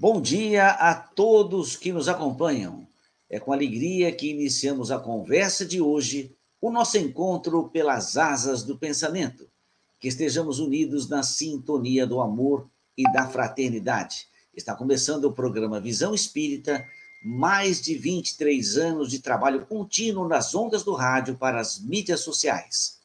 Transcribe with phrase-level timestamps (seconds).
[0.00, 2.88] Bom dia a todos que nos acompanham.
[3.28, 8.78] É com alegria que iniciamos a conversa de hoje, o nosso encontro pelas asas do
[8.78, 9.46] pensamento.
[10.00, 12.66] Que estejamos unidos na sintonia do amor
[12.96, 14.26] e da fraternidade.
[14.54, 16.82] Está começando o programa Visão Espírita,
[17.22, 22.98] mais de 23 anos de trabalho contínuo nas ondas do rádio para as mídias sociais.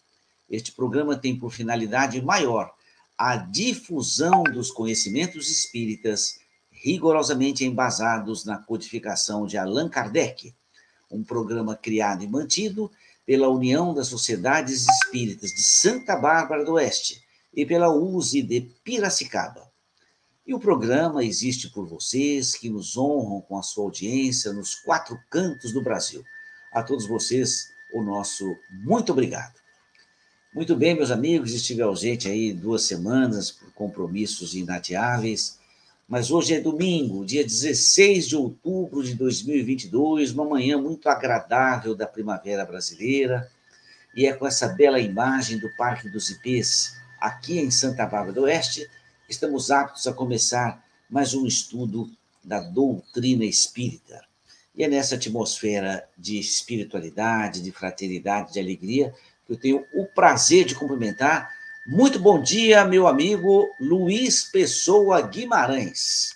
[0.50, 2.74] Este programa tem por finalidade maior
[3.18, 6.45] a difusão dos conhecimentos espíritas
[6.86, 10.54] rigorosamente embasados na codificação de Allan Kardec,
[11.10, 12.92] um programa criado e mantido
[13.26, 19.68] pela União das Sociedades Espíritas de Santa Bárbara do Oeste e pela USE de Piracicaba.
[20.46, 25.18] E o programa existe por vocês que nos honram com a sua audiência nos quatro
[25.32, 26.24] cantos do Brasil.
[26.72, 28.46] A todos vocês, o nosso
[28.84, 29.56] muito obrigado.
[30.54, 35.65] Muito bem, meus amigos, estive ausente aí duas semanas por compromissos inadiáveis
[36.08, 42.06] mas hoje é domingo, dia 16 de outubro de 2022, uma manhã muito agradável da
[42.06, 43.50] primavera brasileira,
[44.16, 48.42] e é com essa bela imagem do Parque dos Ipês, aqui em Santa Bárbara do
[48.44, 48.88] Oeste,
[49.28, 52.10] estamos aptos a começar mais um estudo
[52.44, 54.24] da doutrina espírita.
[54.76, 59.14] E é nessa atmosfera de espiritualidade, de fraternidade, de alegria,
[59.46, 61.50] que eu tenho o prazer de cumprimentar
[61.88, 66.34] muito bom dia, meu amigo Luiz Pessoa Guimarães.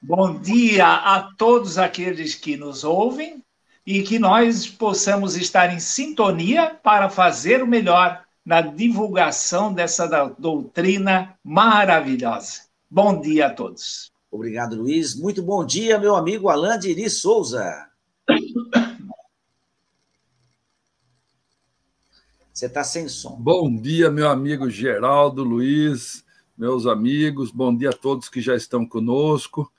[0.00, 3.44] Bom dia a todos aqueles que nos ouvem
[3.86, 10.06] e que nós possamos estar em sintonia para fazer o melhor na divulgação dessa
[10.38, 12.62] doutrina maravilhosa.
[12.90, 14.10] Bom dia a todos.
[14.30, 15.14] Obrigado, Luiz.
[15.14, 17.89] Muito bom dia, meu amigo Alain Diri Souza.
[22.60, 23.36] Você está sem som.
[23.40, 26.22] Bom dia, meu amigo Geraldo, Luiz,
[26.58, 27.50] meus amigos.
[27.50, 29.72] Bom dia a todos que já estão conosco.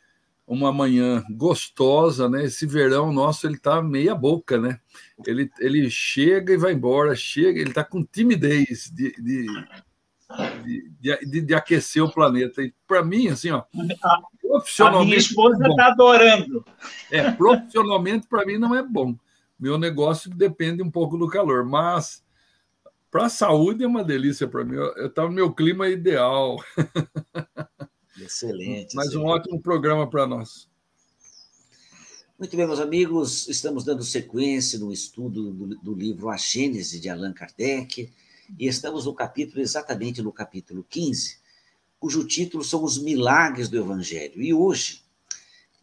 [0.47, 2.45] Uma manhã gostosa, né?
[2.45, 4.79] Esse verão nosso ele tá meia boca, né?
[5.27, 9.45] Ele, ele chega e vai embora, chega, ele está com timidez de, de,
[10.99, 12.63] de, de, de aquecer o planeta.
[12.63, 13.61] E para mim, assim, ó,
[14.41, 15.03] profissionalmente.
[15.03, 16.65] A minha esposa está adorando.
[17.11, 19.15] É, profissionalmente, para mim, não é bom.
[19.59, 22.23] Meu negócio depende um pouco do calor, mas
[23.11, 24.75] para a saúde é uma delícia para mim.
[24.75, 26.57] Eu estava no meu clima ideal.
[28.17, 28.95] Excelente.
[28.95, 30.71] Mas um ótimo programa para nós.
[32.39, 37.07] Muito bem, meus amigos, estamos dando sequência no estudo do, do, livro A Gênese de
[37.07, 38.11] Allan Kardec,
[38.57, 41.37] e estamos no capítulo, exatamente no capítulo 15,
[41.99, 44.41] cujo título são Os Milagres do Evangelho.
[44.41, 45.03] E hoje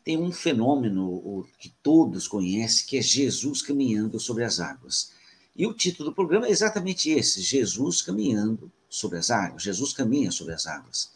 [0.02, 5.12] tem um fenômeno que todos conhecem, que é Jesus caminhando sobre as águas.
[5.58, 9.64] E o título do programa é exatamente esse: Jesus caminhando sobre as águas.
[9.64, 11.10] Jesus caminha sobre as águas.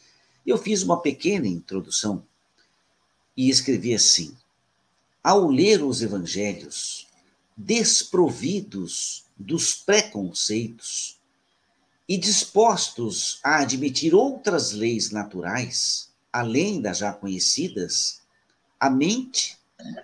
[0.44, 2.26] Eu fiz uma pequena introdução
[3.36, 4.36] e escrevi assim:
[5.22, 7.06] ao ler os evangelhos,
[7.56, 11.20] desprovidos dos preconceitos
[12.08, 18.20] e dispostos a admitir outras leis naturais, além das já conhecidas,
[18.80, 19.56] a mente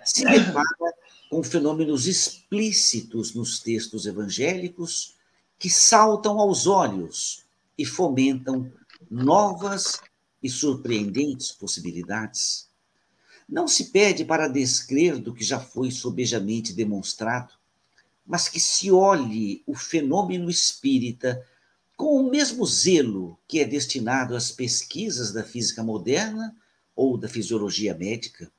[0.05, 0.93] se depara
[1.29, 5.15] com fenômenos explícitos nos textos evangélicos
[5.59, 7.45] que saltam aos olhos
[7.77, 8.71] e fomentam
[9.09, 9.99] novas
[10.41, 12.67] e surpreendentes possibilidades.
[13.47, 17.53] Não se pede para descrer do que já foi sobejamente demonstrado,
[18.25, 21.45] mas que se olhe o fenômeno espírita
[21.95, 26.55] com o mesmo zelo que é destinado às pesquisas da física moderna
[26.95, 28.51] ou da fisiologia médica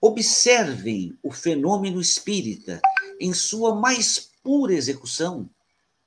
[0.00, 2.80] Observem o fenômeno espírita
[3.20, 5.48] em sua mais pura execução,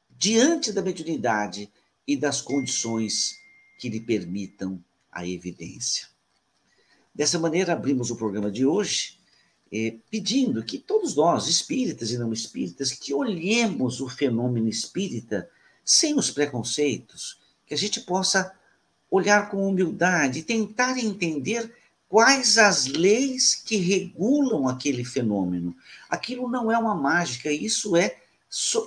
[0.10, 1.72] diante da mediunidade
[2.08, 3.36] e das condições
[3.80, 6.08] que lhe permitam a evidência.
[7.14, 9.20] Dessa maneira, abrimos o programa de hoje
[9.72, 15.48] eh, pedindo que todos nós, espíritas e não espíritas, que olhemos o fenômeno espírita
[15.86, 18.56] sem os preconceitos, que a gente possa
[19.12, 21.72] olhar com humildade e tentar entender
[22.14, 25.76] quais as leis que regulam aquele fenômeno.
[26.08, 28.22] Aquilo não é uma mágica, isso é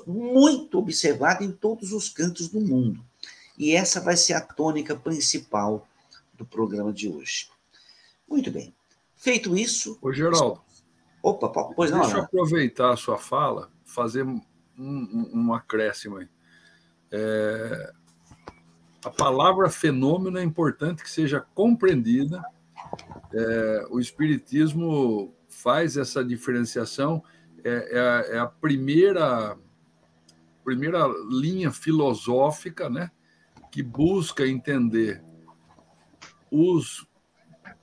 [0.07, 3.05] muito observado em todos os cantos do mundo.
[3.59, 5.89] E essa vai ser a tônica principal
[6.35, 7.51] do programa de hoje.
[8.29, 8.73] Muito bem.
[9.17, 9.99] Feito isso.
[10.01, 10.61] Ô, Geraldo.
[11.21, 12.03] Opa, pois não.
[12.03, 14.41] Deixa eu aproveitar a sua fala, fazer um,
[14.79, 16.29] um, um acréscimo aí.
[17.11, 17.93] É,
[19.05, 22.41] a palavra fenômeno é importante que seja compreendida
[23.33, 27.23] é, o Espiritismo faz essa diferenciação,
[27.65, 29.57] é, é, a, é a primeira,
[30.65, 33.11] primeira linha filosófica né,
[33.71, 35.23] que busca entender
[36.51, 37.07] os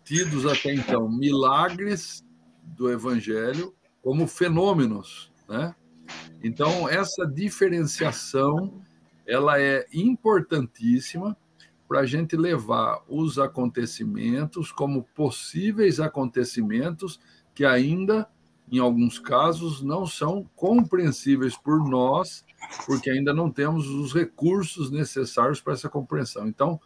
[0.03, 2.25] tidos até então milagres
[2.63, 5.73] do Evangelho como fenômenos, né?
[6.43, 8.81] Então essa diferenciação
[9.25, 11.37] ela é importantíssima
[11.93, 17.19] para a gente levar os acontecimentos como possíveis acontecimentos
[17.53, 18.27] que ainda,
[18.71, 22.43] em alguns casos, não são compreensíveis por nós,
[22.87, 26.47] porque ainda não temos os recursos necessários para essa compreensão.
[26.47, 26.81] Então,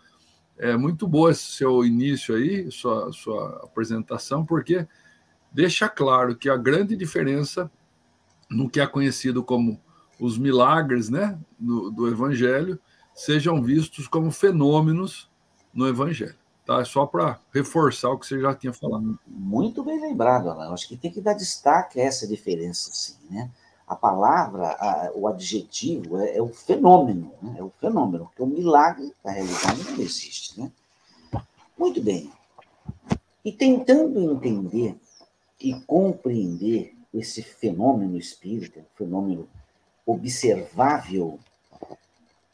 [0.57, 4.85] é muito boa esse seu início aí, sua, sua apresentação, porque
[5.53, 7.71] deixa claro que a grande diferença
[8.51, 9.81] no que é conhecido como
[10.19, 12.77] os milagres né, do, do Evangelho
[13.17, 15.27] sejam vistos como fenômenos
[15.73, 16.35] no Evangelho.
[16.65, 16.85] Tá?
[16.85, 19.17] Só para reforçar o que você já tinha falado.
[19.25, 20.71] Muito bem lembrado, Alan.
[20.71, 23.49] Acho que tem que dar destaque a essa diferença, sim, né?
[23.87, 27.55] A palavra, a, o adjetivo é, é o fenômeno, né?
[27.57, 30.69] é o fenômeno, porque o milagre, na realidade, não existe, né?
[31.77, 32.29] Muito bem.
[33.45, 34.99] E tentando entender
[35.59, 39.47] e compreender esse fenômeno espírita, fenômeno
[40.05, 41.39] observável,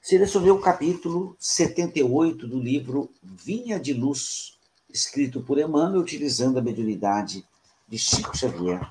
[0.04, 4.60] selecionei o capítulo 78 do livro Vinha de Luz,
[4.90, 7.48] escrito por Emmanuel, utilizando a mediunidade
[7.88, 8.86] de Chico Xavier.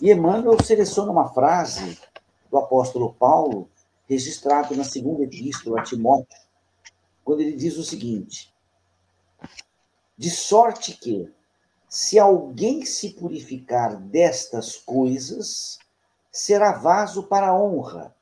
[0.00, 1.96] E Emmanuel seleciona uma frase
[2.50, 3.70] do apóstolo Paulo,
[4.08, 6.40] registrado na segunda epístola a Timóteo,
[7.22, 8.52] quando ele diz o seguinte:
[10.18, 11.32] De sorte que,
[11.88, 15.78] se alguém se purificar destas coisas,
[16.32, 18.13] será vaso para honra,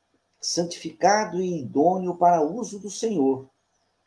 [0.43, 3.49] santificado e idôneo para uso do Senhor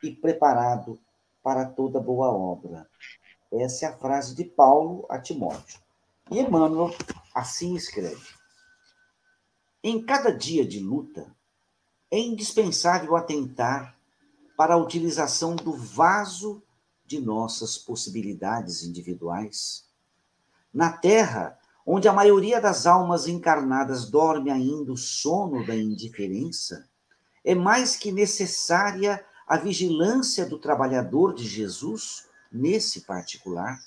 [0.03, 1.00] e preparado
[1.43, 2.87] para toda boa obra.
[3.50, 5.81] Essa é a frase de Paulo a Timóteo.
[6.31, 6.94] E Emmanuel
[7.35, 8.29] assim escreve:
[9.83, 11.35] Em cada dia de luta,
[12.11, 13.97] é indispensável atentar
[14.59, 16.62] para a utilização do vaso
[17.06, 19.87] de nossas possibilidades individuais.
[20.73, 26.88] Na Terra, onde a maioria das almas encarnadas dorme ainda o sono da indiferença,
[27.44, 33.79] é mais que necessária a vigilância do trabalhador de Jesus nesse particular.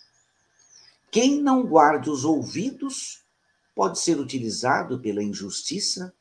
[1.11, 3.21] Quem não guarde os ouvidos
[3.75, 6.13] pode ser utilizado pela injustiça.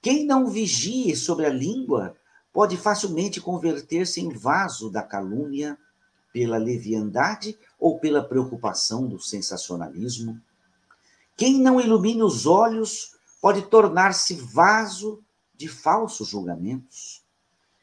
[0.00, 2.14] Quem não vigie sobre a língua
[2.52, 5.76] pode facilmente converter-se em vaso da calúnia
[6.32, 10.40] pela leviandade ou pela preocupação do sensacionalismo.
[11.36, 15.22] Quem não ilumina os olhos pode tornar-se vaso
[15.54, 17.22] de falsos julgamentos.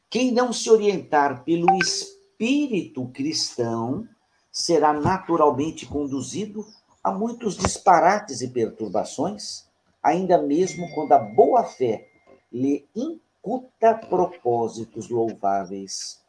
[0.09, 4.07] Quem não se orientar pelo espírito cristão
[4.51, 6.65] será naturalmente conduzido
[7.03, 9.65] a muitos disparates e perturbações,
[10.01, 12.09] ainda mesmo quando a boa fé
[12.51, 16.23] lhe incuta propósitos louváveis.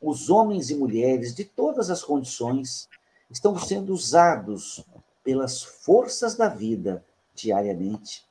[0.00, 2.88] Os homens e mulheres de todas as condições
[3.30, 4.84] estão sendo usados
[5.30, 7.04] pelas forças da vida
[7.36, 8.26] diariamente.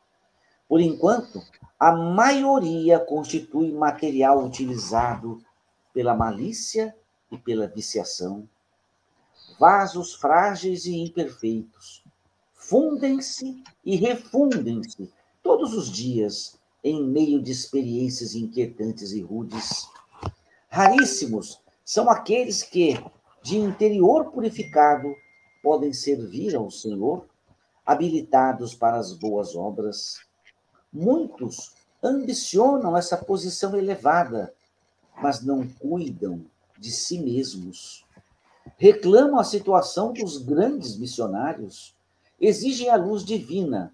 [0.68, 1.42] Por enquanto,
[1.80, 5.42] a maioria constitui material utilizado
[5.94, 6.94] pela malícia
[7.32, 8.50] e pela viciação.
[9.58, 12.04] Vasos frágeis e imperfeitos
[12.54, 15.10] fundem-se e refundem-se
[15.42, 19.88] todos os dias em meio de experiências inquietantes e rudes.
[20.68, 23.02] Raríssimos são aqueles que,
[23.42, 25.16] de interior purificado,
[25.62, 27.26] podem servir ao Senhor,
[27.86, 30.20] habilitados para as boas obras.
[30.92, 31.74] Muitos
[32.04, 34.54] ambicionam essa posição elevada,
[35.22, 36.46] mas não cuidam
[36.78, 38.06] de si mesmos.
[38.78, 41.96] Reclamam a situação dos grandes missionários,
[42.40, 43.94] exigem a luz divina,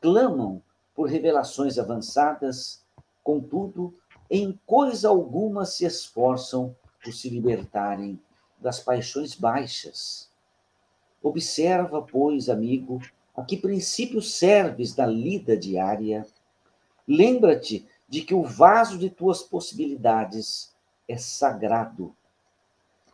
[0.00, 0.62] clamam
[0.94, 2.82] por revelações avançadas,
[3.22, 3.92] contudo,
[4.30, 8.18] em coisa alguma se esforçam por se libertarem
[8.58, 10.32] das paixões baixas
[11.24, 13.00] Observa, pois, amigo,
[13.34, 16.26] a que princípio serves da lida diária.
[17.08, 20.76] Lembra-te de que o vaso de tuas possibilidades
[21.08, 22.14] é sagrado.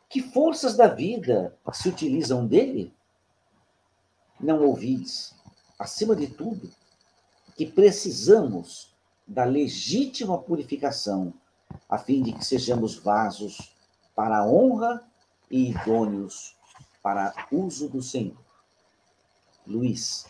[0.09, 2.93] Que forças da vida se utilizam dele?
[4.41, 5.37] Não ouvis,
[5.79, 6.69] acima de tudo,
[7.55, 8.93] que precisamos
[9.25, 11.33] da legítima purificação,
[11.89, 13.73] a fim de que sejamos vasos
[14.17, 15.01] para a honra
[15.49, 16.59] e idôneos
[17.03, 18.37] para uso do Senhor.
[19.67, 20.27] Luiz.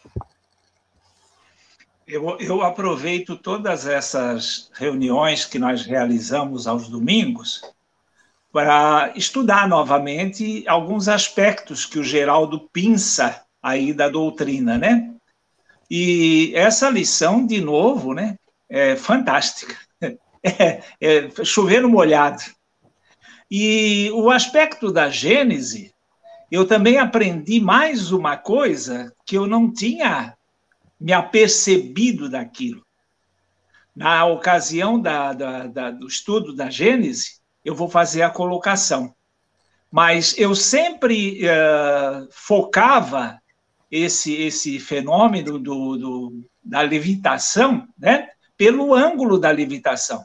[2.07, 7.63] Eu, eu aproveito todas essas reuniões que nós realizamos aos domingos
[8.53, 15.15] para estudar novamente alguns aspectos que o Geraldo pinça aí da doutrina, né?
[15.89, 18.37] E essa lição, de novo, né,
[18.69, 19.77] é fantástica.
[20.43, 22.43] É, é chover no molhado.
[23.51, 25.90] E o aspecto da Gênese,
[26.51, 30.37] eu também aprendi mais uma coisa que eu não tinha
[30.99, 32.85] me apercebido daquilo.
[33.95, 39.15] Na ocasião da, da, da, do estudo da Gênese, eu vou fazer a colocação.
[39.91, 43.41] Mas eu sempre uh, focava
[43.91, 50.25] esse, esse fenômeno do, do, da levitação né, pelo ângulo da levitação.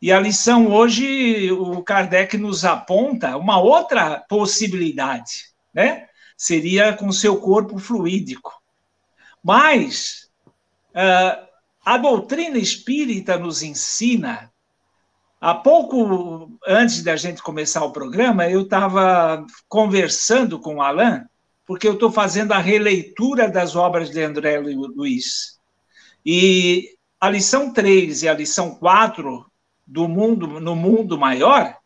[0.00, 6.06] E a lição hoje, o Kardec nos aponta uma outra possibilidade, né?
[6.36, 8.52] Seria com seu corpo fluídico.
[9.42, 10.28] Mas
[10.90, 11.46] uh,
[11.84, 14.52] a doutrina espírita nos ensina.
[15.40, 21.24] Há pouco antes da gente começar o programa, eu estava conversando com o Alain,
[21.64, 25.58] porque eu estou fazendo a releitura das obras de André Luiz.
[26.24, 29.46] E a lição 3 e a lição 4
[29.86, 31.76] do mundo no mundo maior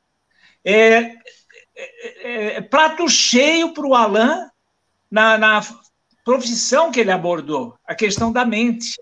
[0.64, 1.16] é, é,
[1.76, 4.48] é, é prato cheio para o Alain
[5.10, 5.60] na, na
[6.24, 9.00] profissão que ele abordou, a questão da mente.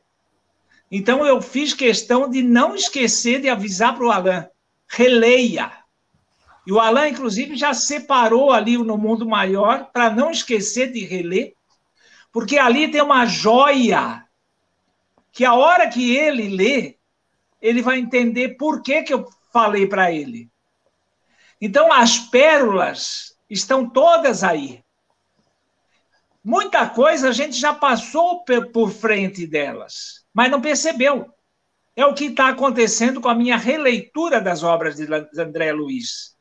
[0.90, 4.46] Então, eu fiz questão de não esquecer de avisar para o Alain:
[4.88, 5.70] releia.
[6.66, 11.54] E o Alain, inclusive, já separou ali no mundo maior para não esquecer de reler,
[12.32, 14.24] porque ali tem uma joia
[15.32, 16.97] que a hora que ele lê,
[17.60, 20.50] ele vai entender por que, que eu falei para ele.
[21.60, 24.82] Então, as pérolas estão todas aí.
[26.44, 31.26] Muita coisa a gente já passou por frente delas, mas não percebeu.
[31.96, 36.36] É o que está acontecendo com a minha releitura das obras de André Luiz.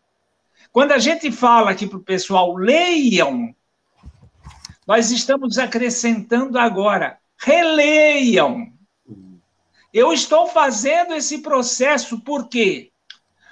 [0.71, 3.55] Quando a gente fala aqui para o pessoal, leiam,
[4.85, 8.71] nós estamos acrescentando agora, releiam.
[9.97, 12.91] Eu estou fazendo esse processo por quê?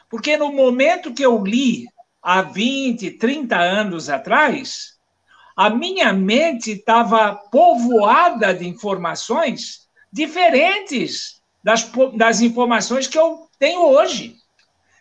[0.08, 1.88] Porque no momento que eu li,
[2.22, 5.00] há 20, 30 anos atrás,
[5.58, 14.36] a minha mente estava povoada de informações diferentes das, das informações que eu tenho hoje.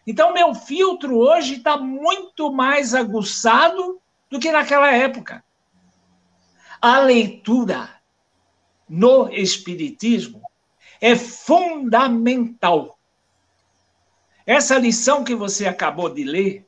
[0.07, 5.45] Então, meu filtro hoje está muito mais aguçado do que naquela época.
[6.81, 7.91] A leitura
[8.89, 10.41] no Espiritismo
[11.05, 12.99] é fundamental.
[14.47, 16.67] Essa lição que você acabou de ler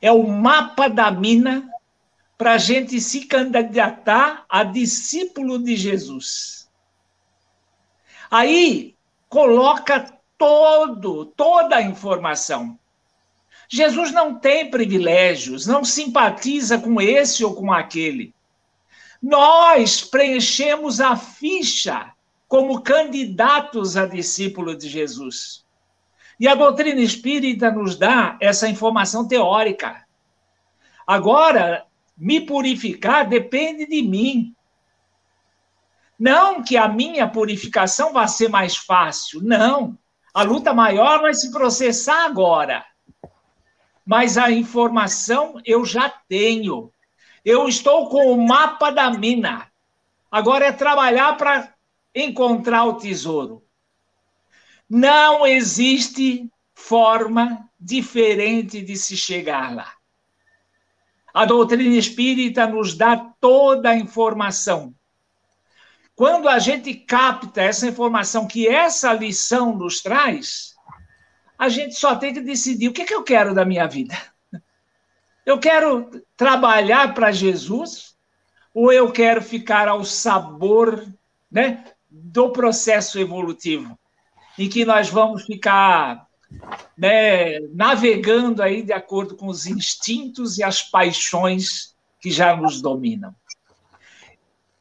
[0.00, 1.70] é o mapa da mina
[2.38, 6.66] para a gente se candidatar a discípulo de Jesus.
[8.30, 8.96] Aí
[9.28, 12.78] coloca todo, toda a informação.
[13.68, 18.34] Jesus não tem privilégios, não simpatiza com esse ou com aquele.
[19.20, 22.13] Nós preenchemos a ficha
[22.54, 25.64] como candidatos a discípulo de Jesus.
[26.38, 30.06] E a doutrina espírita nos dá essa informação teórica.
[31.04, 31.84] Agora,
[32.16, 34.54] me purificar depende de mim.
[36.16, 39.98] Não que a minha purificação vá ser mais fácil, não.
[40.32, 42.86] A luta maior vai se processar agora.
[44.06, 46.92] Mas a informação eu já tenho.
[47.44, 49.66] Eu estou com o mapa da mina.
[50.30, 51.73] Agora é trabalhar para
[52.14, 53.64] encontrar o tesouro.
[54.88, 59.92] Não existe forma diferente de se chegar lá.
[61.32, 64.94] A doutrina espírita nos dá toda a informação.
[66.14, 70.74] Quando a gente capta essa informação que essa lição nos traz,
[71.58, 74.16] a gente só tem que decidir o que, é que eu quero da minha vida.
[75.44, 78.14] Eu quero trabalhar para Jesus
[78.72, 81.04] ou eu quero ficar ao sabor
[81.50, 81.84] né,
[82.16, 83.98] do processo evolutivo,
[84.56, 86.28] em que nós vamos ficar
[86.96, 93.34] né, navegando aí de acordo com os instintos e as paixões que já nos dominam.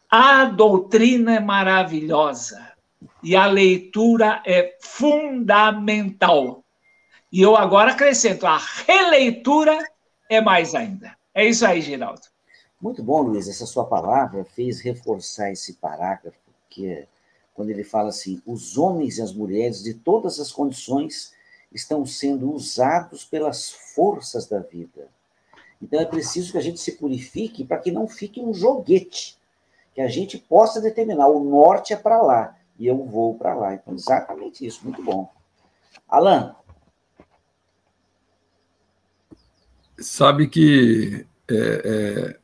[0.10, 2.72] A doutrina é maravilhosa
[3.24, 6.64] e a leitura é fundamental.
[7.32, 9.80] E eu agora acrescento, a releitura
[10.30, 11.18] é mais ainda.
[11.34, 12.22] É isso aí, Geraldo.
[12.80, 13.48] Muito bom, Luiz.
[13.48, 16.38] Essa sua palavra fez reforçar esse parágrafo,
[16.70, 17.08] que
[17.54, 21.34] quando ele fala assim: os homens e as mulheres de todas as condições
[21.72, 25.08] estão sendo usados pelas forças da vida.
[25.82, 29.38] Então é preciso que a gente se purifique para que não fique um joguete,
[29.94, 33.74] que a gente possa determinar o norte é para lá e eu vou para lá.
[33.74, 35.32] Então, exatamente isso, muito bom.
[36.08, 36.56] Alan.
[39.98, 42.40] Sabe que é, é,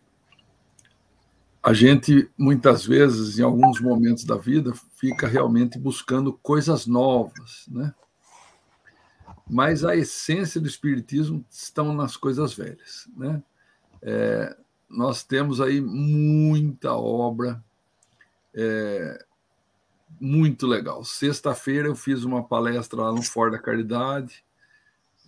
[1.69, 7.93] a gente, muitas vezes, em alguns momentos da vida, fica realmente buscando coisas novas, né?
[9.47, 13.07] mas a essência do Espiritismo estão nas coisas velhas.
[13.15, 13.43] Né?
[14.01, 14.57] É,
[14.89, 17.63] nós temos aí muita obra
[18.51, 19.23] é,
[20.19, 21.05] muito legal.
[21.05, 24.43] Sexta-feira eu fiz uma palestra lá no Fora da Caridade,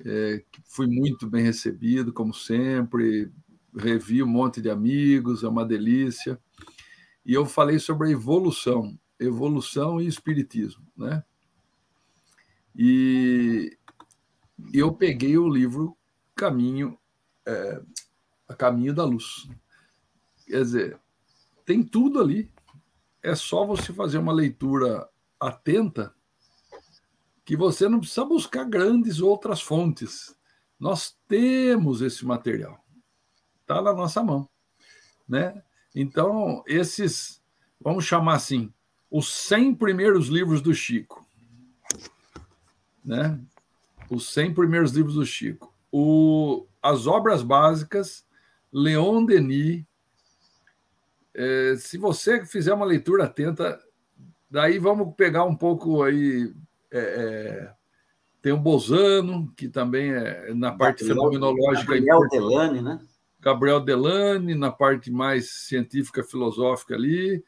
[0.03, 3.31] é, fui muito bem recebido, como sempre,
[3.75, 6.39] revi um monte de amigos, é uma delícia.
[7.25, 11.23] E eu falei sobre a evolução, evolução e espiritismo, né?
[12.75, 13.77] E
[14.73, 15.97] eu peguei o livro
[16.35, 16.97] Caminho,
[17.45, 17.81] é,
[18.57, 19.49] Caminho da Luz.
[20.45, 20.99] Quer dizer,
[21.65, 22.51] tem tudo ali.
[23.23, 25.07] É só você fazer uma leitura
[25.39, 26.13] atenta
[27.45, 30.35] que você não precisa buscar grandes outras fontes.
[30.79, 32.80] Nós temos esse material.
[33.71, 34.49] Está na nossa mão.
[35.27, 35.61] Né?
[35.95, 37.41] Então, esses,
[37.79, 38.71] vamos chamar assim,
[39.09, 41.25] os 100 primeiros livros do Chico.
[43.03, 43.39] Né?
[44.09, 45.73] Os 100 primeiros livros do Chico.
[45.89, 48.25] O, as obras básicas,
[48.73, 49.85] Leon Denis.
[51.33, 53.81] É, se você fizer uma leitura atenta,
[54.49, 56.53] daí vamos pegar um pouco aí
[56.91, 57.73] é, é,
[58.41, 61.93] tem o Bozano, que também é na parte Gabriel, fenomenológica.
[61.93, 62.99] Gabriel Delane, né?
[63.41, 67.43] Gabriel Delane, na parte mais científica, filosófica ali.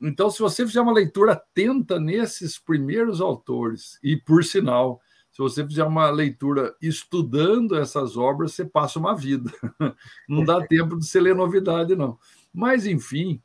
[0.00, 5.00] Então, se você fizer uma leitura atenta nesses primeiros autores, e por sinal,
[5.32, 9.50] se você fizer uma leitura estudando essas obras, você passa uma vida.
[10.28, 12.18] Não dá tempo de você ler novidade, não.
[12.52, 13.40] Mas, enfim,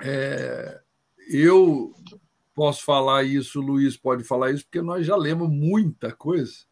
[0.00, 0.80] é,
[1.30, 1.94] eu
[2.54, 6.69] posso falar isso, o Luiz pode falar isso, porque nós já lemos muita coisa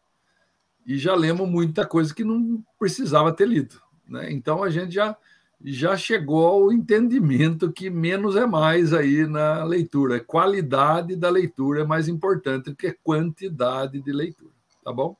[0.89, 3.79] e já lemos muita coisa que não precisava ter lido.
[4.07, 4.31] Né?
[4.31, 5.15] Então a gente já,
[5.63, 10.19] já chegou ao entendimento que menos é mais aí na leitura.
[10.19, 14.51] Qualidade da leitura é mais importante do que quantidade de leitura,
[14.83, 15.15] tá bom?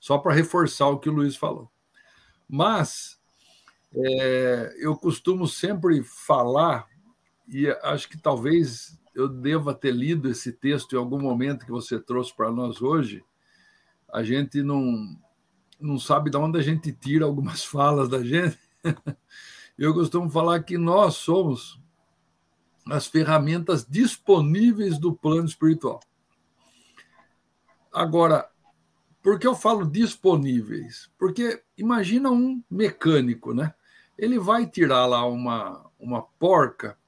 [0.00, 1.70] Só para reforçar o que o Luiz falou.
[2.48, 3.20] Mas
[3.94, 6.88] é, eu costumo sempre falar,
[7.46, 12.00] e acho que talvez eu deva ter lido esse texto em algum momento que você
[12.00, 13.22] trouxe para nós hoje.
[14.12, 15.16] A gente não,
[15.80, 18.58] não sabe de onde a gente tira algumas falas da gente.
[19.78, 21.80] Eu costumo falar que nós somos
[22.90, 26.00] as ferramentas disponíveis do plano espiritual.
[27.92, 28.50] Agora,
[29.22, 31.10] por que eu falo disponíveis?
[31.18, 33.74] Porque imagina um mecânico, né?
[34.18, 36.98] Ele vai tirar lá uma, uma porca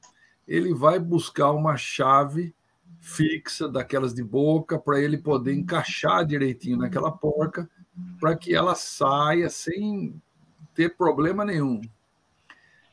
[0.47, 2.55] ele vai buscar uma chave
[3.05, 7.69] fixa daquelas de boca para ele poder encaixar direitinho naquela porca
[8.19, 10.21] para que ela saia sem
[10.75, 11.83] ter problema nenhum.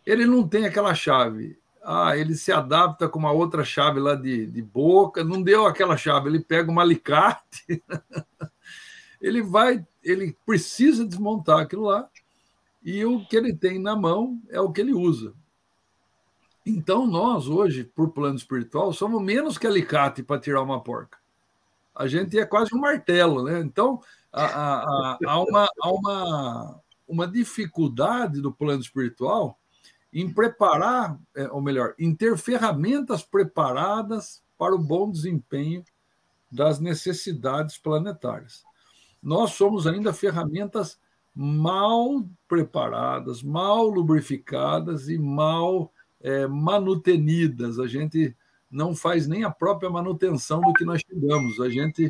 [0.05, 1.57] Ele não tem aquela chave.
[1.81, 5.95] Ah, ele se adapta com uma outra chave lá de, de boca, não deu aquela
[5.95, 7.81] chave, ele pega um alicate,
[9.19, 12.07] ele vai, ele precisa desmontar aquilo lá,
[12.83, 15.33] e o que ele tem na mão é o que ele usa.
[16.65, 21.17] Então, nós, hoje, por plano espiritual, somos menos que alicate para tirar uma porca.
[21.95, 23.59] A gente é quase um martelo, né?
[23.59, 29.57] Então, há, há, uma, há uma, uma dificuldade do plano espiritual
[30.13, 35.83] em preparar, é, ou melhor, em ter ferramentas preparadas para o bom desempenho
[36.51, 38.63] das necessidades planetárias.
[39.23, 40.99] Nós somos ainda ferramentas
[41.33, 45.91] mal preparadas, mal lubrificadas e mal
[46.21, 48.35] é, manutenidas, a gente
[48.69, 52.09] não faz nem a própria manutenção do que nós chegamos, a gente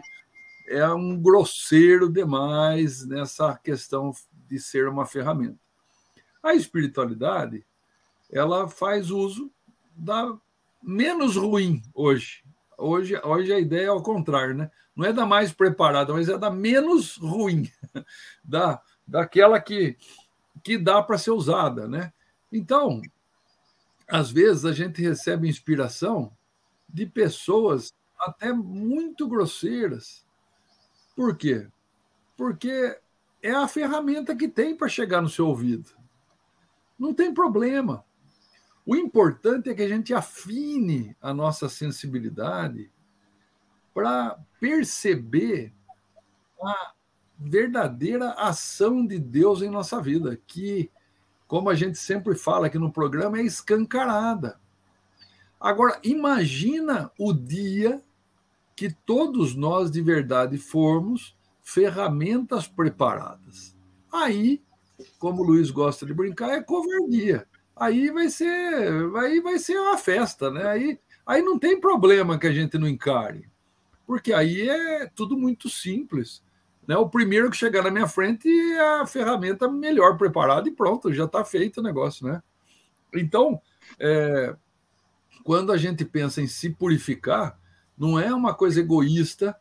[0.68, 4.14] é um grosseiro demais nessa questão
[4.48, 5.60] de ser uma ferramenta.
[6.42, 7.66] A espiritualidade,
[8.30, 9.52] ela faz uso
[9.96, 10.38] da
[10.82, 12.44] menos ruim hoje.
[12.78, 14.72] Hoje, hoje a ideia é ao contrário, né?
[14.96, 17.70] Não é da mais preparada, mas é da menos ruim,
[18.44, 19.98] da daquela que
[20.64, 22.14] que dá para ser usada, né?
[22.52, 23.02] Então,
[24.12, 26.36] às vezes a gente recebe inspiração
[26.88, 30.26] de pessoas até muito grosseiras.
[31.16, 31.70] Por quê?
[32.36, 33.00] Porque
[33.42, 35.92] é a ferramenta que tem para chegar no seu ouvido.
[37.00, 38.04] Não tem problema.
[38.86, 42.92] O importante é que a gente afine a nossa sensibilidade
[43.94, 45.74] para perceber
[46.62, 46.94] a
[47.40, 50.92] verdadeira ação de Deus em nossa vida, que
[51.52, 54.58] como a gente sempre fala aqui no programa, é escancarada.
[55.60, 58.02] Agora, imagina o dia
[58.74, 63.76] que todos nós de verdade formos ferramentas preparadas.
[64.14, 64.62] Aí,
[65.20, 67.46] como o Luiz gosta de brincar, é covardia.
[67.76, 70.66] Aí vai ser, aí vai ser uma festa, né?
[70.66, 73.46] Aí, aí não tem problema que a gente não encare.
[74.08, 76.42] Porque aí é tudo muito simples.
[76.92, 76.98] Né?
[76.98, 81.24] O primeiro que chegar na minha frente é a ferramenta melhor preparada e pronto, já
[81.24, 82.28] está feito o negócio.
[82.28, 82.44] Né?
[83.16, 83.62] Então,
[83.98, 84.54] é,
[85.42, 87.58] quando a gente pensa em se purificar,
[87.98, 89.56] não é uma coisa egoísta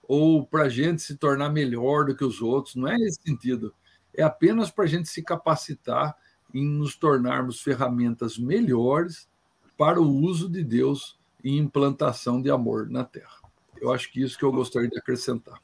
[0.00, 3.74] ou para a gente se tornar melhor do que os outros, não é nesse sentido.
[4.14, 6.16] É apenas para a gente se capacitar
[6.54, 9.28] em nos tornarmos ferramentas melhores
[9.76, 13.40] para o uso de Deus em implantação de amor na Terra.
[13.80, 15.60] Eu acho que isso que eu gostaria de acrescentar.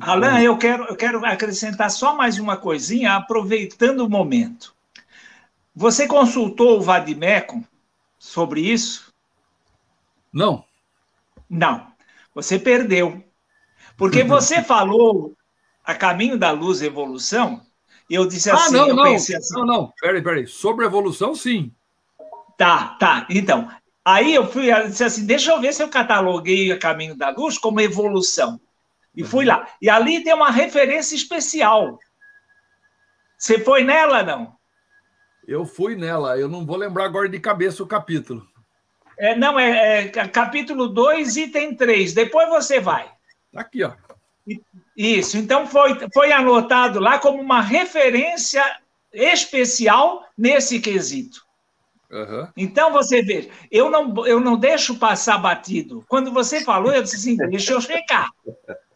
[0.00, 4.74] Alain, eu quero, eu quero acrescentar só mais uma coisinha, aproveitando o momento.
[5.74, 7.64] Você consultou o Vadimeco
[8.18, 9.14] sobre isso?
[10.32, 10.64] Não.
[11.48, 11.86] Não.
[12.34, 13.22] Você perdeu.
[13.96, 15.36] Porque você falou
[15.84, 17.62] a caminho da luz evolução,
[18.10, 19.34] e eu disse ah, assim, ah, não, não, assim.
[19.52, 20.46] Não, não, peraí, peraí.
[20.46, 21.72] Sobre evolução, sim.
[22.56, 23.26] Tá, tá.
[23.30, 23.70] Então,
[24.04, 27.30] aí eu fui, eu disse assim, deixa eu ver se eu cataloguei a caminho da
[27.30, 28.60] luz como evolução.
[29.18, 29.66] E fui lá.
[29.82, 31.98] E ali tem uma referência especial.
[33.36, 34.56] Você foi nela, não?
[35.44, 36.38] Eu fui nela.
[36.38, 38.46] Eu não vou lembrar agora de cabeça o capítulo.
[39.18, 42.14] É, não, é, é capítulo 2, item 3.
[42.14, 43.10] Depois você vai.
[43.52, 43.92] Tá aqui, ó.
[44.96, 45.36] Isso.
[45.36, 48.62] Então foi, foi anotado lá como uma referência
[49.12, 51.44] especial nesse quesito.
[52.08, 52.46] Uhum.
[52.56, 56.04] Então você vê, eu não, eu não deixo passar batido.
[56.08, 58.30] Quando você falou, eu disse assim: deixa eu checar.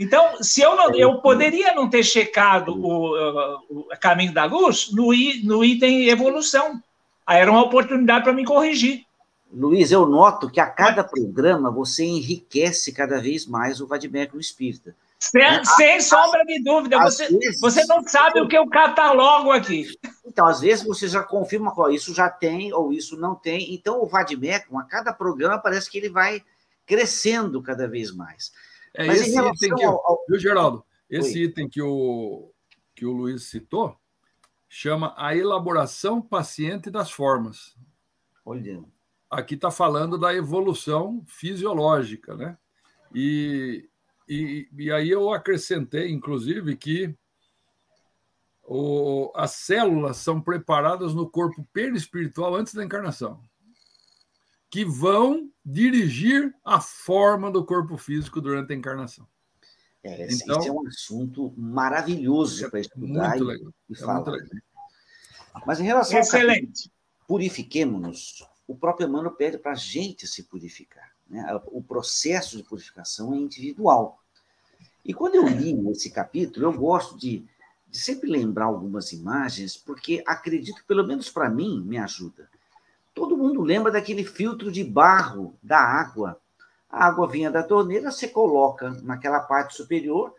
[0.00, 5.12] Então, se eu não, eu poderia não ter checado o, o, caminho da luz no,
[5.44, 6.82] no item evolução.
[7.26, 9.04] Aí era uma oportunidade para me corrigir.
[9.52, 14.96] Luiz, eu noto que a cada programa você enriquece cada vez mais o Vadimecum Espírita.
[15.18, 15.62] Sem, né?
[15.76, 16.98] sem sombra de dúvida.
[17.00, 19.86] Você, vezes, você não sabe o que eu catalogo aqui.
[20.24, 23.74] Então, às vezes você já confirma qual isso já tem ou isso não tem.
[23.74, 26.42] Então, o Vadimecum, a cada programa, parece que ele vai
[26.86, 28.50] crescendo cada vez mais.
[28.94, 30.24] É Mas esse item que, ao...
[30.28, 30.84] viu, Geraldo?
[31.08, 31.44] Esse Oi.
[31.44, 32.52] item que o,
[32.94, 33.96] que o Luiz citou
[34.68, 37.76] chama a elaboração paciente das formas.
[38.44, 38.82] Olha.
[39.28, 42.58] Aqui está falando da evolução fisiológica, né?
[43.14, 43.88] E,
[44.28, 47.14] e, e aí eu acrescentei, inclusive, que
[48.62, 53.40] o, as células são preparadas no corpo perispiritual antes da encarnação
[54.70, 59.26] que vão dirigir a forma do corpo físico durante a encarnação.
[60.02, 63.96] É, esse, então, esse é um assunto maravilhoso é para estudar muito legal, e, é
[63.96, 64.30] falar.
[64.30, 64.60] Né?
[65.66, 66.88] Mas em relação Excelente.
[66.88, 71.12] ao purifiquemos-nos, o próprio Emmanuel pede para a gente se purificar.
[71.28, 71.44] Né?
[71.66, 74.20] O processo de purificação é individual.
[75.04, 77.44] E quando eu li esse capítulo, eu gosto de,
[77.88, 82.48] de sempre lembrar algumas imagens, porque acredito, pelo menos para mim, me ajuda.
[83.20, 86.40] Todo mundo lembra daquele filtro de barro da água.
[86.88, 90.34] A água vinha da torneira, você coloca naquela parte superior,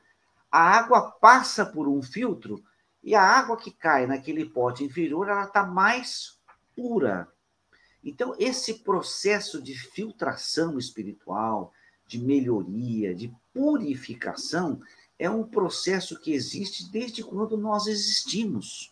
[0.51, 2.63] a água passa por um filtro
[3.03, 6.39] e a água que cai naquele pote inferior, ela está mais
[6.75, 7.27] pura.
[8.03, 11.71] Então, esse processo de filtração espiritual,
[12.07, 14.81] de melhoria, de purificação,
[15.19, 18.91] é um processo que existe desde quando nós existimos.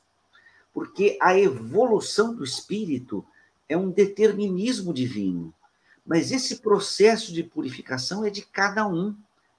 [0.72, 3.26] Porque a evolução do espírito
[3.70, 5.54] é um determinismo divino.
[6.06, 9.16] Mas esse processo de purificação é de cada um,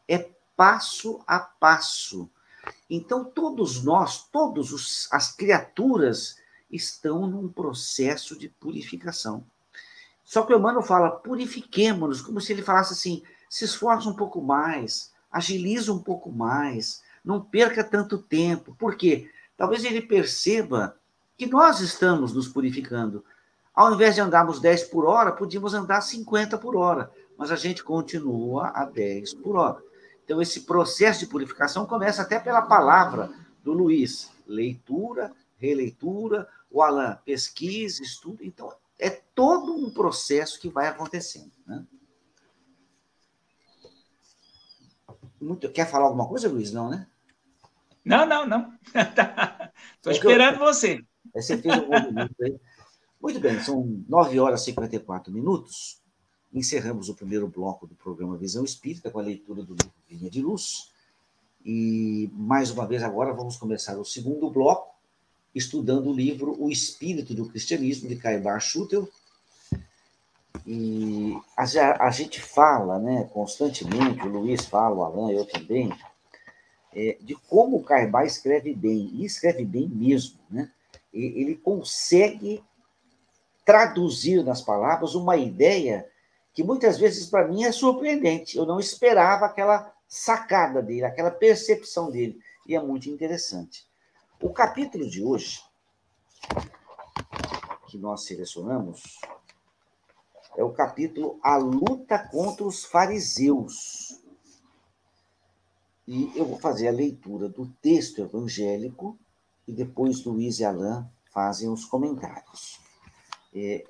[0.08, 2.28] é passo a passo.
[2.90, 6.36] Então, todos nós, todas as criaturas,
[6.70, 9.44] estão num processo de purificação.
[10.24, 14.40] Só que o Emmanuel fala, purifiquemos-nos, como se ele falasse assim, se esforce um pouco
[14.40, 18.74] mais, agilize um pouco mais, não perca tanto tempo.
[18.78, 19.30] Por quê?
[19.56, 20.96] Talvez ele perceba
[21.36, 23.24] que nós estamos nos purificando,
[23.74, 27.82] ao invés de andarmos 10 por hora, podíamos andar 50 por hora, mas a gente
[27.82, 29.82] continua a 10 por hora.
[30.24, 33.30] Então, esse processo de purificação começa até pela palavra
[33.62, 38.44] do Luiz: leitura, releitura, o Alan, pesquisa, estudo.
[38.44, 41.50] Então, é todo um processo que vai acontecendo.
[41.66, 41.84] Né?
[45.40, 45.70] Muito...
[45.70, 46.72] Quer falar alguma coisa, Luiz?
[46.72, 47.06] Não, né?
[48.04, 48.72] Não, não, não.
[49.96, 50.60] Estou esperando eu...
[50.60, 51.04] você.
[51.34, 52.60] Você fez um movimento aí.
[53.20, 56.00] Muito bem, são 9 horas e 54 minutos.
[56.50, 60.40] Encerramos o primeiro bloco do programa Visão Espírita com a leitura do livro Vinha de
[60.40, 60.90] Luz.
[61.62, 64.94] E, mais uma vez, agora vamos começar o segundo bloco,
[65.54, 69.06] estudando o livro O Espírito do Cristianismo, de Caibar Schutel.
[70.66, 75.92] E a, a, gente fala, né, constantemente, o Luiz fala, o Alain, eu também,
[76.94, 80.70] é, de como o Caibar escreve bem, e escreve bem mesmo, né?
[81.12, 82.62] Ele consegue
[83.70, 86.10] traduzir nas palavras uma ideia
[86.52, 88.58] que muitas vezes para mim é surpreendente.
[88.58, 92.40] Eu não esperava aquela sacada dele, aquela percepção dele.
[92.66, 93.86] E é muito interessante.
[94.42, 95.62] O capítulo de hoje,
[97.86, 99.20] que nós selecionamos,
[100.56, 104.20] é o capítulo A Luta contra os Fariseus.
[106.08, 109.16] E eu vou fazer a leitura do texto evangélico
[109.64, 112.89] e depois Luiz e Alain fazem os comentários.
[113.54, 113.84] É,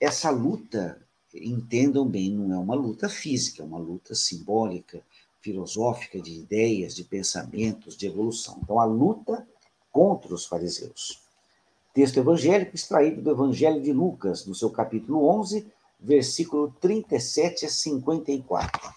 [0.00, 1.00] essa luta,
[1.34, 5.02] entendam bem, não é uma luta física, é uma luta simbólica,
[5.40, 8.58] filosófica, de ideias, de pensamentos, de evolução.
[8.62, 9.46] Então, a luta
[9.90, 11.22] contra os fariseus.
[11.92, 15.70] Texto evangélico extraído do Evangelho de Lucas, no seu capítulo 11,
[16.00, 18.94] versículo 37 a 54.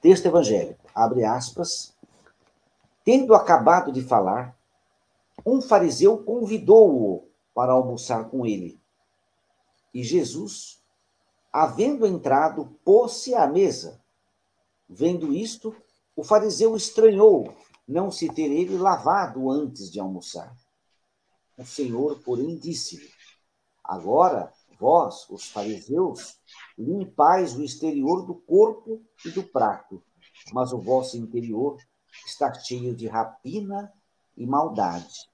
[0.00, 1.92] Texto evangélico, abre aspas.
[3.04, 4.56] Tendo acabado de falar,
[5.44, 8.78] um fariseu convidou-o para almoçar com ele.
[9.92, 10.82] E Jesus,
[11.52, 14.02] havendo entrado, pôs-se à mesa.
[14.88, 15.74] Vendo isto,
[16.16, 17.54] o fariseu estranhou
[17.86, 20.54] não se ter ele lavado antes de almoçar.
[21.58, 23.10] O Senhor, porém, disse-lhe:
[23.84, 26.38] Agora, vós, os fariseus,
[26.76, 30.02] limpais o exterior do corpo e do prato,
[30.52, 31.76] mas o vosso interior
[32.26, 33.92] está cheio de rapina
[34.36, 35.30] e maldade.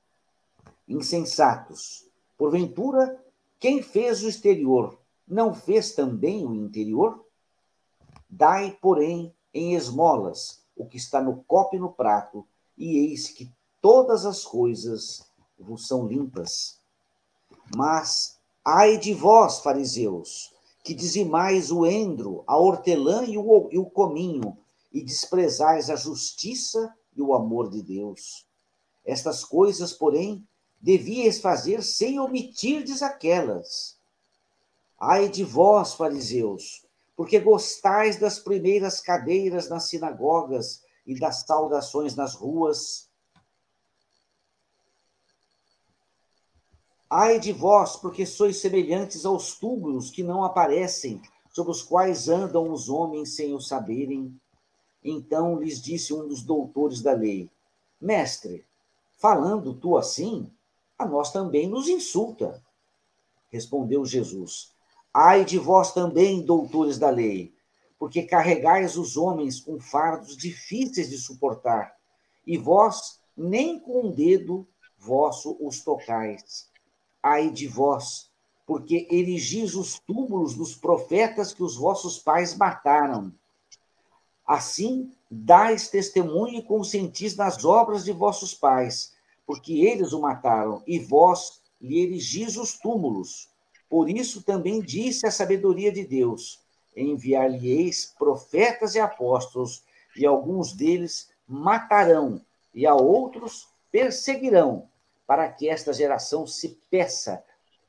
[0.87, 3.25] Insensatos, porventura,
[3.61, 7.25] quem fez o exterior não fez também o interior?
[8.29, 13.53] Dai, porém, em esmolas o que está no copo e no prato, e eis que
[13.81, 15.27] todas as coisas
[15.59, 16.79] vos são limpas.
[17.77, 23.87] Mas ai de vós, fariseus, que dizimais o endro, a hortelã e o, e o
[23.87, 24.57] cominho,
[24.93, 28.47] e desprezais a justiça e o amor de Deus.
[29.05, 30.47] Estas coisas, porém,
[30.81, 33.99] devíeis fazer sem omitirdes aquelas.
[35.01, 36.87] Ai de vós, fariseus,
[37.17, 43.09] porque gostais das primeiras cadeiras nas sinagogas e das saudações nas ruas.
[47.11, 52.71] Ai de vós, porque sois semelhantes aos túmulos que não aparecem, sobre os quais andam
[52.71, 54.39] os homens sem o saberem.
[55.03, 57.51] Então lhes disse um dos doutores da lei:
[58.01, 58.65] Mestre,
[59.17, 60.53] falando tu assim,
[60.99, 62.63] a nós também nos insulta.
[63.51, 64.73] Respondeu Jesus:
[65.15, 67.55] Ai de vós também, doutores da lei,
[67.99, 71.97] porque carregais os homens com fardos difíceis de suportar,
[72.47, 74.67] e vós nem com um dedo
[74.99, 76.69] vosso os tocais.
[77.23, 78.31] Ai de vós,
[78.67, 83.33] porque erigis os túmulos dos profetas que os vossos pais mataram.
[84.47, 89.15] Assim, dais testemunho e consentis nas obras de vossos pais,
[89.49, 93.49] porque eles o mataram, e vós lhe erigis os túmulos.
[93.89, 96.61] Por isso também disse a sabedoria de Deus:
[96.95, 99.83] enviar-lhe-eis profetas e apóstolos,
[100.15, 102.43] e alguns deles matarão,
[102.75, 104.87] e a outros perseguirão,
[105.27, 107.43] para que esta geração se peça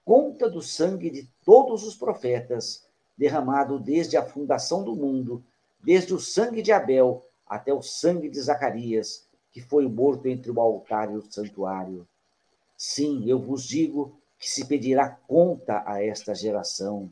[0.06, 5.44] conta do sangue de todos os profetas, derramado desde a fundação do mundo,
[5.84, 10.60] desde o sangue de Abel até o sangue de Zacarias, que foi morto entre o
[10.60, 12.08] altar e o santuário.
[12.78, 17.10] Sim, eu vos digo que se pedirá conta a esta geração.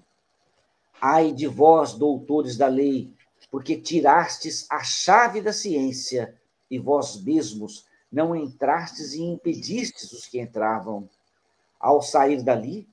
[1.02, 3.14] Ai de vós, doutores da lei,
[3.52, 6.36] porque tirastes a chave da ciência
[6.70, 11.10] e vós mesmos não entrastes e impedistes os que entravam.
[11.80, 12.88] Ao sair dali,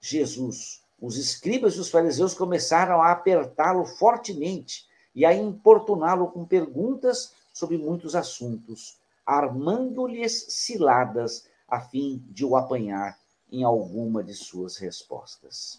[0.00, 7.34] Jesus, os escribas e os fariseus começaram a apertá-lo fortemente e a importuná-lo com perguntas
[7.60, 13.18] sobre muitos assuntos, armando-lhes ciladas a fim de o apanhar
[13.52, 15.78] em alguma de suas respostas.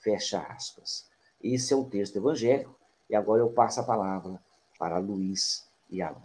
[0.00, 1.06] Fecha aspas.
[1.40, 2.76] Esse é o texto evangélico,
[3.08, 4.42] e agora eu passo a palavra
[4.76, 6.20] para Luiz e Alan.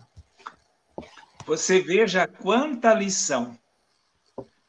[1.45, 3.55] Você veja quanta lição.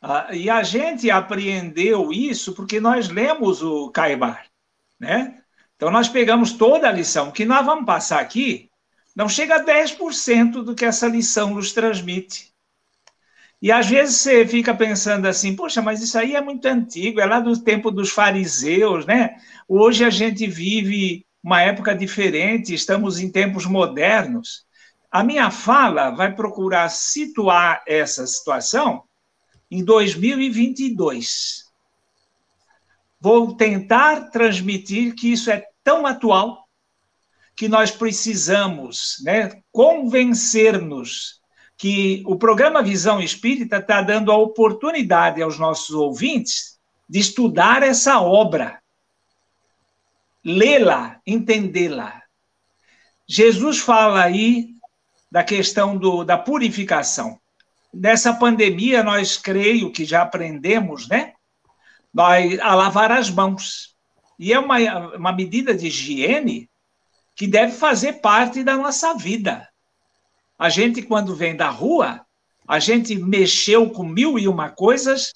[0.00, 4.46] Ah, e a gente apreendeu isso porque nós lemos o Caibar,
[5.00, 5.42] né?
[5.74, 7.30] Então nós pegamos toda a lição.
[7.30, 8.71] Que nós vamos passar aqui
[9.14, 12.52] não chega a 10% do que essa lição nos transmite.
[13.60, 17.26] E às vezes você fica pensando assim, poxa, mas isso aí é muito antigo, é
[17.26, 19.36] lá do tempo dos fariseus, né?
[19.68, 24.64] Hoje a gente vive uma época diferente, estamos em tempos modernos.
[25.10, 29.04] A minha fala vai procurar situar essa situação
[29.70, 31.70] em 2022.
[33.20, 36.61] Vou tentar transmitir que isso é tão atual
[37.54, 41.40] que nós precisamos né, convencer-nos
[41.76, 48.20] que o programa Visão Espírita está dando a oportunidade aos nossos ouvintes de estudar essa
[48.20, 48.80] obra,
[50.44, 52.22] lê-la, entendê-la.
[53.26, 54.74] Jesus fala aí
[55.30, 57.38] da questão do, da purificação.
[57.92, 61.34] Nessa pandemia, nós creio que já aprendemos, né?
[62.12, 63.94] Nós, a lavar as mãos.
[64.38, 64.78] E é uma,
[65.16, 66.70] uma medida de higiene
[67.34, 69.68] que deve fazer parte da nossa vida.
[70.58, 72.24] A gente, quando vem da rua,
[72.66, 75.32] a gente mexeu com mil e uma coisas,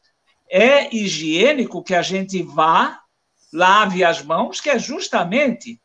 [0.48, 3.00] é higiênico que a gente vá,
[3.52, 5.80] lave as mãos, que é justamente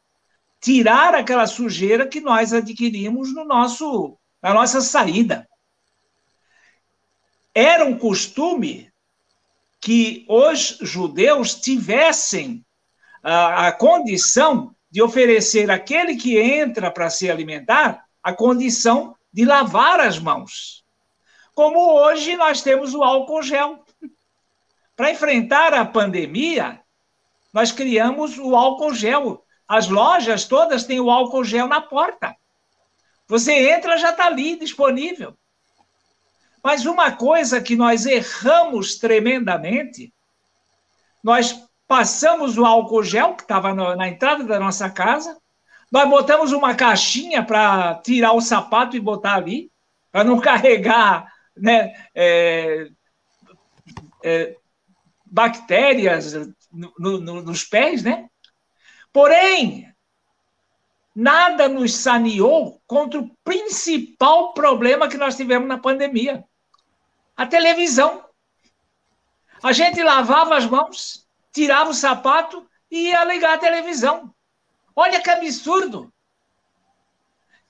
[0.59, 5.47] tirar aquela sujeira que nós adquirimos no nosso, na nossa saída.
[7.53, 8.91] Era um costume
[9.79, 12.63] que os judeus tivessem
[13.23, 20.01] a, a condição de oferecer àquele que entra para se alimentar a condição de lavar
[20.01, 20.83] as mãos.
[21.53, 23.83] Como hoje nós temos o álcool gel.
[24.95, 26.81] Para enfrentar a pandemia,
[27.53, 29.45] nós criamos o álcool gel.
[29.67, 32.35] As lojas todas têm o álcool gel na porta.
[33.27, 35.37] Você entra, já está ali disponível.
[36.61, 40.13] Mas uma coisa que nós erramos tremendamente,
[41.23, 45.37] nós passamos o álcool gel que estava na entrada da nossa casa,
[45.91, 49.69] nós botamos uma caixinha para tirar o sapato e botar ali,
[50.09, 52.87] para não carregar né, é,
[54.23, 54.55] é,
[55.25, 56.31] bactérias
[56.71, 58.29] no, no, nos pés, né?
[59.11, 59.93] Porém,
[61.13, 66.41] nada nos saneou contra o principal problema que nós tivemos na pandemia:
[67.35, 68.23] a televisão.
[69.61, 71.20] A gente lavava as mãos,
[71.51, 74.33] tirava o sapato e ia ligar a televisão.
[74.95, 76.11] Olha que absurdo!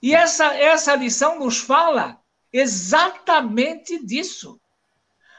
[0.02, 2.20] E essa, essa lição nos fala
[2.52, 4.60] exatamente disso.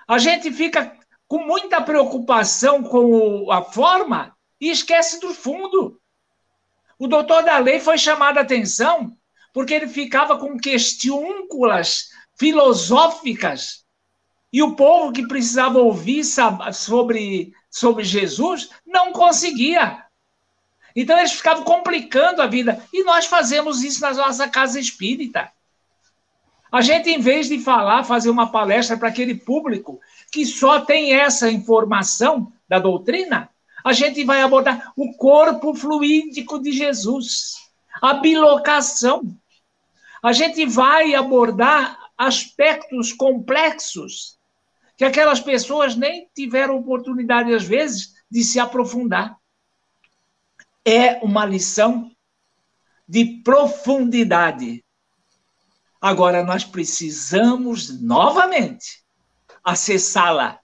[0.06, 6.00] A gente fica com muita preocupação com a forma e esquece do fundo.
[6.98, 9.16] O doutor da lei foi chamado a atenção
[9.52, 13.84] porque ele ficava com questiúnculas filosóficas
[14.52, 16.24] e o povo que precisava ouvir
[16.72, 20.04] sobre, sobre Jesus não conseguia.
[20.94, 22.84] Então eles ficavam complicando a vida.
[22.92, 25.50] E nós fazemos isso na nossa casa espírita.
[26.70, 31.14] A gente, em vez de falar, fazer uma palestra para aquele público que só tem
[31.14, 33.50] essa informação da doutrina,
[33.84, 37.56] a gente vai abordar o corpo fluídico de Jesus,
[38.00, 39.36] a bilocação.
[40.22, 44.38] A gente vai abordar aspectos complexos
[44.96, 49.36] que aquelas pessoas nem tiveram oportunidade, às vezes, de se aprofundar
[50.84, 52.10] é uma lição
[53.08, 54.84] de profundidade.
[56.00, 59.04] Agora, nós precisamos novamente
[59.62, 60.58] acessá-la.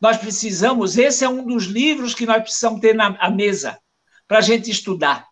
[0.00, 3.78] Nós precisamos, esse é um dos livros que nós precisamos ter na mesa
[4.26, 5.28] para a gente estudar.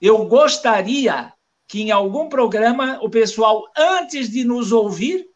[0.00, 1.32] Eu gostaria
[1.66, 5.26] que em algum programa o pessoal, antes de nos ouvir,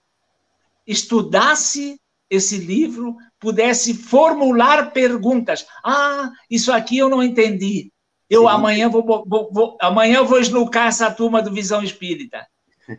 [0.88, 5.66] estudasse esse livro pudesse formular perguntas.
[5.84, 7.92] Ah, isso aqui eu não entendi.
[8.28, 8.48] Eu Sim.
[8.48, 12.46] amanhã vou, vou, vou, amanhã eu vou esnucar essa turma do Visão Espírita.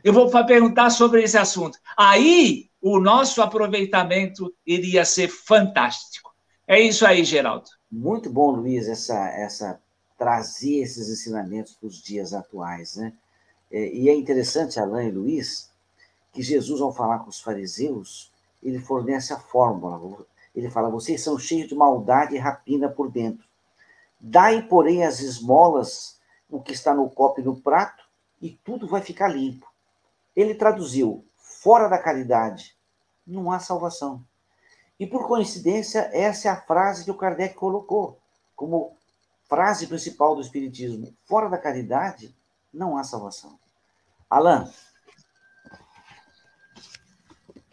[0.04, 1.78] Eu vou perguntar sobre esse assunto.
[1.98, 6.32] Aí o nosso aproveitamento iria ser fantástico.
[6.68, 7.70] É isso aí, Geraldo.
[7.92, 9.82] Muito bom, Luiz, essa, essa
[10.18, 13.14] trazer esses ensinamentos para os dias atuais, né?
[13.72, 15.69] É, e é interessante, Alain e Luiz,
[16.32, 20.26] que Jesus, ao falar com os fariseus, ele fornece a fórmula.
[20.56, 23.48] Ele fala: vocês são cheios de maldade e rapina por dentro.
[24.20, 28.04] Dai, porém, as esmolas, o que está no copo e no prato,
[28.42, 29.68] e tudo vai ficar limpo.
[30.36, 32.78] Ele traduziu: fora da caridade,
[33.26, 34.24] não há salvação.
[35.00, 38.20] E por coincidência, essa é a frase que o Kardec colocou
[38.56, 38.98] como
[39.48, 42.36] frase principal do Espiritismo: fora da caridade,
[42.74, 43.58] não há salvação.
[44.30, 44.70] Alain,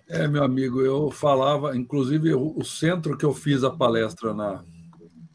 [0.09, 4.65] é, meu amigo, eu falava, inclusive o centro que eu fiz a palestra na,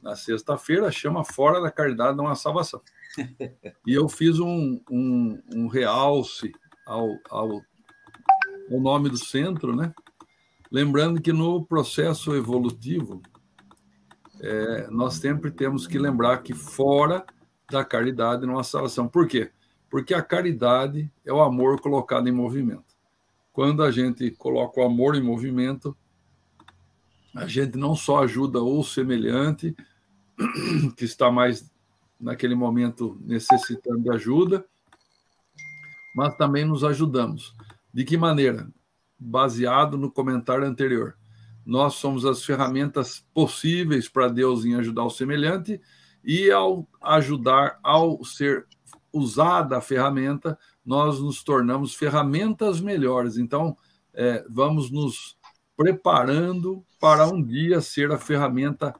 [0.01, 2.81] na sexta-feira chama Fora da Caridade Não Há Salvação.
[3.85, 6.52] E eu fiz um, um, um realce
[6.85, 7.62] ao, ao,
[8.71, 9.93] ao nome do centro, né?
[10.71, 13.21] Lembrando que no processo evolutivo,
[14.39, 17.25] é, nós sempre temos que lembrar que fora
[17.69, 19.08] da caridade não há salvação.
[19.08, 19.52] Por quê?
[19.89, 22.90] Porque a caridade é o amor colocado em movimento.
[23.52, 25.95] Quando a gente coloca o amor em movimento,
[27.35, 29.75] a gente não só ajuda o semelhante,
[30.95, 31.69] que está mais
[32.19, 34.65] naquele momento necessitando de ajuda,
[36.15, 37.56] mas também nos ajudamos.
[37.93, 38.69] De que maneira?
[39.17, 41.17] Baseado no comentário anterior.
[41.65, 45.79] Nós somos as ferramentas possíveis para Deus em ajudar o semelhante
[46.23, 48.67] e ao ajudar ao ser
[49.13, 53.38] usada a ferramenta, nós nos tornamos ferramentas melhores.
[53.38, 53.77] Então,
[54.13, 55.38] é, vamos nos
[55.75, 58.96] preparando para um dia ser a ferramenta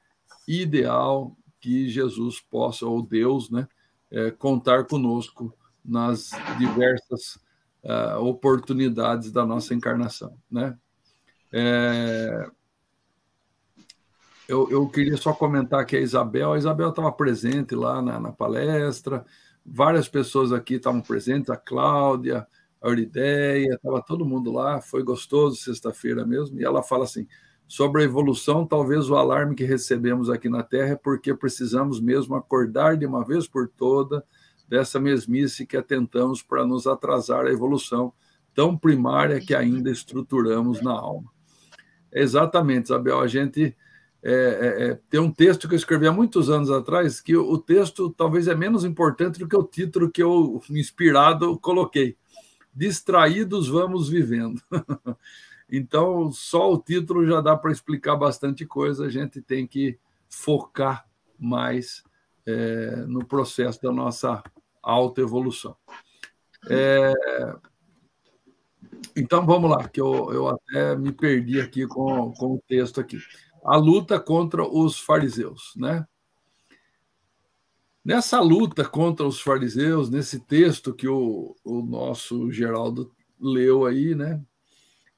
[0.48, 3.68] ideal que Jesus possa, ou Deus, né,
[4.10, 7.40] é, contar conosco nas diversas
[7.84, 10.36] uh, oportunidades da nossa encarnação.
[10.50, 10.78] Né?
[11.52, 12.50] É,
[14.48, 18.32] eu, eu, queria só comentar que a Isabel, a Isabel estava presente lá na, na,
[18.32, 19.26] palestra,
[19.66, 22.48] várias pessoas aqui estavam presentes, a Cláudia,
[22.82, 27.28] a Eurideia, estava todo mundo lá, foi gostoso sexta-feira mesmo, e ela fala assim,
[27.68, 32.36] sobre a evolução, talvez o alarme que recebemos aqui na Terra é porque precisamos mesmo
[32.36, 34.26] acordar de uma vez por toda
[34.68, 38.12] dessa mesmice que atentamos para nos atrasar a evolução
[38.54, 41.32] tão primária que ainda estruturamos na alma.
[42.12, 43.76] Exatamente, Isabel, a gente
[44.24, 47.58] é, é, é, tem um texto que eu escrevi há muitos anos atrás, que o,
[47.58, 52.16] texto talvez é menos importante do que o título que eu, inspirado, coloquei.
[52.74, 54.62] Distraídos vamos vivendo.
[55.70, 59.98] então, só o título já dá para explicar bastante coisa, a gente tem que
[60.30, 61.08] focar
[61.40, 62.04] mais
[62.46, 64.44] é, no processo da nossa
[64.84, 65.76] autoevolução.
[66.70, 67.12] É,
[69.16, 73.18] então, vamos lá, que eu, eu até me perdi aqui com, com o texto aqui
[73.64, 76.06] a luta contra os fariseus, né?
[78.04, 84.42] Nessa luta contra os fariseus, nesse texto que o, o nosso Geraldo leu aí, né?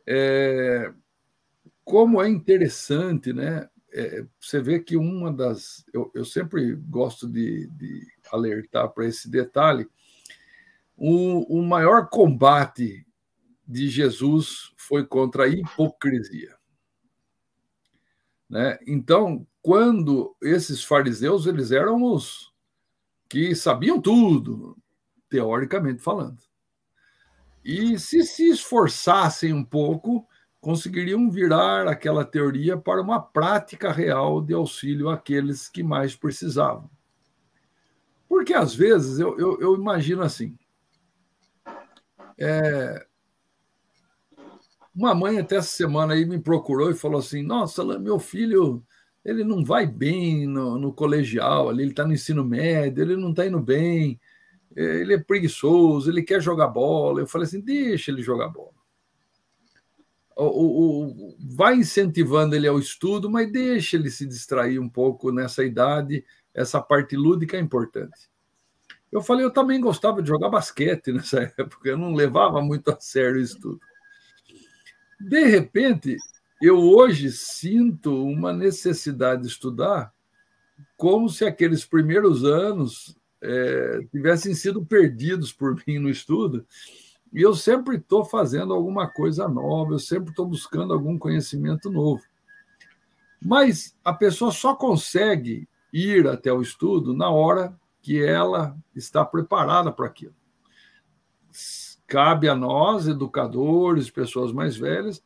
[0.05, 0.93] É,
[1.85, 3.69] como é interessante, né?
[3.93, 5.85] É, você vê que uma das.
[5.93, 9.87] Eu, eu sempre gosto de, de alertar para esse detalhe.
[10.97, 13.05] O, o maior combate
[13.67, 16.55] de Jesus foi contra a hipocrisia.
[18.53, 18.77] Né?
[18.85, 22.53] Então, quando esses fariseus eles eram os
[23.27, 24.77] que sabiam tudo,
[25.27, 26.37] teoricamente falando,
[27.65, 30.27] e se se esforçassem um pouco,
[30.61, 36.87] conseguiriam virar aquela teoria para uma prática real de auxílio àqueles que mais precisavam.
[38.29, 40.55] Porque às vezes eu, eu, eu imagino assim:
[42.37, 43.03] é,
[44.95, 48.83] uma mãe até essa semana aí me procurou e falou assim: Nossa, meu filho,
[49.25, 53.31] ele não vai bem no, no colegial, ali, ele está no ensino médio, ele não
[53.31, 54.19] está indo bem,
[54.75, 57.21] ele é preguiçoso, ele quer jogar bola.
[57.21, 58.73] Eu falei assim: Deixa ele jogar bola.
[60.35, 65.31] O, o, o, vai incentivando ele ao estudo, mas deixa ele se distrair um pouco
[65.31, 68.31] nessa idade, essa parte lúdica é importante.
[69.11, 72.99] Eu falei, eu também gostava de jogar basquete nessa época, eu não levava muito a
[72.99, 73.79] sério o estudo.
[75.19, 76.17] De repente,
[76.61, 80.13] eu hoje sinto uma necessidade de estudar
[80.95, 86.65] como se aqueles primeiros anos é, tivessem sido perdidos por mim no estudo.
[87.33, 92.23] E eu sempre estou fazendo alguma coisa nova, eu sempre estou buscando algum conhecimento novo.
[93.41, 99.91] Mas a pessoa só consegue ir até o estudo na hora que ela está preparada
[99.91, 100.35] para aquilo
[102.13, 105.23] cabe a nós, educadores, pessoas mais velhas,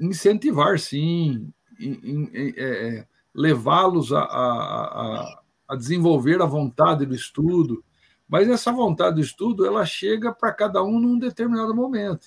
[0.00, 7.84] incentivar, sim, é, é, levá-los a, a, a, desenvolver a vontade do estudo.
[8.28, 12.26] Mas essa vontade do estudo, ela chega para cada um num determinado momento.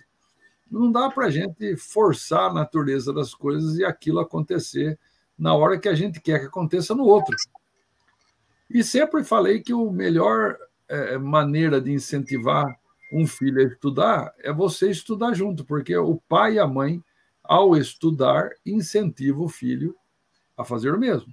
[0.71, 4.97] Não dá para a gente forçar a natureza das coisas e aquilo acontecer
[5.37, 7.35] na hora que a gente quer que aconteça no outro.
[8.69, 12.79] E sempre falei que a melhor é, maneira de incentivar
[13.11, 17.03] um filho a estudar, é você estudar junto, porque o pai e a mãe,
[17.43, 19.95] ao estudar, incentivam o filho
[20.57, 21.31] a fazer o mesmo.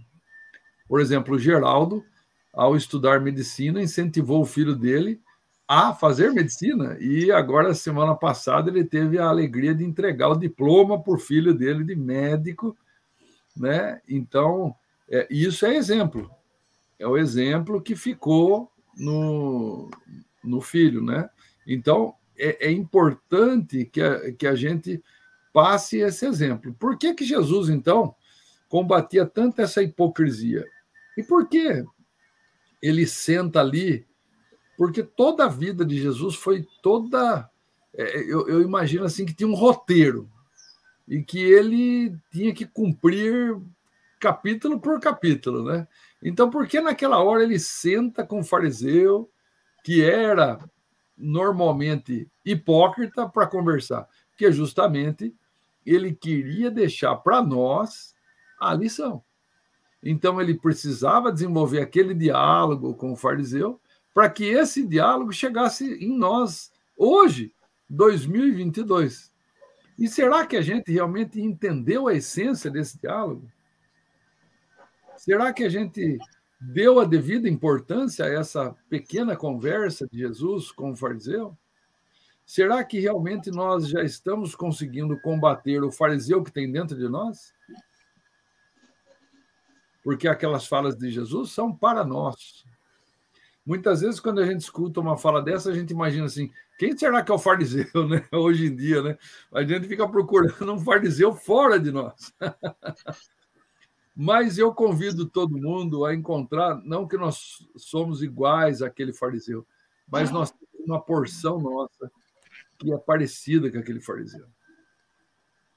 [0.88, 2.04] Por exemplo, o Geraldo,
[2.52, 5.20] ao estudar medicina, incentivou o filho dele
[5.68, 6.96] a fazer medicina.
[6.98, 11.54] E agora, semana passada, ele teve a alegria de entregar o diploma para o filho
[11.54, 12.76] dele de médico.
[13.54, 14.00] Né?
[14.08, 14.74] Então,
[15.10, 16.30] é, isso é exemplo.
[16.98, 19.90] É o exemplo que ficou no,
[20.42, 21.28] no filho, né?
[21.68, 25.04] Então, é, é importante que a, que a gente
[25.52, 26.74] passe esse exemplo.
[26.74, 28.14] Por que, que Jesus, então,
[28.68, 30.64] combatia tanto essa hipocrisia?
[31.16, 31.84] E por que
[32.80, 34.06] ele senta ali?
[34.78, 37.50] Porque toda a vida de Jesus foi toda.
[37.94, 40.30] É, eu, eu imagino assim que tinha um roteiro
[41.06, 43.58] e que ele tinha que cumprir
[44.20, 45.86] capítulo por capítulo, né?
[46.22, 49.30] Então, por que naquela hora ele senta com o fariseu,
[49.84, 50.58] que era
[51.18, 55.34] normalmente hipócrita para conversar, porque justamente
[55.84, 58.14] ele queria deixar para nós
[58.60, 59.22] a lição.
[60.02, 63.80] Então ele precisava desenvolver aquele diálogo com o fariseu
[64.14, 67.52] para que esse diálogo chegasse em nós hoje,
[67.88, 69.32] 2022.
[69.98, 73.50] E será que a gente realmente entendeu a essência desse diálogo?
[75.16, 76.18] Será que a gente
[76.60, 81.56] deu a devida importância a essa pequena conversa de Jesus com o fariseu?
[82.44, 87.52] Será que realmente nós já estamos conseguindo combater o fariseu que tem dentro de nós?
[90.02, 92.64] Porque aquelas falas de Jesus são para nós.
[93.66, 97.22] Muitas vezes, quando a gente escuta uma fala dessa, a gente imagina assim: quem será
[97.22, 98.26] que é o fariseu, né?
[98.32, 99.18] Hoje em dia, né?
[99.52, 102.32] A gente fica procurando um fariseu fora de nós.
[104.20, 109.64] Mas eu convido todo mundo a encontrar, não que nós somos iguais àquele fariseu,
[110.10, 112.10] mas nós temos uma porção nossa
[112.76, 114.44] que é parecida com aquele fariseu,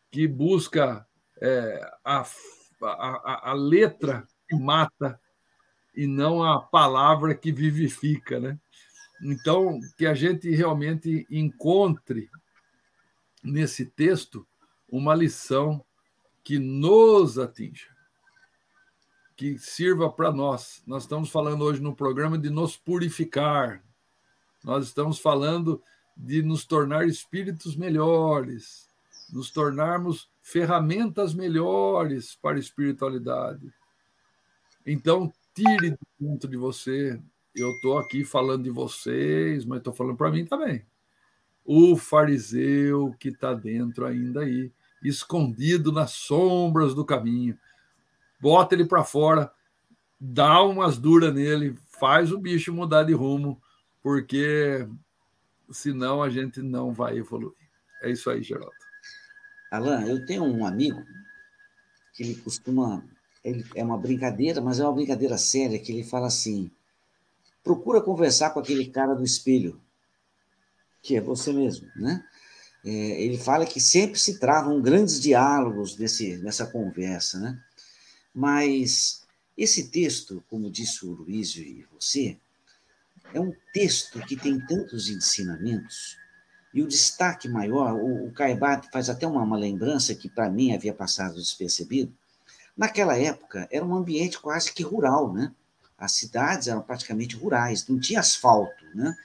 [0.10, 1.06] que busca
[1.40, 2.26] é, a,
[2.82, 5.22] a, a letra que mata
[5.96, 8.60] e não a palavra que vivifica, né?
[9.22, 12.28] Então, que a gente realmente encontre
[13.44, 14.48] nesse texto
[14.90, 15.86] uma lição
[16.44, 17.92] que nos atinja,
[19.42, 20.84] que sirva para nós.
[20.86, 23.84] Nós estamos falando hoje no programa de nos purificar,
[24.64, 25.82] nós estamos falando
[26.16, 28.88] de nos tornar espíritos melhores,
[29.34, 33.74] nos tornarmos ferramentas melhores para a espiritualidade.
[34.86, 37.20] Então, tire dentro de você.
[37.56, 40.86] Eu estou aqui falando de vocês, mas estou falando para mim também.
[41.66, 44.72] O fariseu que está dentro ainda aí,
[45.04, 47.58] escondido nas sombras do caminho.
[48.42, 49.52] Bota ele para fora,
[50.20, 53.62] dá umas duras nele, faz o bicho mudar de rumo,
[54.02, 54.88] porque
[55.72, 57.56] senão a gente não vai evoluir.
[58.02, 58.72] É isso aí, Geraldo.
[59.72, 61.02] Alain, eu tenho um amigo
[62.14, 63.04] que ele costuma.
[63.44, 66.70] Ele, é uma brincadeira, mas é uma brincadeira séria, que ele fala assim:
[67.64, 69.80] procura conversar com aquele cara do espelho,
[71.02, 72.26] que é você mesmo, né?
[72.84, 77.64] É, ele fala que sempre se travam grandes diálogos nesse, nessa conversa, né?
[78.34, 79.24] Mas
[79.58, 82.38] esse texto, como disse o Luísio e você,
[83.34, 86.18] é um texto que tem tantos ensinamentos,
[86.74, 90.74] e o destaque maior, o, o Caibat faz até uma, uma lembrança que para mim
[90.74, 92.14] havia passado despercebido.
[92.76, 95.52] Naquela época, era um ambiente quase que rural, né?
[95.98, 99.16] As cidades eram praticamente rurais, não tinha asfalto, né?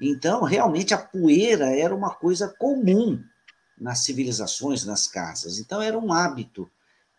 [0.00, 3.22] Então, realmente, a poeira era uma coisa comum
[3.78, 5.58] nas civilizações, nas casas.
[5.58, 6.68] Então, era um hábito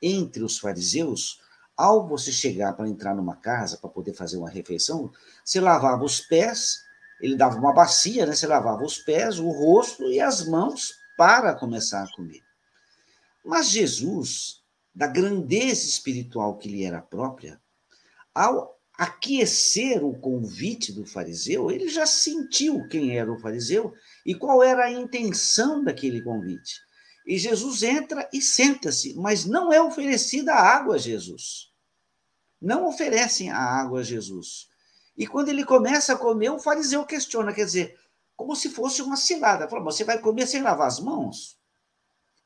[0.05, 1.41] entre os fariseus
[1.75, 5.11] ao você chegar para entrar numa casa, para poder fazer uma refeição,
[5.43, 6.83] você lavava os pés,
[7.19, 8.33] ele dava uma bacia, né?
[8.33, 12.41] Você lavava os pés, o rosto e as mãos para começar a comer.
[13.43, 14.61] Mas Jesus,
[14.93, 17.59] da grandeza espiritual que lhe era própria,
[18.33, 23.93] ao aquecer o convite do fariseu, ele já sentiu quem era o fariseu
[24.25, 26.79] e qual era a intenção daquele convite.
[27.25, 31.71] E Jesus entra e senta-se, mas não é oferecida a água a Jesus.
[32.61, 34.69] Não oferecem a água a Jesus.
[35.17, 37.97] E quando ele começa a comer, o fariseu questiona, quer dizer,
[38.35, 39.67] como se fosse uma cilada.
[39.67, 41.57] Fala, você vai comer sem lavar as mãos?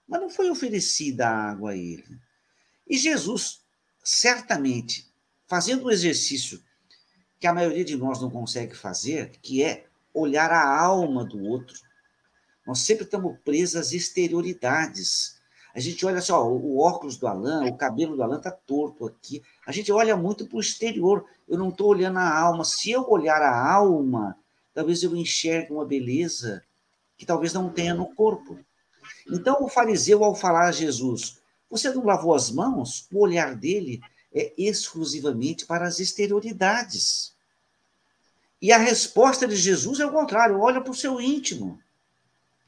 [0.07, 2.19] Mas não foi oferecida a água a ele.
[2.87, 3.61] E Jesus,
[4.03, 5.11] certamente,
[5.47, 6.63] fazendo um exercício
[7.39, 11.79] que a maioria de nós não consegue fazer, que é olhar a alma do outro,
[12.69, 15.39] nós sempre estamos presos às exterioridades.
[15.73, 19.41] A gente olha só, o óculos do Alan, o cabelo do Alan está torto aqui.
[19.65, 21.25] A gente olha muito para o exterior.
[21.47, 22.63] Eu não estou olhando a alma.
[22.63, 24.37] Se eu olhar a alma,
[24.71, 26.63] talvez eu enxergue uma beleza
[27.17, 28.59] que talvez não tenha no corpo.
[29.27, 31.39] Então, o fariseu, ao falar a Jesus,
[31.71, 33.07] você não lavou as mãos?
[33.11, 33.99] O olhar dele
[34.31, 37.33] é exclusivamente para as exterioridades.
[38.61, 41.79] E a resposta de Jesus é o contrário: olha para o seu íntimo.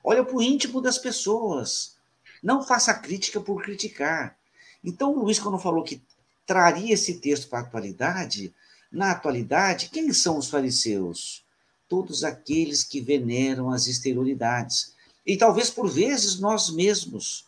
[0.03, 1.95] Olha para o íntimo das pessoas.
[2.41, 4.35] Não faça crítica por criticar.
[4.83, 6.01] Então, o Luiz, quando falou que
[6.45, 8.53] traria esse texto para a atualidade,
[8.91, 11.43] na atualidade, quem são os fariseus?
[11.87, 14.93] Todos aqueles que veneram as exterioridades.
[15.25, 17.45] E talvez por vezes nós mesmos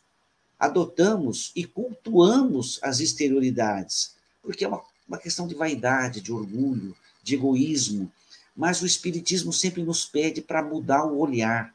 [0.60, 7.36] adotamos e cultuamos as exterioridades, porque é uma, uma questão de vaidade, de orgulho, de
[7.36, 8.12] egoísmo.
[8.56, 11.73] Mas o Espiritismo sempre nos pede para mudar o olhar.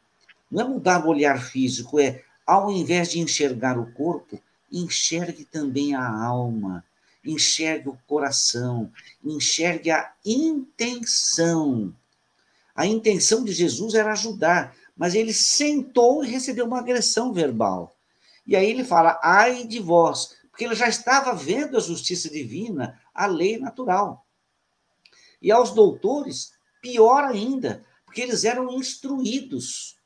[0.50, 4.40] Não é mudar o olhar físico, é, ao invés de enxergar o corpo,
[4.72, 6.84] enxergue também a alma,
[7.24, 8.90] enxergue o coração,
[9.22, 11.94] enxergue a intenção.
[12.74, 17.94] A intenção de Jesus era ajudar, mas ele sentou e recebeu uma agressão verbal.
[18.46, 22.98] E aí ele fala: ai de vós, porque ele já estava vendo a justiça divina,
[23.14, 24.24] a lei natural.
[25.40, 29.97] E aos doutores, pior ainda, porque eles eram instruídos.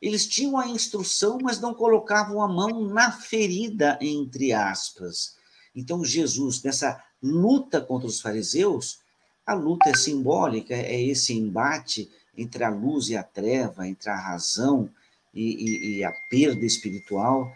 [0.00, 5.36] Eles tinham a instrução, mas não colocavam a mão na ferida, entre aspas.
[5.74, 9.00] Então, Jesus, nessa luta contra os fariseus,
[9.46, 14.16] a luta é simbólica, é esse embate entre a luz e a treva, entre a
[14.16, 14.88] razão
[15.34, 17.52] e, e, e a perda espiritual,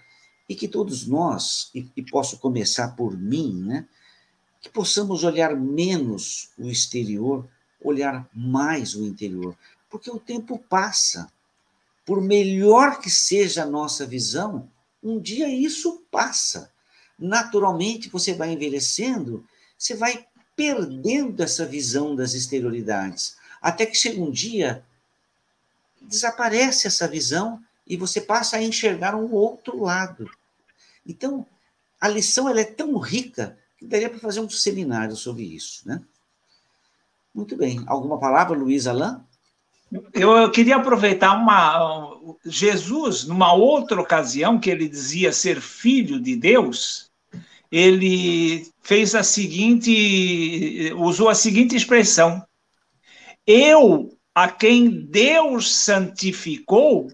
[0.48, 3.88] e que todos nós, e, e posso começar por mim, né,
[4.60, 7.48] que possamos olhar menos o exterior,
[7.80, 9.56] olhar mais o interior,
[9.90, 11.30] porque o tempo passa.
[12.04, 14.68] Por melhor que seja a nossa visão,
[15.02, 16.72] um dia isso passa.
[17.18, 19.46] Naturalmente, você vai envelhecendo,
[19.78, 20.26] você vai
[20.56, 24.84] perdendo essa visão das exterioridades, até que chega um dia,
[26.00, 30.30] desaparece essa visão e você passa a enxergar um outro lado.
[31.06, 31.46] Então,
[32.00, 36.02] a lição ela é tão rica que daria para fazer um seminário sobre isso, né?
[37.34, 37.82] Muito bem.
[37.86, 39.20] Alguma palavra, Luiz Alain?
[40.12, 42.18] Eu queria aproveitar uma.
[42.44, 47.10] Jesus, numa outra ocasião, que ele dizia ser filho de Deus,
[47.70, 50.92] ele fez a seguinte.
[50.96, 52.44] usou a seguinte expressão:
[53.46, 57.12] Eu, a quem Deus santificou,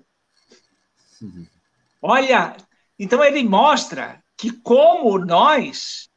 [2.00, 2.56] olha,
[2.98, 6.08] então ele mostra que, como nós,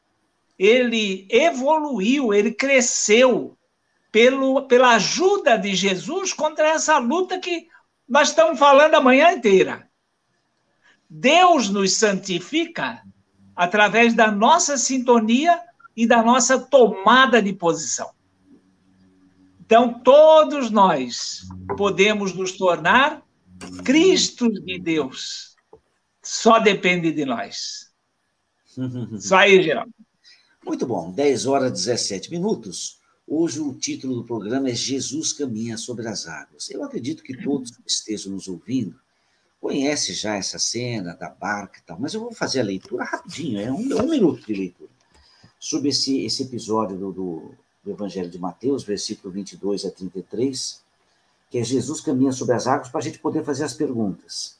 [0.57, 3.57] ele evoluiu, ele cresceu
[4.14, 7.68] pelo, pela ajuda de Jesus contra essa luta que
[8.07, 9.89] nós estamos falando a manhã inteira.
[11.09, 13.01] Deus nos santifica
[13.55, 15.59] através da nossa sintonia
[15.97, 18.11] e da nossa tomada de posição.
[19.59, 21.41] Então, todos nós
[21.76, 23.24] podemos nos tornar
[23.84, 25.55] Cristos de Deus
[26.22, 27.91] só depende de nós.
[29.20, 29.93] Só aí, Geraldo.
[30.66, 33.02] Muito bom, 10 horas e 17 minutos.
[33.28, 36.69] Hoje o título do programa é Jesus caminha sobre as águas.
[36.69, 38.99] Eu acredito que todos que estejam nos ouvindo
[39.61, 43.61] conhecem já essa cena da barca e tal, mas eu vou fazer a leitura rapidinho,
[43.61, 44.91] é um, um minuto de leitura,
[45.57, 47.51] sobre esse, esse episódio do, do,
[47.82, 50.84] do Evangelho de Mateus, versículo 22 a 33,
[51.49, 54.57] que é Jesus caminha sobre as águas, para a gente poder fazer as perguntas.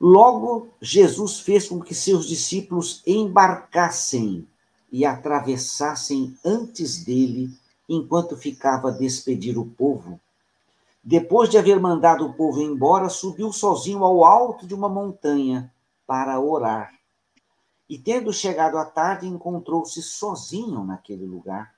[0.00, 4.46] Logo, Jesus fez com que seus discípulos embarcassem
[4.92, 7.50] e atravessassem antes dele,
[7.88, 10.20] enquanto ficava a despedir o povo.
[11.02, 15.72] Depois de haver mandado o povo embora, subiu sozinho ao alto de uma montanha
[16.06, 16.92] para orar.
[17.88, 21.74] E tendo chegado à tarde, encontrou-se sozinho naquele lugar.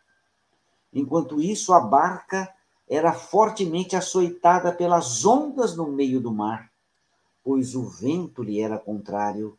[0.92, 2.52] Enquanto isso, a barca
[2.88, 6.72] era fortemente açoitada pelas ondas no meio do mar
[7.44, 9.58] pois o vento lhe era contrário.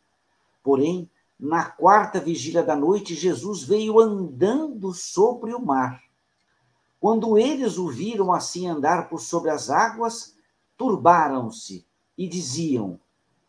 [0.62, 6.02] Porém, na quarta vigília da noite, Jesus veio andando sobre o mar.
[7.00, 10.36] Quando eles o viram assim andar por sobre as águas,
[10.76, 12.98] turbaram-se e diziam: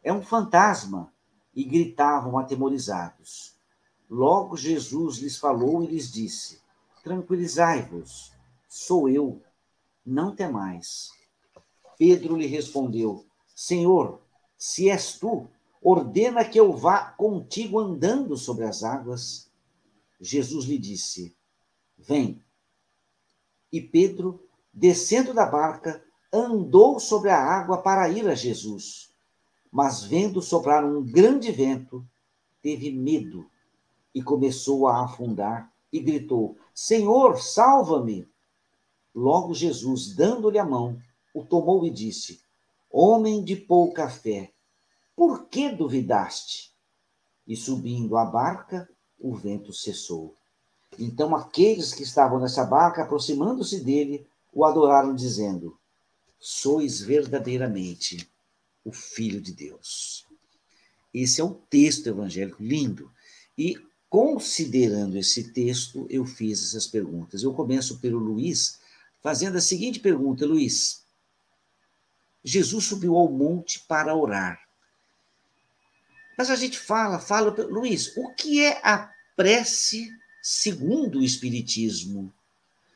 [0.04, 1.14] É um fantasma,
[1.56, 3.56] e gritavam atemorizados.
[4.10, 6.62] Logo Jesus lhes falou e lhes disse:
[7.04, 8.34] Tranquilizai-vos,
[8.68, 9.42] sou eu,
[10.06, 11.12] não temais.
[11.98, 13.26] Pedro lhe respondeu:
[13.56, 14.20] Senhor,
[14.58, 15.48] se és tu,
[15.86, 19.52] ordena que eu vá contigo andando sobre as águas.
[20.20, 21.38] Jesus lhe disse:
[21.96, 22.42] Vem.
[23.72, 29.14] E Pedro, descendo da barca, andou sobre a água para ir a Jesus.
[29.72, 32.04] Mas vendo soprar um grande vento,
[32.64, 33.48] teve medo
[34.14, 38.28] e começou a afundar e gritou: Senhor, salva-me!
[39.14, 41.00] Logo Jesus, dando-lhe a mão,
[41.32, 42.42] o tomou e disse:
[42.90, 44.55] Homem de pouca fé,
[45.16, 46.74] por que duvidaste?
[47.48, 48.90] E subindo a barca,
[49.20, 50.36] o vento cessou.
[51.00, 55.78] Então aqueles que estavam nessa barca, aproximando-se dele, o adoraram, dizendo:
[56.40, 58.30] Sois verdadeiramente
[58.84, 60.26] o Filho de Deus.
[61.14, 63.12] Esse é um texto evangélico lindo.
[63.58, 63.78] E,
[64.10, 67.42] considerando esse texto, eu fiz essas perguntas.
[67.42, 68.80] Eu começo pelo Luiz,
[69.22, 71.06] fazendo a seguinte pergunta: Luiz,
[72.44, 74.65] Jesus subiu ao monte para orar.
[76.38, 80.10] Mas a gente fala, fala, Luiz, o que é a prece
[80.42, 82.34] segundo o Espiritismo?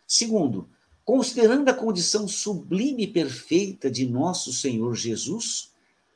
[0.06, 0.70] Segundo,
[1.06, 5.72] considerando a condição sublime e perfeita de nosso Senhor Jesus,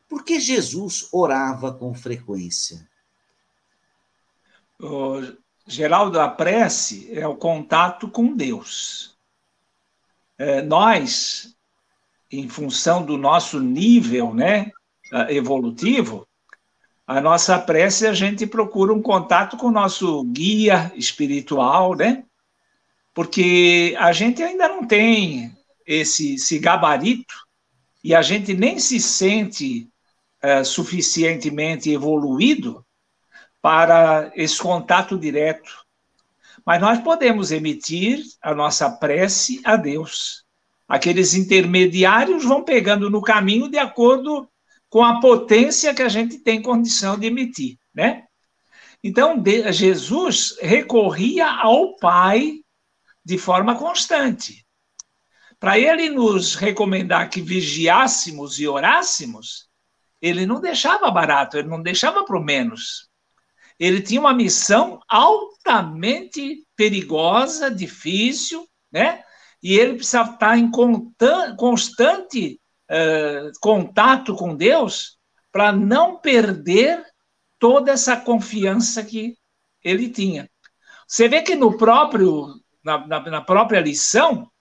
[0.08, 2.88] por que Jesus orava com frequência?
[5.66, 9.18] Geraldo, a prece é o contato com Deus.
[10.38, 11.56] É, nós,
[12.30, 14.72] em função do nosso nível né,
[15.30, 16.28] evolutivo,
[17.06, 22.24] a nossa prece, a gente procura um contato com o nosso guia espiritual, né?
[23.14, 27.36] porque a gente ainda não tem esse, esse gabarito
[28.04, 29.88] e a gente nem se sente
[30.42, 32.84] é, suficientemente evoluído
[33.62, 35.72] para esse contato direto.
[36.66, 40.44] Mas nós podemos emitir a nossa prece a Deus.
[40.88, 44.50] Aqueles intermediários vão pegando no caminho de acordo
[44.94, 48.26] com a potência que a gente tem condição de emitir, né?
[49.04, 52.60] Então, Jesus recorria ao Pai
[53.26, 54.64] de forma constante.
[55.60, 59.68] Para ele nos recomendar que vigiássemos e orássemos,
[60.22, 63.10] ele não deixava barato, ele não deixava para o menos.
[63.80, 69.24] Ele tinha uma missão altamente perigosa, difícil, né?
[69.64, 70.70] E ele precisava estar em
[71.58, 75.18] constante uh, contato com Deus
[75.52, 77.04] para não perder
[77.60, 79.38] toda essa confiança que
[79.84, 80.50] ele tinha.
[81.08, 84.52] Você vê que no próprio na, na, na própria lição,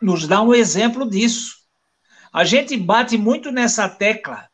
[0.00, 1.56] nos dá um exemplo disso.
[2.32, 4.48] A gente bate muito nessa tecla.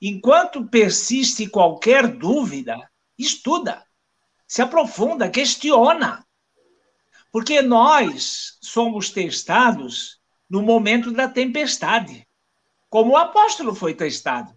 [0.00, 2.76] Enquanto persiste qualquer dúvida,
[3.18, 3.84] estuda,
[4.46, 6.24] se aprofunda, questiona.
[7.30, 10.20] Porque nós somos testados
[10.52, 12.28] no momento da tempestade,
[12.90, 14.54] como o apóstolo foi testado.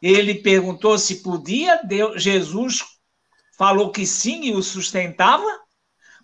[0.00, 2.84] Ele perguntou se podia, Deus, Jesus
[3.56, 5.46] falou que sim e o sustentava,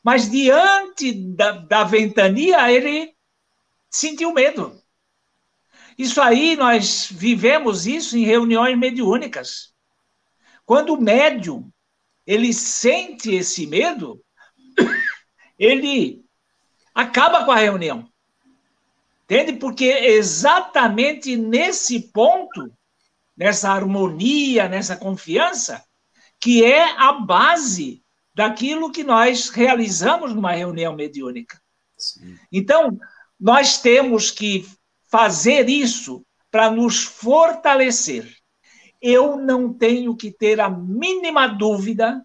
[0.05, 3.15] mas diante da, da ventania, ele
[3.89, 4.79] sentiu medo.
[5.97, 9.73] Isso aí, nós vivemos isso em reuniões mediúnicas.
[10.67, 11.73] Quando o médium,
[12.27, 14.23] ele sente esse medo,
[15.59, 16.23] ele
[16.95, 18.10] acaba com a reunião.
[19.31, 19.53] Entende?
[19.53, 22.69] Porque exatamente nesse ponto,
[23.37, 25.85] nessa harmonia, nessa confiança,
[26.41, 28.03] que é a base
[28.35, 31.63] daquilo que nós realizamos numa reunião mediúnica.
[31.97, 32.37] Sim.
[32.51, 32.99] Então,
[33.39, 34.69] nós temos que
[35.09, 38.35] fazer isso para nos fortalecer.
[39.01, 42.21] Eu não tenho que ter a mínima dúvida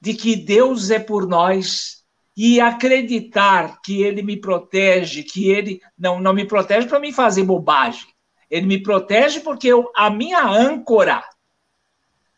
[0.00, 1.99] de que Deus é por nós
[2.42, 7.44] e acreditar que Ele me protege, que Ele não, não me protege para me fazer
[7.44, 8.08] bobagem.
[8.50, 11.22] Ele me protege porque eu, a minha âncora.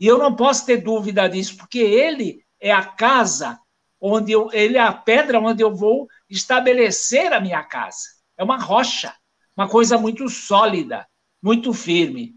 [0.00, 3.60] E eu não posso ter dúvida disso, porque Ele é a casa
[4.00, 8.08] onde eu, ele é a pedra onde eu vou estabelecer a minha casa.
[8.36, 9.14] É uma rocha,
[9.56, 11.06] uma coisa muito sólida,
[11.40, 12.34] muito firme.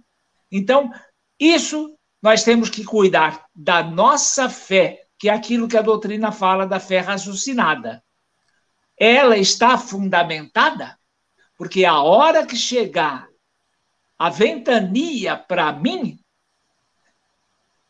[0.51, 0.91] Então,
[1.39, 6.65] isso nós temos que cuidar da nossa fé, que é aquilo que a doutrina fala
[6.65, 8.03] da fé raciocinada.
[8.97, 10.97] Ela está fundamentada
[11.57, 13.27] porque a hora que chegar
[14.17, 16.19] a ventania para mim,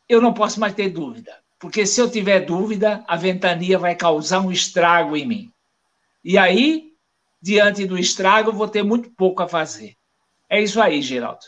[0.08, 1.44] eu não posso mais ter dúvida.
[1.60, 5.52] Porque se eu tiver dúvida, a ventania vai causar um estrago em mim.
[6.24, 6.92] E aí,
[7.42, 9.96] diante do estrago, eu vou ter muito pouco a fazer.
[10.50, 11.46] É isso aí, Geraldo.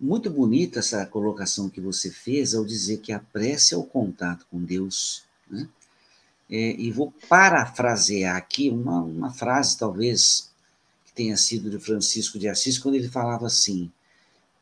[0.00, 4.46] Muito bonita essa colocação que você fez ao dizer que a prece é o contato
[4.50, 5.24] com Deus.
[5.50, 5.68] Né?
[6.50, 10.50] É, e vou parafrasear aqui uma, uma frase, talvez,
[11.04, 13.90] que tenha sido de Francisco de Assis, quando ele falava assim: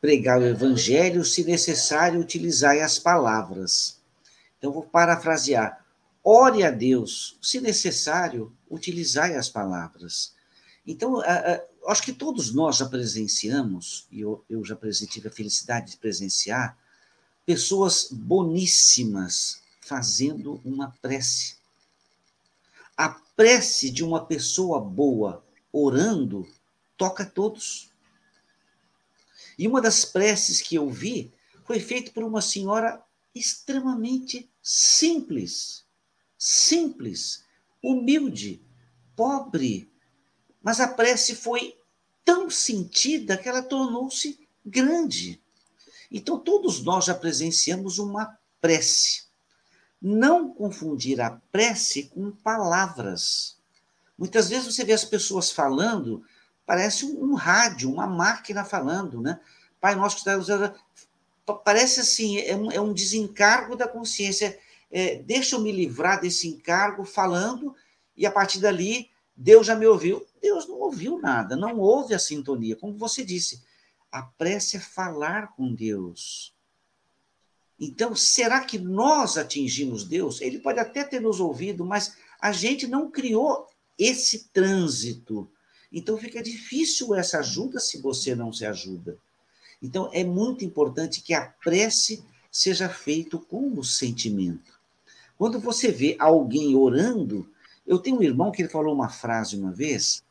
[0.01, 3.97] pregar o evangelho, se necessário, utilizai as palavras
[4.57, 5.85] então, vou parafrasear.
[6.23, 10.33] Ore a Deus, se necessário, utilizai as palavras.
[10.85, 11.21] Então,
[11.89, 14.77] acho que todos nós já presenciamos, e eu, eu já
[15.09, 16.77] tive a felicidade de presenciar,
[17.45, 21.55] pessoas boníssimas fazendo uma prece.
[22.95, 26.47] A prece de uma pessoa boa orando
[26.97, 27.89] toca todos.
[29.57, 31.31] E uma das preces que eu vi
[31.63, 33.01] foi feita por uma senhora
[33.33, 35.85] extremamente simples,
[36.37, 37.45] simples,
[37.81, 38.61] humilde,
[39.15, 39.89] pobre.
[40.67, 41.77] Mas a prece foi
[42.25, 45.41] tão sentida que ela tornou-se grande.
[46.11, 49.27] Então, todos nós já presenciamos uma prece.
[50.01, 53.55] Não confundir a prece com palavras.
[54.17, 56.21] Muitas vezes você vê as pessoas falando,
[56.65, 59.39] parece um, um rádio, uma máquina falando, né?
[59.79, 60.75] Pai nosso que está
[61.63, 64.59] parece assim, é um, é um desencargo da consciência.
[64.91, 67.73] É, deixa eu me livrar desse encargo falando,
[68.17, 70.25] e a partir dali, Deus já me ouviu.
[70.41, 72.75] Deus não ouviu nada, não houve a sintonia.
[72.75, 73.61] Como você disse,
[74.11, 76.55] a prece é falar com Deus.
[77.79, 80.41] Então, será que nós atingimos Deus?
[80.41, 83.67] Ele pode até ter nos ouvido, mas a gente não criou
[83.97, 85.47] esse trânsito.
[85.91, 89.19] Então, fica difícil essa ajuda se você não se ajuda.
[89.79, 94.79] Então, é muito importante que a prece seja feita com o sentimento.
[95.37, 97.47] Quando você vê alguém orando,
[97.87, 100.23] Eu tenho um irmão que ele falou uma frase uma vez,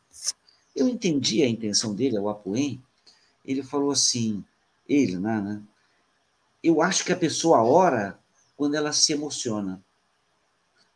[0.77, 2.83] eu entendi a intenção dele, o Apoém.
[3.43, 4.45] Ele falou assim,
[4.87, 5.63] ele, né, né?
[6.63, 8.19] Eu acho que a pessoa ora
[8.57, 9.83] quando ela se emociona.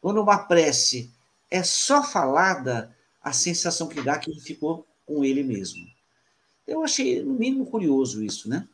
[0.02, 1.10] Quando uma prece
[1.50, 5.86] é só falada, a sensação que dá é que ele ficou com ele mesmo.
[6.66, 8.68] Eu achei, no mínimo, curioso isso, né?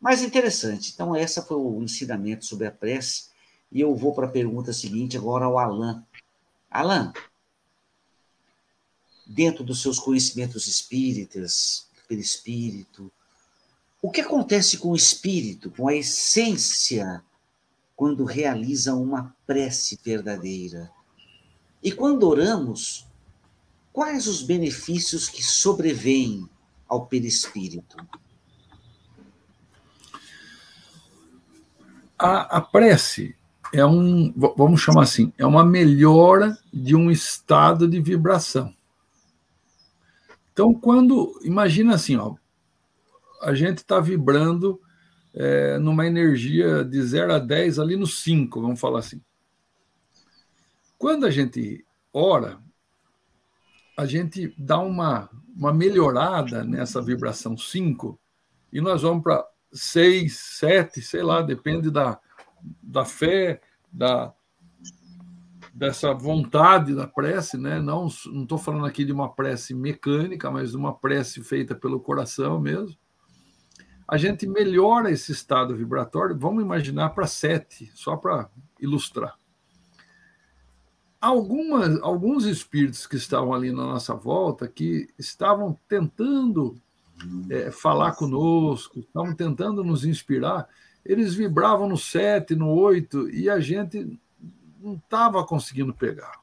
[0.00, 0.92] Mas interessante.
[0.92, 3.28] Então, essa foi o ensinamento sobre a prece.
[3.70, 6.02] E eu vou para a pergunta seguinte agora ao Alain.
[6.74, 7.12] Alain,
[9.24, 13.12] dentro dos seus conhecimentos espíritas, perispírito,
[14.02, 17.22] o que acontece com o espírito, com a essência,
[17.94, 20.90] quando realiza uma prece verdadeira?
[21.80, 23.06] E quando oramos,
[23.92, 26.50] quais os benefícios que sobrevêm
[26.88, 27.96] ao perispírito?
[32.18, 33.36] A, a prece
[33.74, 38.72] é um, vamos chamar assim, é uma melhora de um estado de vibração.
[40.52, 42.36] Então, quando, imagina assim, ó,
[43.42, 44.80] a gente está vibrando
[45.34, 49.20] é, numa energia de 0 a 10 ali no 5, vamos falar assim.
[50.96, 52.60] Quando a gente ora,
[53.98, 58.16] a gente dá uma, uma melhorada nessa vibração 5
[58.72, 62.20] e nós vamos para 6, 7, sei lá, depende da,
[62.82, 63.60] da fé,
[63.92, 64.32] da,
[65.72, 67.80] dessa vontade da prece, né?
[67.80, 72.60] Não estou falando aqui de uma prece mecânica, mas de uma prece feita pelo coração
[72.60, 72.96] mesmo.
[74.06, 79.34] A gente melhora esse estado vibratório, vamos imaginar para sete, só para ilustrar.
[81.20, 86.76] Algumas, alguns espíritos que estavam ali na nossa volta, que estavam tentando
[87.48, 90.68] é, falar conosco, estavam tentando nos inspirar,
[91.04, 94.18] eles vibravam no sete, no oito, e a gente
[94.80, 96.40] não estava conseguindo pegar.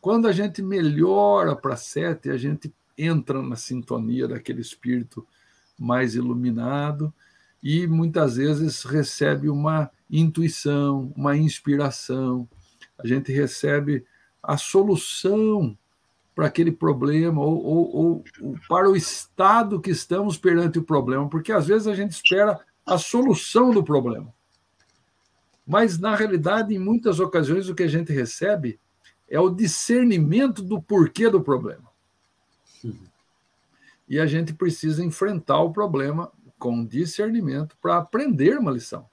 [0.00, 5.26] Quando a gente melhora para sete, a gente entra na sintonia daquele espírito
[5.78, 7.12] mais iluminado
[7.62, 12.48] e muitas vezes recebe uma intuição, uma inspiração.
[12.98, 14.04] A gente recebe
[14.42, 15.76] a solução
[16.34, 21.50] para aquele problema ou, ou, ou, para o estado que estamos perante o problema, porque
[21.50, 24.32] às vezes a gente espera a solução do problema.
[25.66, 28.78] Mas, na realidade, em muitas ocasiões, o que a gente recebe
[29.28, 31.90] é o discernimento do porquê do problema.
[34.08, 39.06] E a gente precisa enfrentar o problema com discernimento para aprender uma lição.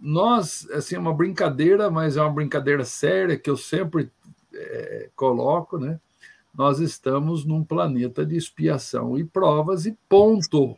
[0.00, 4.10] Nós, assim, é uma brincadeira, mas é uma brincadeira séria que eu sempre
[4.54, 6.00] é, coloco, né?
[6.54, 10.76] Nós estamos num planeta de expiação e provas e ponto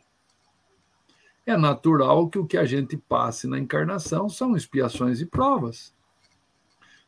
[1.45, 5.93] é natural que o que a gente passe na encarnação são expiações e provas.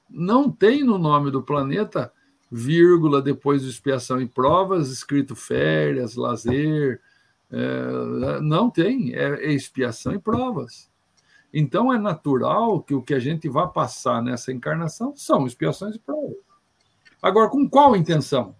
[0.10, 2.12] Não tem no nome do planeta
[2.52, 7.02] vírgula depois de expiação e provas escrito férias, lazer.
[7.52, 10.90] É, não tem, é, é expiação e provas.
[11.54, 16.00] Então é natural que o que a gente vai passar nessa encarnação são expiações e
[16.00, 16.38] provas.
[17.22, 18.56] Agora, com qual intenção?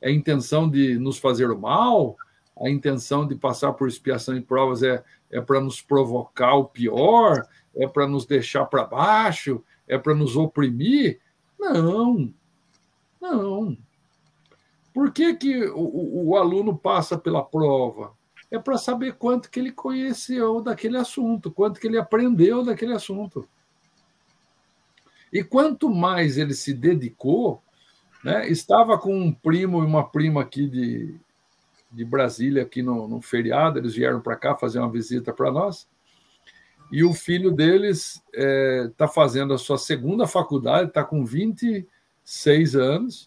[0.00, 2.16] É intenção de nos fazer o mal?
[2.62, 7.44] A intenção de passar por expiação e provas é, é para nos provocar o pior,
[7.74, 11.20] é para nos deixar para baixo, é para nos oprimir.
[11.58, 12.32] Não,
[13.20, 13.76] não.
[14.94, 18.12] Por que, que o, o aluno passa pela prova?
[18.48, 23.48] É para saber quanto que ele conheceu daquele assunto, quanto que ele aprendeu daquele assunto.
[25.32, 27.60] E quanto mais ele se dedicou,
[28.22, 31.18] né, estava com um primo e uma prima aqui de,
[31.92, 35.88] de Brasília aqui no, no feriado, eles vieram para cá fazer uma visita para nós.
[36.90, 42.76] E o filho deles está é, tá fazendo a sua segunda faculdade, está com 26
[42.76, 43.26] anos,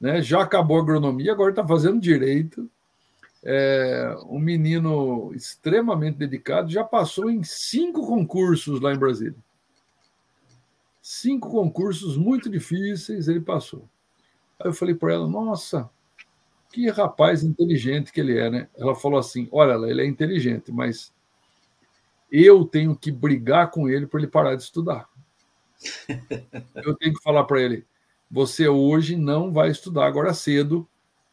[0.00, 0.20] né?
[0.22, 2.70] já acabou agronomia, agora está fazendo direito.
[3.44, 9.36] É, um menino extremamente dedicado, já passou em cinco concursos lá em Brasília.
[11.00, 13.88] Cinco concursos muito difíceis, ele passou.
[14.58, 15.88] Aí eu falei para ela: Nossa,
[16.70, 18.68] que rapaz inteligente que ele é, né?
[18.76, 21.12] Ela falou assim: olha, ele é inteligente, mas
[22.30, 25.08] eu tenho que brigar com ele para ele parar de estudar.
[26.84, 27.86] eu tenho que falar para ele:
[28.30, 30.86] você hoje não vai estudar agora cedo,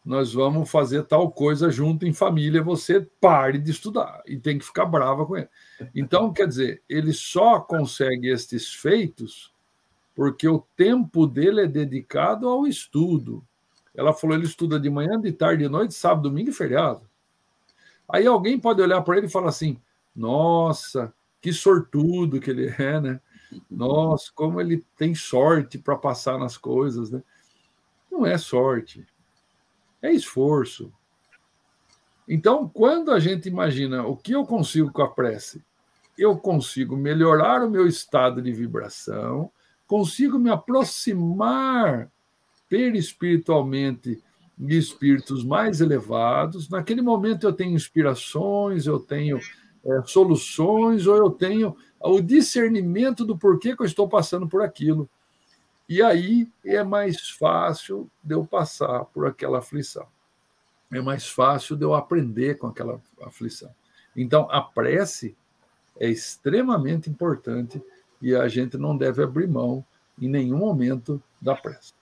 [0.06, 4.66] nós vamos fazer tal coisa junto em família, você pare de estudar e tem que
[4.66, 5.50] ficar brava com ele.
[5.96, 9.54] Então, quer dizer, ele só consegue estes feitos
[10.16, 13.46] porque o tempo dele é dedicado ao estudo,
[13.96, 17.02] ela falou: ele estuda de manhã, de tarde, de noite, sábado, domingo e feriado.
[18.08, 19.80] Aí alguém pode olhar para ele e falar assim:
[20.16, 23.22] nossa, que sortudo que ele é, né?
[23.70, 27.24] Nossa, como ele tem sorte para passar nas coisas, né?
[28.12, 29.06] Não é sorte,
[30.02, 30.92] é esforço.
[32.28, 35.64] Então, quando a gente imagina o que eu consigo com a prece,
[36.18, 39.52] eu consigo melhorar o meu estado de vibração,
[39.86, 42.12] consigo me aproximar
[42.76, 44.22] perispiritualmente
[44.58, 46.68] de espíritos mais elevados.
[46.68, 49.40] Naquele momento eu tenho inspirações, eu tenho
[49.86, 55.10] é, soluções, ou eu tenho o discernimento do porquê que eu estou passando por aquilo.
[55.88, 60.06] E aí é mais fácil de eu passar por aquela aflição.
[60.92, 63.70] É mais fácil de eu aprender com aquela aflição.
[64.14, 65.34] Então, a prece
[65.98, 67.82] é extremamente importante
[68.22, 69.86] e a gente não deve abrir mão
[70.22, 71.94] em nenhum momento da prece.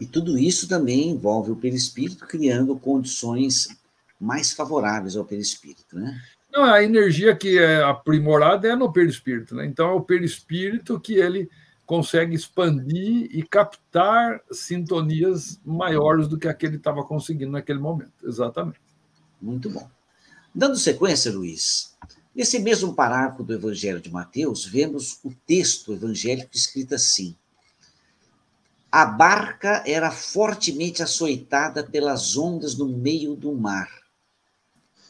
[0.00, 3.68] E tudo isso também envolve o perispírito criando condições
[4.20, 6.20] mais favoráveis ao perispírito, né?
[6.52, 9.66] Não, a energia que é aprimorada é no perispírito, né?
[9.66, 11.48] Então é o perispírito que ele
[11.84, 18.12] consegue expandir e captar sintonias maiores do que aquele estava conseguindo naquele momento.
[18.24, 18.80] Exatamente.
[19.40, 19.88] Muito bom.
[20.54, 21.96] Dando sequência, Luiz,
[22.34, 27.36] nesse mesmo parágrafo do Evangelho de Mateus, vemos o texto evangélico escrito assim:
[28.90, 33.90] a barca era fortemente açoitada pelas ondas no meio do mar.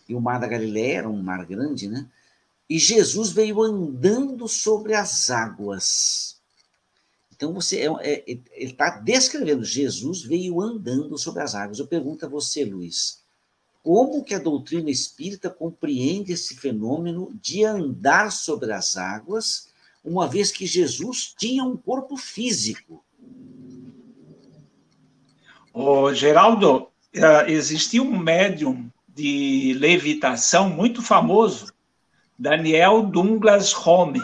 [0.08, 2.08] E o mar da Galiléia era um mar grande, né?
[2.68, 6.38] E Jesus veio andando sobre as águas.
[7.32, 11.78] Então você é, é, ele está descrevendo Jesus veio andando sobre as águas.
[11.78, 13.22] Eu pergunto a você, Luiz,
[13.82, 19.68] como que a doutrina espírita compreende esse fenômeno de andar sobre as águas,
[20.04, 23.04] uma vez que Jesus tinha um corpo físico?
[25.80, 31.72] O Geraldo, eh, existia um médium de levitação muito famoso,
[32.36, 34.20] Daniel Douglas Home.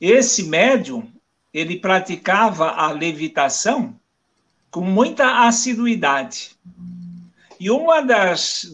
[0.00, 1.08] Esse médium,
[1.52, 3.94] ele praticava a levitação
[4.72, 6.56] com muita assiduidade.
[7.60, 7.86] E um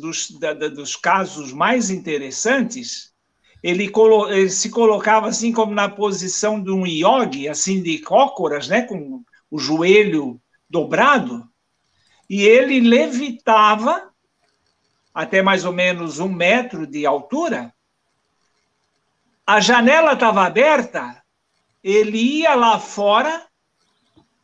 [0.00, 3.12] dos, da, dos casos mais interessantes,
[3.62, 8.66] ele, colo, ele, se colocava assim como na posição de um yogi, assim de cócoras,
[8.66, 10.40] né, com o joelho
[10.70, 11.49] dobrado,
[12.30, 14.08] e ele levitava
[15.12, 17.74] até mais ou menos um metro de altura.
[19.44, 21.20] A janela estava aberta,
[21.82, 23.48] ele ia lá fora,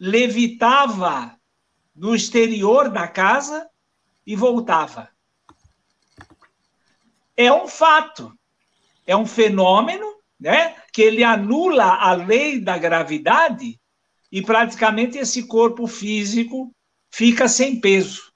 [0.00, 1.38] levitava
[1.94, 3.70] no exterior da casa
[4.26, 5.08] e voltava.
[7.36, 8.36] É um fato,
[9.06, 13.80] é um fenômeno, né, que ele anula a lei da gravidade
[14.32, 16.74] e praticamente esse corpo físico
[17.16, 18.30] fica sem peso.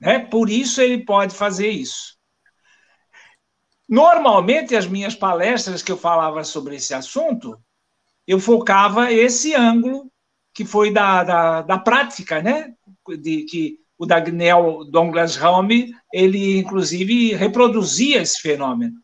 [0.00, 0.18] Né?
[0.18, 2.16] Por isso ele pode fazer isso.
[3.86, 7.60] Normalmente, as minhas palestras que eu falava sobre esse assunto,
[8.26, 10.10] eu focava esse ângulo
[10.54, 12.72] que foi da, da, da prática, né?
[13.20, 18.96] De, que o Daniel Douglas Home, ele inclusive reproduzia esse fenômeno.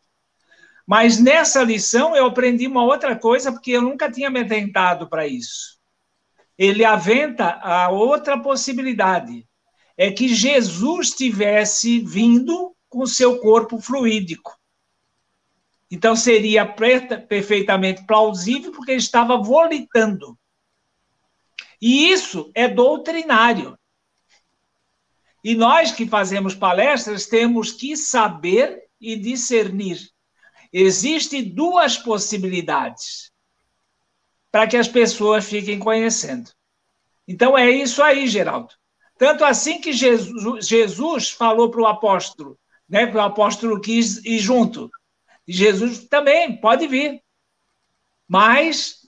[0.87, 5.27] Mas nessa lição eu aprendi uma outra coisa, porque eu nunca tinha me atentado para
[5.27, 5.78] isso
[6.59, 9.47] ele aventa a outra possibilidade,
[9.95, 14.59] é que Jesus tivesse vindo com seu corpo fluídico.
[15.89, 20.37] Então seria perfeitamente plausível porque ele estava volitando.
[21.81, 23.79] E isso é doutrinário.
[25.41, 30.09] E nós que fazemos palestras temos que saber e discernir.
[30.73, 33.28] Existem duas possibilidades
[34.51, 36.49] para que as pessoas fiquem conhecendo.
[37.27, 38.73] Então é isso aí, Geraldo.
[39.17, 44.39] Tanto assim que Jesus, Jesus falou para o apóstolo, né, para o apóstolo quis ir
[44.39, 44.89] junto.
[45.47, 47.21] E Jesus também pode vir.
[48.27, 49.07] Mas,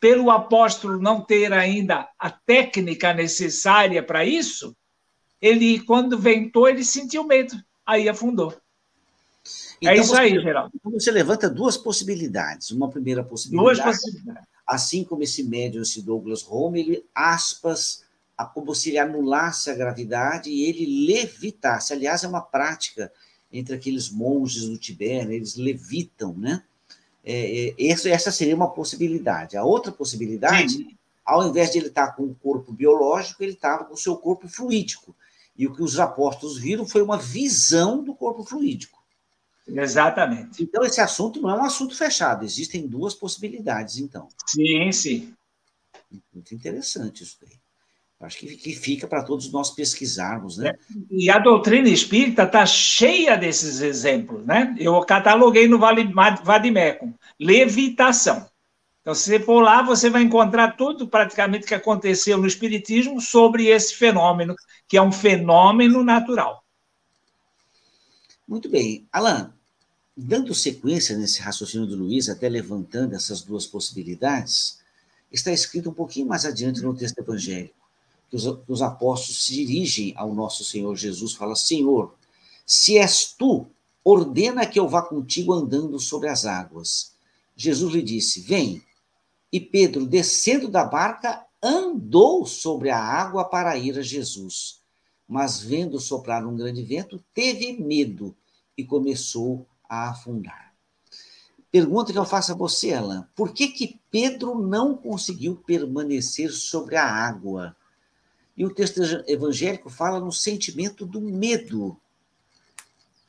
[0.00, 4.76] pelo apóstolo não ter ainda a técnica necessária para isso,
[5.40, 7.54] ele, quando ventou, ele sentiu medo.
[7.86, 8.52] Aí afundou.
[8.52, 8.56] É
[9.80, 10.72] então, é isso você, aí, Geraldo.
[10.74, 12.70] Então você levanta duas possibilidades.
[12.70, 13.80] Uma primeira possibilidade.
[13.80, 18.04] Duas possibilidades assim como esse médium, esse Douglas Home, ele, aspas,
[18.54, 21.92] como se ele anulasse a gravidade e ele levitasse.
[21.92, 23.12] Aliás, é uma prática
[23.52, 26.62] entre aqueles monges do Tibete, eles levitam, né?
[27.24, 29.56] É, é, essa seria uma possibilidade.
[29.56, 30.96] A outra possibilidade, Sim.
[31.24, 34.48] ao invés de ele estar com o corpo biológico, ele estava com o seu corpo
[34.48, 35.14] fluídico.
[35.56, 39.01] E o que os apóstolos viram foi uma visão do corpo fluídico.
[39.66, 40.62] Exatamente.
[40.62, 44.28] Então, esse assunto não é um assunto fechado, existem duas possibilidades, então.
[44.46, 45.34] Sim, sim.
[46.32, 47.62] Muito interessante isso daí.
[48.20, 50.74] Acho que, que fica para todos nós pesquisarmos, né?
[51.10, 54.76] E a doutrina espírita está cheia desses exemplos, né?
[54.78, 57.14] Eu cataloguei no Vadimecum.
[57.38, 58.46] Levitação.
[59.00, 63.66] Então, se você for lá, você vai encontrar tudo praticamente que aconteceu no Espiritismo sobre
[63.66, 64.54] esse fenômeno,
[64.86, 66.61] que é um fenômeno natural.
[68.52, 69.08] Muito bem.
[69.10, 69.50] Alan,
[70.14, 74.78] dando sequência nesse raciocínio do Luiz, até levantando essas duas possibilidades,
[75.32, 77.74] está escrito um pouquinho mais adiante no texto evangélico,
[78.28, 82.14] que os, os apóstolos se dirigem ao nosso Senhor Jesus, fala: Senhor,
[82.66, 83.66] se és tu,
[84.04, 87.14] ordena que eu vá contigo andando sobre as águas.
[87.56, 88.82] Jesus lhe disse: Vem.
[89.50, 94.82] E Pedro, descendo da barca, andou sobre a água para ir a Jesus.
[95.26, 98.36] Mas, vendo soprar um grande vento, teve medo
[98.76, 100.72] e começou a afundar.
[101.70, 106.96] Pergunta que eu faço a você, Alan: por que, que Pedro não conseguiu permanecer sobre
[106.96, 107.74] a água?
[108.56, 111.96] E o texto evangélico fala no sentimento do medo,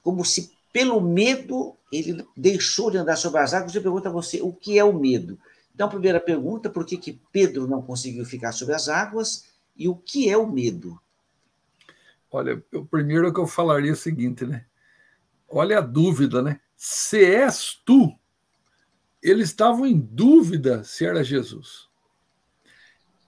[0.01, 3.73] como se pelo medo ele deixou de andar sobre as águas.
[3.73, 5.39] Eu pergunto a você: o que é o medo?
[5.73, 9.45] Então, primeira pergunta: por que, que Pedro não conseguiu ficar sobre as águas?
[9.75, 10.99] E o que é o medo?
[12.29, 14.65] Olha, o primeiro que eu falaria é o seguinte, né?
[15.49, 16.59] Olha a dúvida, né?
[16.75, 18.17] Se és tu,
[19.21, 21.89] eles estavam em dúvida se era Jesus.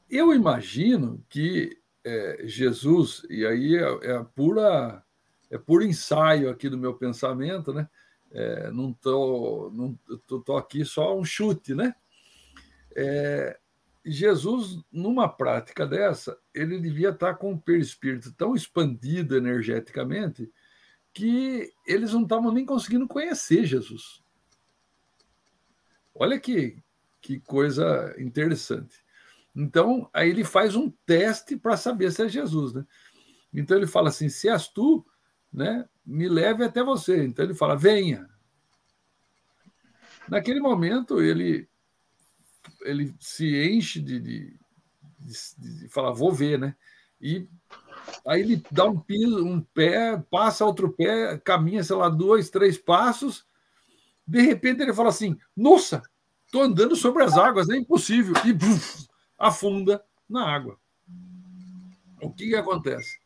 [0.09, 5.03] Eu imagino que é, Jesus, e aí é, é, pura,
[5.49, 7.89] é puro ensaio aqui do meu pensamento, né?
[8.31, 9.97] É, não tô, não
[10.27, 11.95] tô, tô, aqui só um chute, né?
[12.95, 13.57] É,
[14.05, 20.51] Jesus, numa prática dessa, ele devia estar com o perispírito tão expandido energeticamente
[21.15, 24.21] que eles não estavam nem conseguindo conhecer Jesus.
[26.13, 26.77] Olha que,
[27.21, 29.01] que coisa interessante.
[29.55, 32.85] Então, aí ele faz um teste para saber se é Jesus, né?
[33.53, 35.05] Então ele fala assim: se és tu,
[35.51, 37.23] né, me leve até você.
[37.23, 38.29] Então ele fala: venha.
[40.27, 41.69] Naquele momento ele
[42.81, 44.59] ele se enche de, de,
[45.19, 46.75] de, de falar vou ver, né?
[47.21, 47.47] E
[48.27, 52.77] Aí ele dá um piso, um pé, passa outro pé, caminha, sei lá, dois, três
[52.77, 53.45] passos.
[54.27, 56.01] De repente ele fala assim: Nossa,
[56.45, 58.33] estou andando sobre as águas, é impossível.
[58.45, 60.77] E buf, afunda na água.
[62.21, 63.19] O que, que acontece?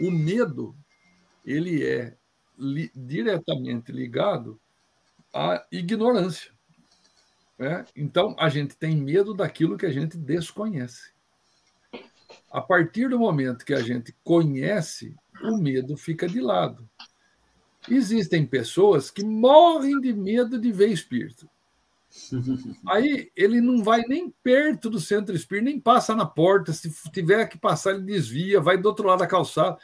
[0.00, 0.76] O medo
[1.44, 2.16] ele é
[2.58, 4.60] li, diretamente ligado
[5.34, 6.52] à ignorância.
[7.58, 7.84] Né?
[7.96, 11.12] Então a gente tem medo daquilo que a gente desconhece.
[12.50, 16.88] A partir do momento que a gente conhece, o medo fica de lado.
[17.88, 21.48] Existem pessoas que morrem de medo de ver espírito.
[22.86, 26.72] Aí ele não vai nem perto do centro espírita, nem passa na porta.
[26.72, 29.78] Se tiver que passar, ele desvia, vai do outro lado da calçada,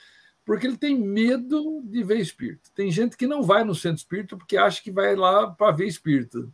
[0.44, 2.70] porque ele tem medo de ver espírito.
[2.74, 5.86] Tem gente que não vai no centro espírita porque acha que vai lá para ver
[5.86, 6.52] espírito.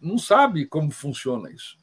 [0.00, 1.78] Não sabe como funciona isso.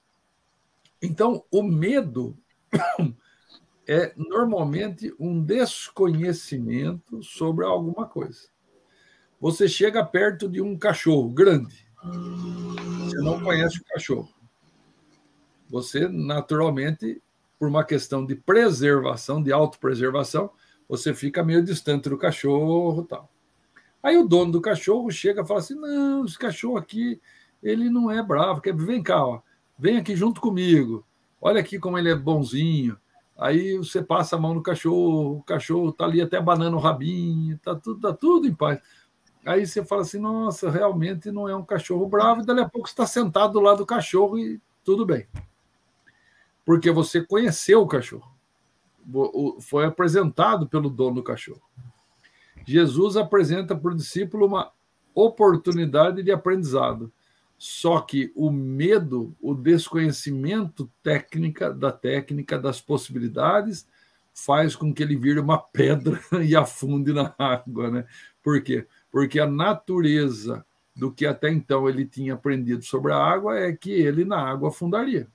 [1.01, 2.37] Então, o medo
[3.87, 8.47] é normalmente um desconhecimento sobre alguma coisa.
[9.39, 14.29] Você chega perto de um cachorro grande, você não conhece o cachorro.
[15.69, 17.21] Você, naturalmente,
[17.59, 20.51] por uma questão de preservação, de autopreservação,
[20.87, 23.29] você fica meio distante do cachorro tal.
[24.01, 27.21] Aí o dono do cachorro chega e fala assim: não, esse cachorro aqui,
[27.61, 29.41] ele não é bravo, quer vem cá, ó,
[29.77, 31.05] vem aqui junto comigo
[31.43, 32.97] olha aqui como ele é bonzinho.
[33.37, 37.55] Aí você passa a mão no cachorro, o cachorro está ali até banando o rabinho,
[37.55, 38.79] está tudo, tá tudo em paz.
[39.45, 42.87] Aí você fala assim, nossa, realmente não é um cachorro bravo, e dali a pouco
[42.87, 45.27] está sentado do lado do cachorro e tudo bem.
[46.65, 48.31] Porque você conheceu o cachorro.
[49.59, 51.61] Foi apresentado pelo dono do cachorro.
[52.65, 54.71] Jesus apresenta para o discípulo uma
[55.13, 57.11] oportunidade de aprendizado.
[57.57, 63.87] Só que o medo, o desconhecimento técnica da técnica das possibilidades
[64.33, 68.05] faz com que ele vire uma pedra e afunde na água, né?
[68.41, 68.85] Por quê?
[69.11, 70.65] Porque a natureza
[70.95, 74.69] do que até então ele tinha aprendido sobre a água é que ele na água
[74.69, 75.27] afundaria.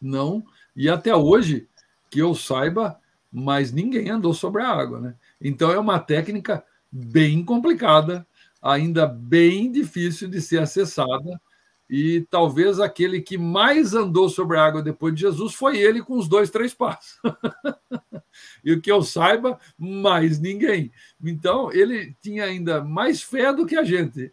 [0.00, 0.44] Não,
[0.74, 1.68] e até hoje
[2.10, 2.98] que eu saiba,
[3.30, 5.14] mas ninguém andou sobre a água, né?
[5.40, 8.26] Então é uma técnica bem complicada
[8.62, 11.40] ainda bem difícil de ser acessada.
[11.90, 16.16] E talvez aquele que mais andou sobre a água depois de Jesus foi ele com
[16.16, 17.18] os dois, três passos.
[18.64, 20.90] e o que eu saiba, mais ninguém.
[21.22, 24.32] Então, ele tinha ainda mais fé do que a gente.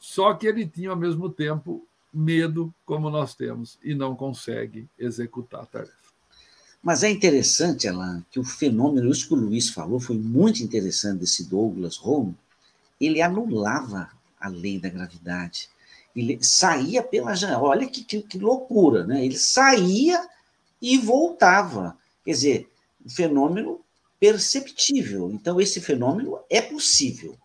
[0.00, 5.62] Só que ele tinha, ao mesmo tempo, medo, como nós temos, e não consegue executar
[5.62, 6.04] a tarefa.
[6.82, 11.20] Mas é interessante, Alain, que o fenômeno, isso que o Luiz falou, foi muito interessante
[11.20, 12.36] desse Douglas Home,
[13.06, 14.10] ele anulava
[14.40, 15.68] a lei da gravidade.
[16.14, 17.62] Ele saía pela janela.
[17.62, 19.24] Olha que, que, que loucura, né?
[19.24, 20.28] Ele saía
[20.80, 21.98] e voltava.
[22.24, 22.70] Quer dizer,
[23.04, 23.80] um fenômeno
[24.20, 25.30] perceptível.
[25.32, 27.36] Então, esse fenômeno é possível.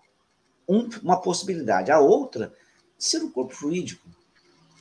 [0.68, 1.92] Um, uma possibilidade.
[1.92, 2.54] A outra,
[2.98, 4.08] ser um corpo fluídico.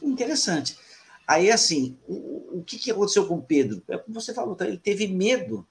[0.03, 0.77] Interessante.
[1.27, 3.83] Aí, assim, o, o que, que aconteceu com Pedro?
[3.89, 4.67] É como você falou, tá?
[4.67, 5.67] ele teve medo.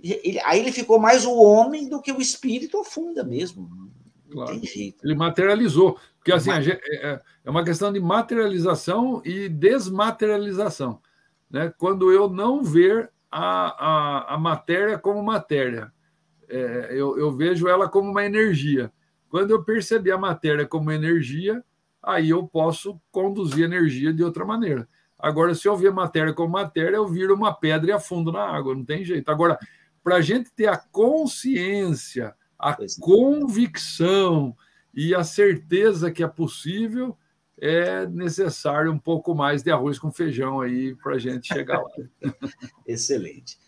[0.00, 3.68] Ele, aí ele ficou mais o homem do que o espírito afunda mesmo.
[4.30, 4.60] Claro.
[5.02, 5.98] Ele materializou.
[6.18, 11.00] Porque, assim, gente, é, é uma questão de materialização e desmaterialização.
[11.50, 11.72] Né?
[11.78, 15.92] Quando eu não ver a, a, a matéria como matéria,
[16.48, 18.92] é, eu, eu vejo ela como uma energia.
[19.28, 21.62] Quando eu perceber a matéria como energia,
[22.02, 24.88] aí eu posso conduzir energia de outra maneira.
[25.18, 28.74] Agora, se eu ver matéria como matéria, eu viro uma pedra e afundo na água,
[28.74, 29.30] não tem jeito.
[29.30, 29.58] Agora,
[30.02, 32.86] para a gente ter a consciência, a é.
[33.00, 34.56] convicção
[34.94, 37.16] e a certeza que é possível,
[37.60, 41.90] é necessário um pouco mais de arroz com feijão aí para a gente chegar lá.
[42.86, 43.58] Excelente.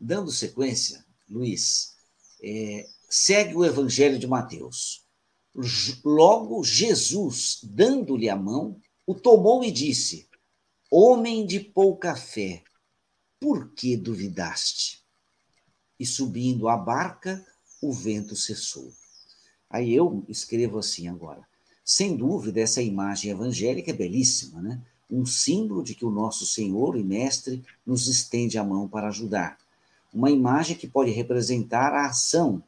[0.00, 1.94] Dando sequência, Luiz,
[2.42, 5.04] é, segue o Evangelho de Mateus.
[6.04, 10.28] Logo, Jesus, dando-lhe a mão, o tomou e disse:
[10.90, 12.64] Homem de pouca fé,
[13.38, 15.04] por que duvidaste?
[15.98, 17.44] E subindo a barca,
[17.88, 18.90] o vento cessou.
[19.68, 21.46] Aí eu escrevo assim agora.
[21.84, 24.80] Sem dúvida, essa imagem evangélica é belíssima, né?
[25.10, 29.58] Um símbolo de que o nosso Senhor e Mestre nos estende a mão para ajudar.
[30.12, 32.62] Uma imagem que pode representar a ação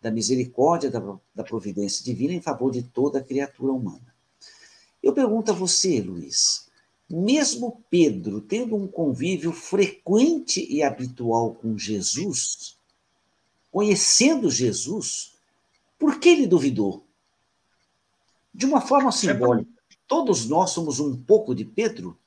[0.00, 4.14] da misericórdia da, da providência divina em favor de toda a criatura humana.
[5.02, 6.66] Eu pergunto a você, Luiz,
[7.10, 12.76] mesmo Pedro tendo um convívio frequente e habitual com Jesus,
[13.72, 15.32] conhecendo Jesus,
[15.98, 17.08] por que ele duvidou?
[18.54, 19.70] De uma forma é simbólica,
[20.06, 22.20] todos nós somos um pouco de Pedro?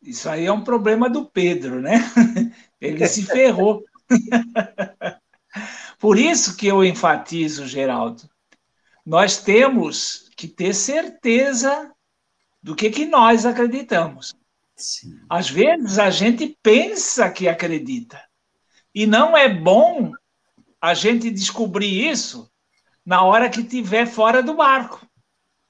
[0.00, 1.94] Isso aí é um problema do Pedro, né?
[2.78, 3.82] Ele se ferrou.
[5.98, 8.28] Por isso que eu enfatizo, Geraldo,
[9.04, 11.90] nós temos que ter certeza
[12.62, 14.36] do que, que nós acreditamos.
[14.76, 15.18] Sim.
[15.28, 18.22] Às vezes a gente pensa que acredita.
[18.94, 20.12] E não é bom
[20.80, 22.50] a gente descobrir isso
[23.04, 25.06] na hora que estiver fora do barco.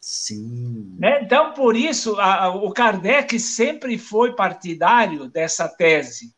[0.01, 0.97] Sim.
[0.99, 1.23] Né?
[1.23, 6.35] Então, por isso, a, o Kardec sempre foi partidário dessa tese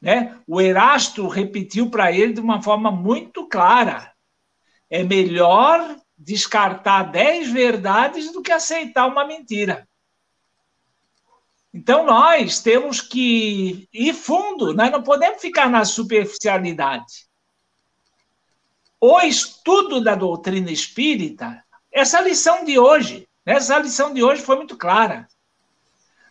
[0.00, 0.38] né?
[0.46, 4.12] O Erasto repetiu para ele de uma forma muito clara:
[4.88, 9.86] é melhor descartar dez verdades do que aceitar uma mentira.
[11.72, 17.28] Então, nós temos que ir fundo, nós não podemos ficar na superficialidade.
[19.00, 24.76] O estudo da doutrina espírita, essa lição de hoje, essa lição de hoje foi muito
[24.76, 25.28] clara.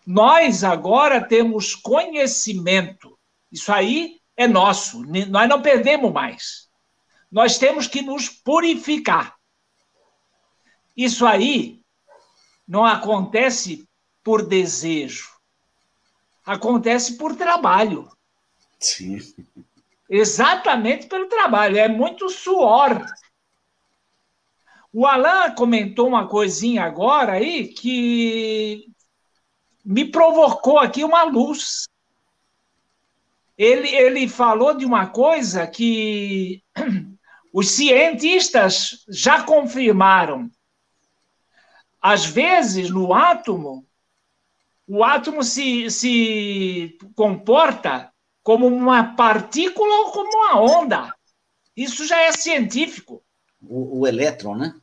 [0.06, 3.20] Nós agora temos conhecimento
[3.52, 6.70] isso aí é nosso, nós não perdemos mais.
[7.32, 9.36] Nós temos que nos purificar.
[10.96, 11.82] Isso aí
[12.68, 13.88] não acontece
[14.30, 15.28] por desejo,
[16.46, 18.08] acontece por trabalho.
[18.80, 19.18] Sim.
[20.08, 23.04] Exatamente pelo trabalho, é muito suor.
[24.94, 28.86] O Alain comentou uma coisinha agora aí que
[29.84, 31.88] me provocou aqui uma luz
[33.58, 36.62] ele, ele falou de uma coisa que
[37.52, 40.52] os cientistas já confirmaram.
[42.00, 43.89] Às vezes, no átomo,
[44.90, 48.12] o átomo se, se comporta
[48.42, 51.16] como uma partícula ou como uma onda.
[51.78, 53.24] Isso já é científico.
[53.62, 54.74] O, o elétron, né?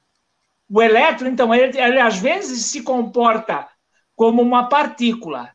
[0.70, 3.68] O elétron, então, ele, ele às vezes se comporta
[4.14, 5.50] como uma partícula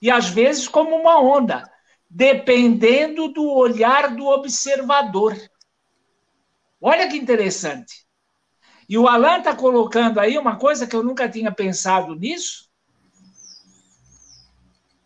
[0.00, 1.70] e às vezes como uma onda
[2.10, 5.36] dependendo do olhar do observador.
[6.80, 8.04] Olha que interessante.
[8.88, 12.71] E o Alan está colocando aí uma coisa que eu nunca tinha pensado nisso.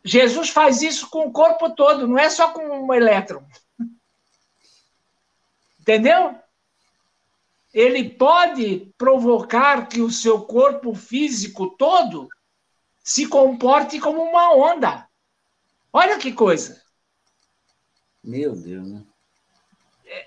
[0.06, 3.42] Jesus faz isso com o corpo todo, não é só com um elétron.
[5.80, 6.38] Entendeu?
[7.74, 12.28] Ele pode provocar que o seu corpo físico todo
[13.02, 15.08] se comporte como uma onda.
[15.92, 16.80] Olha que coisa.
[18.22, 19.02] Meu Deus, né?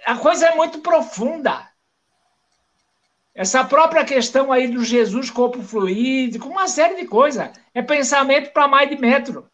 [0.05, 1.69] A coisa é muito profunda.
[3.33, 7.49] Essa própria questão aí do Jesus corpo fluídico, uma série de coisas.
[7.73, 9.49] É pensamento para mais de metro.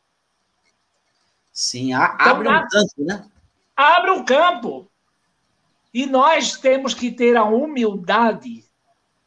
[1.55, 3.25] Sim, abre então, um campo, né?
[3.77, 4.91] Abre um campo.
[5.93, 8.65] E nós temos que ter a humildade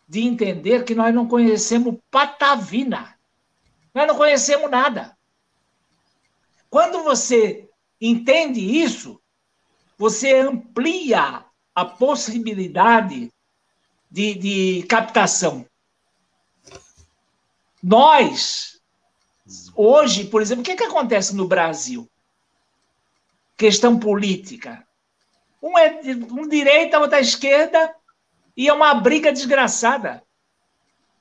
[0.07, 3.19] de entender que nós não conhecemos patavina.
[3.95, 5.17] Nós não conhecemos nada.
[6.69, 7.67] Quando você
[7.99, 9.19] entende isso,
[9.97, 13.33] você amplia a possibilidade
[14.11, 15.65] de, de captação.
[17.83, 18.79] Nós,
[19.75, 22.07] hoje, por exemplo, o que, é que acontece no Brasil?
[23.59, 24.87] Questão política.
[25.61, 27.95] Um é um direita, outro é esquerda,
[28.57, 30.23] e é uma briga desgraçada.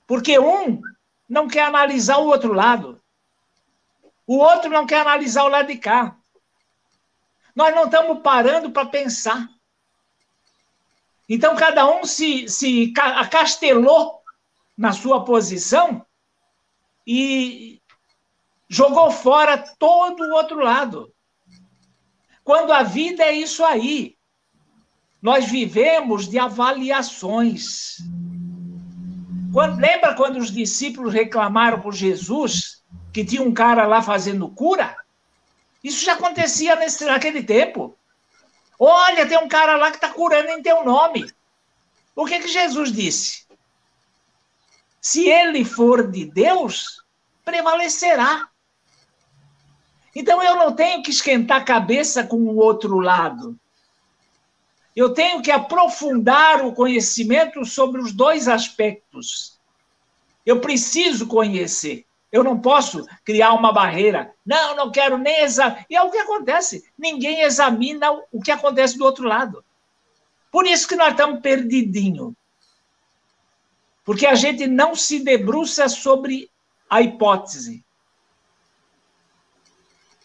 [0.05, 0.81] Porque um
[1.27, 3.01] não quer analisar o outro lado.
[4.25, 6.15] O outro não quer analisar o lado de cá.
[7.55, 9.49] Nós não estamos parando para pensar.
[11.27, 14.21] Então, cada um se, se acastelou
[14.77, 16.05] na sua posição
[17.05, 17.81] e
[18.69, 21.13] jogou fora todo o outro lado.
[22.47, 24.15] Quando a vida é isso aí.
[25.21, 27.97] Nós vivemos de avaliações.
[29.51, 34.95] Quando, lembra quando os discípulos reclamaram por Jesus que tinha um cara lá fazendo cura?
[35.83, 37.97] Isso já acontecia nesse, naquele tempo.
[38.79, 41.29] Olha, tem um cara lá que está curando em teu nome.
[42.15, 43.45] O que, que Jesus disse?
[45.01, 47.03] Se ele for de Deus,
[47.43, 48.47] prevalecerá.
[50.19, 53.55] Então eu não tenho que esquentar a cabeça com o outro lado.
[54.95, 59.59] Eu tenho que aprofundar o conhecimento sobre os dois aspectos.
[60.43, 62.03] Eu preciso conhecer.
[62.31, 64.33] Eu não posso criar uma barreira.
[64.43, 65.85] Não, não quero nem examinar.
[65.87, 66.83] E é o que acontece.
[66.97, 69.63] Ninguém examina o que acontece do outro lado.
[70.51, 72.35] Por isso que nós estamos perdidinho.
[74.03, 76.49] Porque a gente não se debruça sobre
[76.89, 77.85] a hipótese.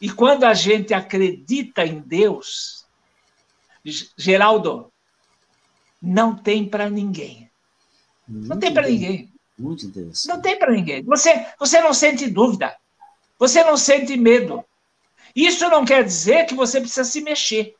[0.02, 2.84] E quando a gente acredita em Deus,
[4.18, 4.92] Geraldo,
[6.02, 7.48] não tem para ninguém.
[8.26, 9.32] Não tem para ninguém.
[9.56, 10.26] Muito interessante.
[10.26, 11.04] Não tem para ninguém.
[11.04, 12.76] Você, você não sente dúvida.
[13.38, 14.64] Você não sente medo.
[15.36, 17.76] Isso não quer dizer que você precisa se mexer.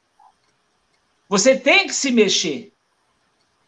[1.28, 2.72] Você tem que se mexer.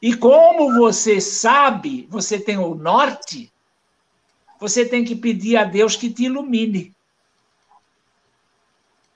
[0.01, 3.53] E como você sabe, você tem o norte,
[4.61, 6.94] você tem que pedir a Deus que te ilumine.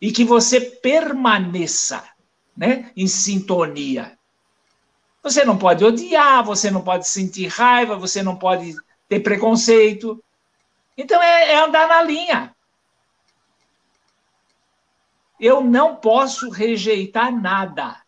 [0.00, 2.04] E que você permaneça
[2.56, 4.18] né, em sintonia.
[5.22, 8.74] Você não pode odiar, você não pode sentir raiva, você não pode
[9.08, 10.22] ter preconceito.
[10.96, 12.54] Então é, é andar na linha.
[15.38, 18.02] Eu não posso rejeitar nada.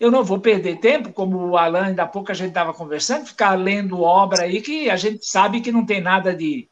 [0.00, 3.54] Eu não vou perder tempo, como o Alan, há pouco a gente estava conversando, ficar
[3.54, 6.68] lendo obra aí que a gente sabe que não tem nada de.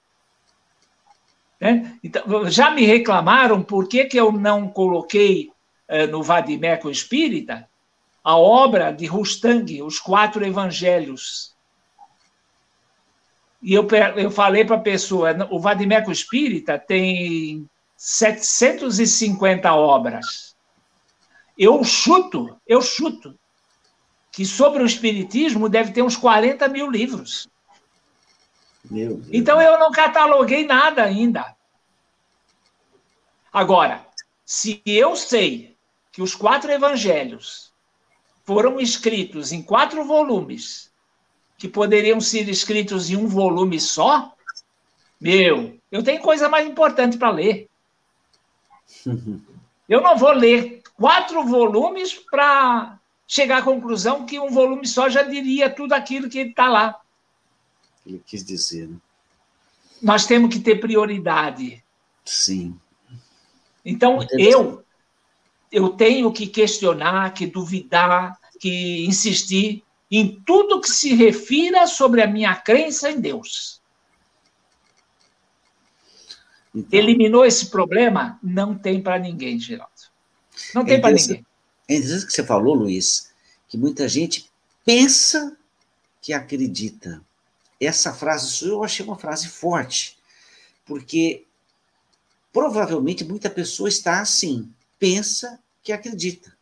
[1.63, 1.97] Né?
[2.03, 5.53] Então, já me reclamaram por que, que eu não coloquei
[5.87, 7.69] eh, no Vadimeco Espírita
[8.25, 11.55] a obra de Rustang, Os Quatro Evangelhos.
[13.63, 13.87] E eu,
[14.17, 20.57] eu falei para a pessoa: o Vadimeco Espírita tem 750 obras.
[21.57, 23.39] Eu chuto, eu chuto,
[24.33, 27.49] que sobre o Espiritismo deve ter uns 40 mil livros.
[29.33, 31.55] Então eu não cataloguei nada ainda.
[33.53, 34.07] Agora,
[34.45, 35.77] se eu sei
[36.11, 37.73] que os quatro evangelhos
[38.45, 40.91] foram escritos em quatro volumes,
[41.57, 44.35] que poderiam ser escritos em um volume só,
[45.21, 47.69] meu, eu tenho coisa mais importante para ler.
[49.89, 55.23] Eu não vou ler quatro volumes para chegar à conclusão que um volume só já
[55.23, 57.02] diria tudo aquilo que está lá.
[58.07, 58.97] Ele quis dizer, né?
[60.01, 61.83] Nós temos que ter prioridade.
[62.25, 62.79] Sim.
[63.85, 64.85] Então, eu,
[65.71, 72.27] eu tenho que questionar, que duvidar, que insistir em tudo que se refira sobre a
[72.27, 73.81] minha crença em Deus.
[76.75, 78.39] Então, Eliminou esse problema?
[78.43, 79.93] Não tem para ninguém, Geraldo.
[80.75, 81.45] Não tem é para ninguém.
[81.89, 83.33] É interessante que você falou, Luiz,
[83.69, 84.51] que muita gente
[84.85, 85.57] pensa
[86.21, 87.23] que acredita.
[87.85, 90.17] Essa frase eu achei uma frase forte,
[90.87, 91.45] porque
[92.53, 96.57] provavelmente muita pessoa está assim, pensa que acredita.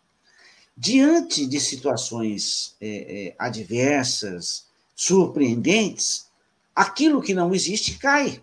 [0.76, 4.64] Diante de situações é, é, adversas,
[4.96, 6.26] surpreendentes,
[6.74, 8.42] aquilo que não existe cai.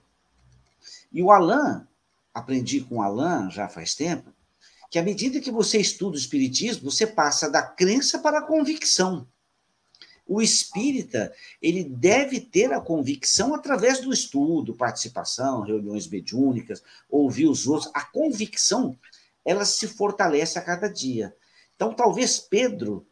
[1.11, 1.81] E o Alain,
[2.31, 4.31] aprendi com o Alain já faz tempo,
[4.91, 9.27] que à medida que você estuda o Espiritismo, você passa da crença para a convicção.
[10.27, 17.67] O espírita, ele deve ter a convicção através do estudo, participação, reuniões mediúnicas, ouvir os
[17.67, 17.89] outros.
[17.93, 18.97] A convicção,
[19.45, 21.33] ela se fortalece a cada dia.
[21.75, 23.07] Então, talvez Pedro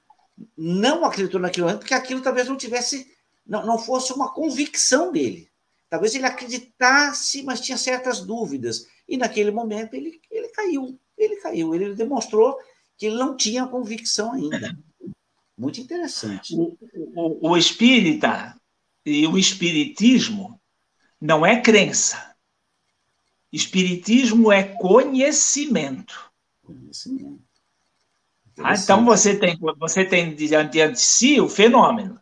[0.57, 3.15] não acreditou naquilo antes, porque aquilo talvez não tivesse
[3.45, 5.49] não, não fosse uma convicção dele.
[5.89, 8.87] Talvez ele acreditasse, mas tinha certas dúvidas.
[9.07, 10.99] E naquele momento ele, ele caiu.
[11.17, 11.75] Ele caiu.
[11.75, 12.57] Ele demonstrou
[12.97, 14.75] que ele não tinha convicção ainda.
[15.57, 16.53] Muito interessante.
[16.55, 16.77] O,
[17.15, 18.59] o, o espírita
[19.05, 20.59] e o espiritismo
[21.19, 22.35] não é crença.
[23.51, 26.31] Espiritismo é conhecimento.
[26.61, 27.43] Conhecimento.
[28.57, 32.19] Ah, então você tem, você tem diante de si o fenômeno.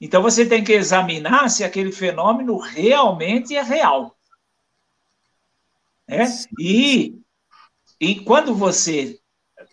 [0.00, 4.16] Então você tem que examinar se aquele fenômeno realmente é real.
[6.08, 6.26] Né?
[6.58, 7.18] E,
[8.00, 9.18] e quando você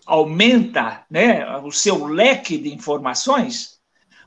[0.06, 3.80] aumenta né, o seu leque de informações,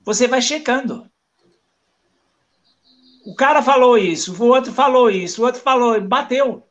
[0.03, 1.11] você vai checando.
[3.25, 6.67] O cara falou isso, o outro falou isso, o outro falou, bateu.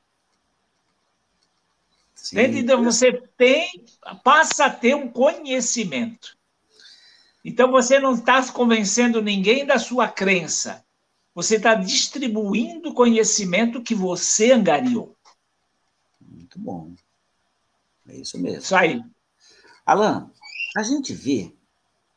[2.14, 2.40] Sim.
[2.40, 3.84] Então você tem,
[4.24, 6.38] passa a ter um conhecimento.
[7.44, 10.86] Então você não está convencendo ninguém da sua crença.
[11.36, 15.16] Você está distribuindo conhecimento que você angariou.
[16.22, 16.94] Muito bom.
[18.14, 18.60] É isso mesmo.
[18.60, 19.04] Isso aí.
[19.84, 20.30] Alan,
[20.78, 21.52] a gente vê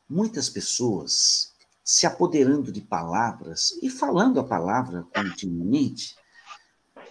[0.06, 6.14] muitas pessoas se apoderando de palavras e falando a palavra continuamente,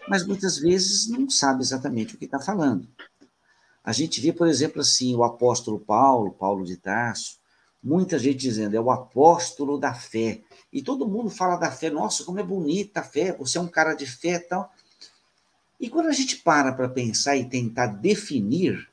[0.07, 2.87] mas muitas vezes não sabe exatamente o que está falando.
[3.83, 7.39] A gente vê, por exemplo, assim, o apóstolo Paulo, Paulo de Tarso,
[7.81, 10.43] muita gente dizendo, é o apóstolo da fé.
[10.71, 13.67] E todo mundo fala da fé, nossa, como é bonita a fé, você é um
[13.67, 14.71] cara de fé e tal.
[15.79, 18.89] E quando a gente para para pensar e tentar definir,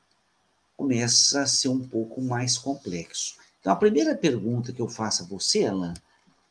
[0.75, 3.37] começa a ser um pouco mais complexo.
[3.59, 5.93] Então, a primeira pergunta que eu faço a você, Alan,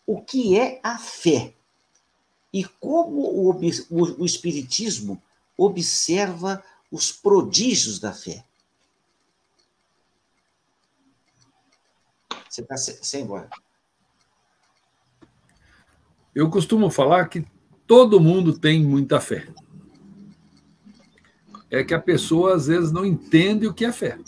[0.07, 1.53] o que é a fé?
[2.53, 5.23] E como o, o, o Espiritismo
[5.57, 8.45] observa os prodígios da fé?
[12.49, 13.49] Você está sem embora.
[16.35, 17.47] Eu costumo falar que
[17.87, 19.47] todo mundo tem muita fé
[21.73, 24.19] é que a pessoa às vezes não entende o que é fé.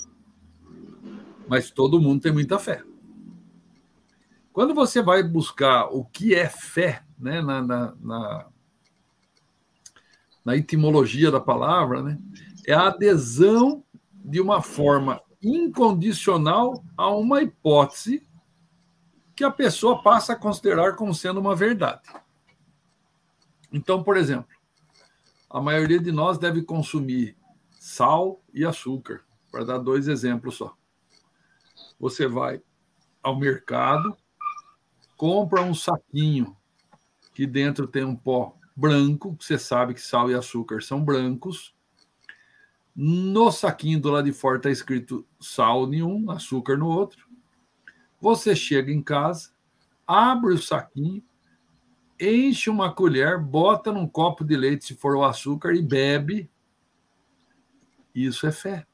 [1.47, 2.83] Mas todo mundo tem muita fé.
[4.51, 8.47] Quando você vai buscar o que é fé, né, na, na, na,
[10.43, 12.19] na etimologia da palavra, né,
[12.67, 13.85] é a adesão
[14.15, 18.27] de uma forma incondicional a uma hipótese
[19.37, 22.09] que a pessoa passa a considerar como sendo uma verdade.
[23.71, 24.54] Então, por exemplo,
[25.55, 27.37] a maioria de nós deve consumir
[27.79, 30.77] sal e açúcar, para dar dois exemplos só.
[32.01, 32.61] Você vai
[33.23, 34.17] ao mercado,
[35.17, 36.57] compra um saquinho
[37.33, 41.73] que dentro tem um pó branco, você sabe que sal e açúcar são brancos.
[42.93, 47.29] No saquinho do lado de fora está escrito sal nenhum, açúcar no outro.
[48.21, 49.51] Você chega em casa,
[50.05, 51.23] abre o saquinho,
[52.25, 56.51] enche uma colher, bota num copo de leite, se for o açúcar, e bebe.
[58.15, 58.87] Isso é fé.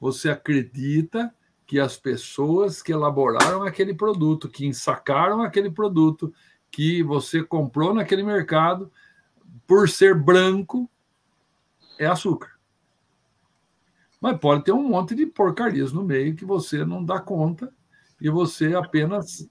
[0.00, 1.34] Você acredita
[1.66, 6.32] que as pessoas que elaboraram aquele produto, que ensacaram aquele produto,
[6.70, 8.92] que você comprou naquele mercado,
[9.66, 10.88] por ser branco,
[11.98, 12.52] é açúcar.
[14.20, 17.72] Mas pode ter um monte de porcarias no meio que você não dá conta
[18.20, 19.48] e você apenas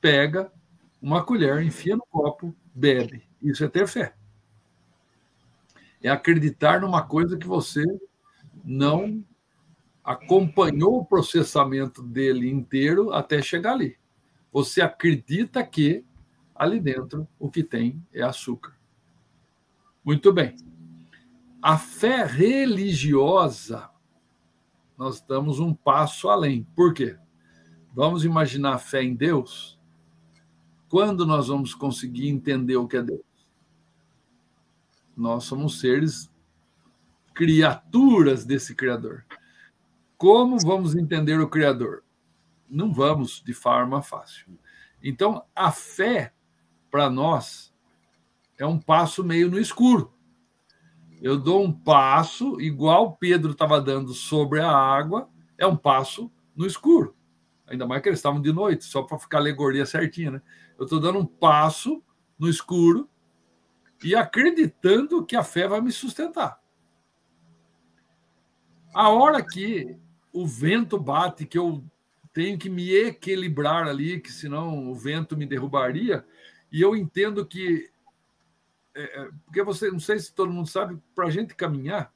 [0.00, 0.52] pega
[1.04, 3.28] uma colher, enfia no copo, bebe.
[3.42, 4.14] Isso é ter fé.
[6.02, 7.84] É acreditar numa coisa que você
[8.64, 9.22] não
[10.02, 13.98] acompanhou o processamento dele inteiro até chegar ali.
[14.50, 16.06] Você acredita que
[16.54, 18.74] ali dentro o que tem é açúcar.
[20.02, 20.56] Muito bem.
[21.60, 23.90] A fé religiosa,
[24.96, 26.66] nós damos um passo além.
[26.74, 27.18] Por quê?
[27.92, 29.73] Vamos imaginar a fé em Deus?
[30.94, 33.20] Quando nós vamos conseguir entender o que é Deus?
[35.16, 36.30] Nós somos seres
[37.34, 39.26] criaturas desse Criador.
[40.16, 42.04] Como vamos entender o Criador?
[42.70, 44.56] Não vamos de forma fácil.
[45.02, 46.32] Então, a fé,
[46.92, 47.74] para nós,
[48.56, 50.14] é um passo meio no escuro.
[51.20, 56.64] Eu dou um passo, igual Pedro estava dando sobre a água, é um passo no
[56.64, 57.16] escuro.
[57.66, 60.42] Ainda mais que eles estavam de noite, só para ficar alegoria certinha, né?
[60.78, 62.02] Eu estou dando um passo
[62.38, 63.08] no escuro
[64.02, 66.60] e acreditando que a fé vai me sustentar.
[68.92, 69.96] A hora que
[70.32, 71.82] o vento bate, que eu
[72.32, 76.24] tenho que me equilibrar ali, que senão o vento me derrubaria,
[76.70, 77.90] e eu entendo que.
[78.94, 82.12] É, é porque você, não sei se todo mundo sabe, para a gente caminhar,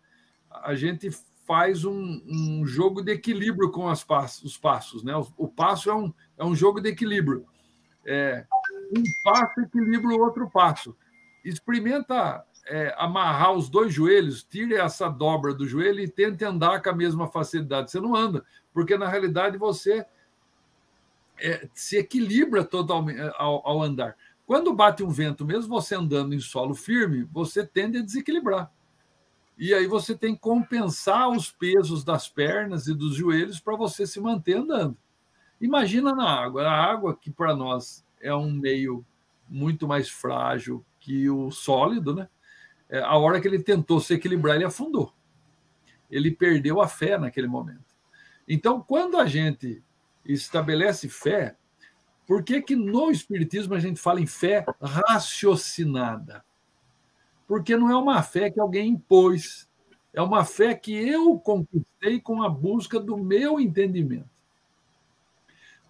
[0.51, 1.11] a gente
[1.49, 5.03] faz um, um jogo de equilíbrio com as passos, os passos.
[5.03, 5.17] Né?
[5.17, 7.45] O, o passo é um, é um jogo de equilíbrio
[8.09, 8.47] é,
[8.97, 10.97] um passo equilibra o outro passo.
[11.45, 16.89] Experimenta é, amarrar os dois joelhos, tire essa dobra do joelho e tente andar com
[16.89, 17.91] a mesma facilidade.
[17.91, 20.07] Você não anda, porque na realidade você
[21.39, 24.17] é, se equilibra totalmente é, ao, ao, andar.
[24.47, 28.73] Quando bate um vento, mesmo você andando em solo firme, você tende a desequilibrar.
[29.59, 34.07] E aí você tem que compensar os pesos das pernas e dos joelhos para você
[34.07, 34.97] se manter andando.
[35.61, 36.63] Imagina na água.
[36.63, 39.05] A água, que para nós é um meio
[39.49, 42.29] muito mais frágil que o sólido, né?
[42.89, 45.13] É, a hora que ele tentou se equilibrar, ele afundou.
[46.09, 47.97] Ele perdeu a fé naquele momento.
[48.47, 49.83] Então, quando a gente
[50.25, 51.57] estabelece fé,
[52.27, 56.45] por que, que no Espiritismo a gente fala em fé raciocinada?
[57.49, 59.67] Porque não é uma fé que alguém impôs,
[60.13, 64.29] é uma fé que eu conquistei com a busca do meu entendimento.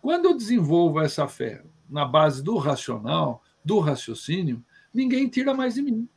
[0.00, 4.64] Quando eu desenvolvo essa fé na base do racional, do raciocínio,
[4.94, 6.08] ninguém tira mais de mim.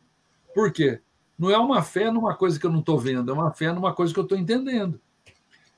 [0.53, 1.01] Por quê?
[1.37, 3.93] Não é uma fé numa coisa que eu não estou vendo, é uma fé numa
[3.93, 5.01] coisa que eu estou entendendo.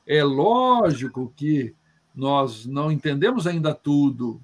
[0.05, 1.73] É lógico que
[2.13, 4.41] nós não entendemos ainda tudo.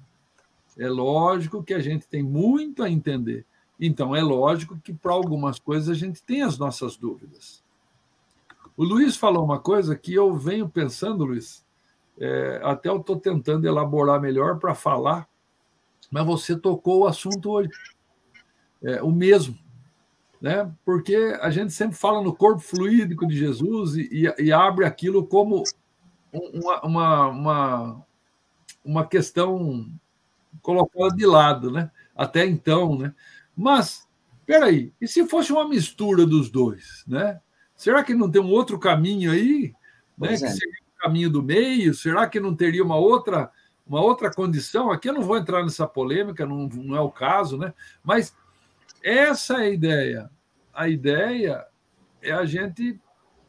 [0.78, 3.44] É lógico que a gente tem muito a entender.
[3.80, 7.64] Então, é lógico que para algumas coisas a gente tem as nossas dúvidas.
[8.76, 11.64] O Luiz falou uma coisa que eu venho pensando, Luiz,
[12.18, 15.26] é, até eu estou tentando elaborar melhor para falar,
[16.10, 17.70] mas você tocou o assunto hoje.
[18.82, 19.58] É, o mesmo.
[20.40, 20.70] Né?
[20.84, 25.64] Porque a gente sempre fala no corpo fluídico de Jesus e, e, abre aquilo como
[26.32, 28.06] uma, uma, uma,
[28.84, 29.86] uma questão
[30.62, 31.90] colocada de lado, né?
[32.16, 33.14] Até então, né?
[33.60, 34.08] Mas,
[34.46, 37.38] peraí, e se fosse uma mistura dos dois, né?
[37.76, 39.74] Será que não tem um outro caminho aí,
[40.16, 40.28] né?
[40.28, 40.50] Que é.
[40.50, 41.92] seria o caminho do meio?
[41.92, 43.50] Será que não teria uma outra
[43.86, 44.90] uma outra condição?
[44.90, 47.74] Aqui eu não vou entrar nessa polêmica, não, não é o caso, né?
[48.02, 48.34] Mas
[49.02, 50.30] essa é a ideia.
[50.72, 51.66] A ideia
[52.22, 52.98] é a gente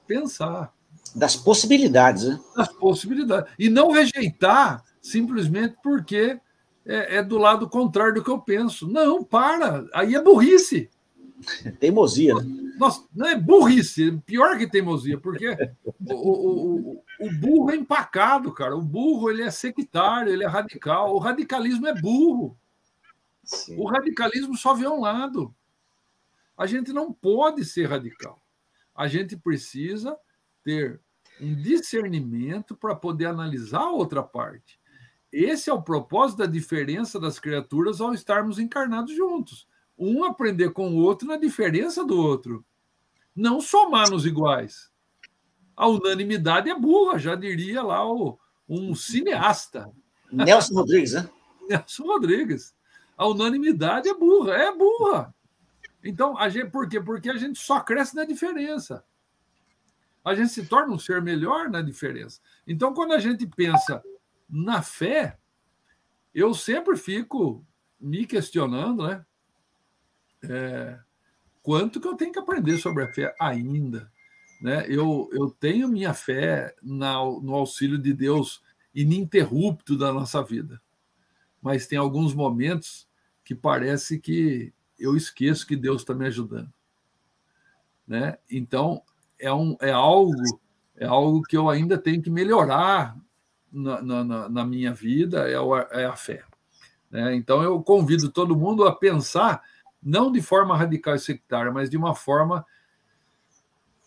[0.06, 0.74] pensar,
[1.16, 2.40] das possibilidades, né?
[2.56, 3.54] Das possibilidades.
[3.58, 6.40] E não rejeitar simplesmente porque
[6.92, 8.88] é, é, do lado contrário do que eu penso.
[8.88, 9.86] Não, para.
[9.94, 10.90] Aí é burrice.
[11.80, 12.44] Teimosia, né?
[12.78, 15.56] Nossa, não é burrice, pior que teimosia, porque
[15.86, 18.76] o, o, o, o, burro é empacado, cara.
[18.76, 21.14] O burro ele é sectário, ele é radical.
[21.14, 22.58] O radicalismo é burro.
[23.44, 23.78] Sim.
[23.78, 25.54] O radicalismo só vê um lado.
[26.58, 28.42] A gente não pode ser radical.
[28.96, 30.18] A gente precisa
[30.64, 31.00] ter
[31.40, 34.81] um discernimento para poder analisar a outra parte.
[35.32, 39.68] Esse é o propósito da diferença das criaturas ao estarmos encarnados juntos.
[39.98, 42.66] Um aprender com o outro na diferença do outro.
[43.36, 44.92] Não somar nos iguais.
[45.76, 48.38] A unanimidade é burra, já diria lá o,
[48.68, 49.90] um cineasta.
[50.32, 51.30] Nelson Rodrigues, né?
[51.70, 52.76] Nelson Rodrigues.
[53.18, 55.34] A unanimidade é burra, é burra.
[56.04, 57.00] Então, a gente, por quê?
[57.00, 59.04] Porque a gente só cresce na diferença
[60.24, 62.40] a gente se torna um ser melhor na diferença.
[62.68, 64.04] Então, quando a gente pensa
[64.52, 65.38] na fé,
[66.34, 67.66] eu sempre fico
[68.00, 69.26] me questionando, né?
[70.44, 71.00] É,
[71.62, 74.12] quanto que eu tenho que aprender sobre a fé ainda?
[74.62, 74.86] Né?
[74.88, 78.62] Eu, eu tenho minha fé na, no auxílio de Deus
[78.94, 80.82] ininterrupto da nossa vida,
[81.62, 83.08] mas tem alguns momentos
[83.44, 86.72] que parece que eu esqueço que Deus está me ajudando.
[88.08, 88.38] Né?
[88.50, 89.02] Então,
[89.40, 90.34] é, um, é algo
[91.02, 93.18] é algo que eu ainda tenho que melhorar
[93.72, 96.44] na, na, na minha vida, é, o, é a fé.
[97.10, 97.36] Né?
[97.36, 99.62] Então, eu convido todo mundo a pensar,
[100.02, 102.66] não de forma radical e sectária, mas de uma forma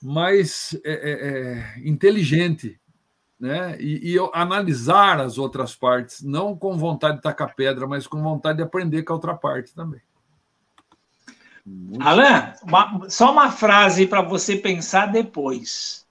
[0.02, 2.78] mais é, é, é inteligente,
[3.40, 3.76] né?
[3.80, 8.58] E, e analisar as outras partes, não com vontade de tacar pedra, mas com vontade
[8.58, 10.00] de aprender com a outra parte também.
[12.62, 16.03] Uma, só uma frase para você pensar depois.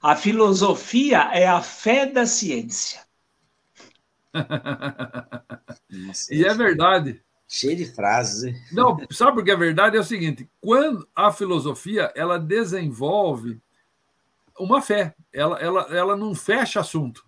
[0.00, 3.00] A filosofia é a fé da ciência.
[5.88, 7.22] Nossa, e é verdade.
[7.48, 8.54] Cheio de frases.
[8.72, 9.96] Não, sabe por que é verdade?
[9.96, 13.60] É o seguinte: quando a filosofia ela desenvolve
[14.58, 17.24] uma fé, ela, ela, ela não fecha assunto.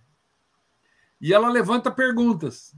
[1.21, 2.75] E ela levanta perguntas.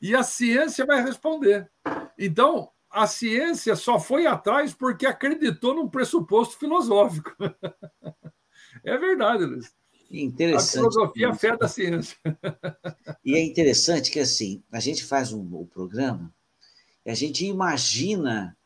[0.00, 1.70] E a ciência vai responder.
[2.18, 7.34] Então, a ciência só foi atrás porque acreditou num pressuposto filosófico.
[8.84, 9.72] é verdade, Luiz.
[10.10, 10.78] Interessante.
[10.78, 12.16] A filosofia é a fé da ciência.
[13.24, 16.32] E é interessante que, assim, a gente faz um, o programa
[17.04, 18.56] e a gente imagina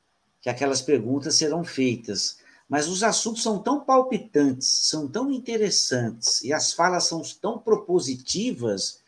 [0.40, 2.38] que aquelas perguntas serão feitas,
[2.68, 9.00] mas os assuntos são tão palpitantes, são tão interessantes e as falas são tão propositivas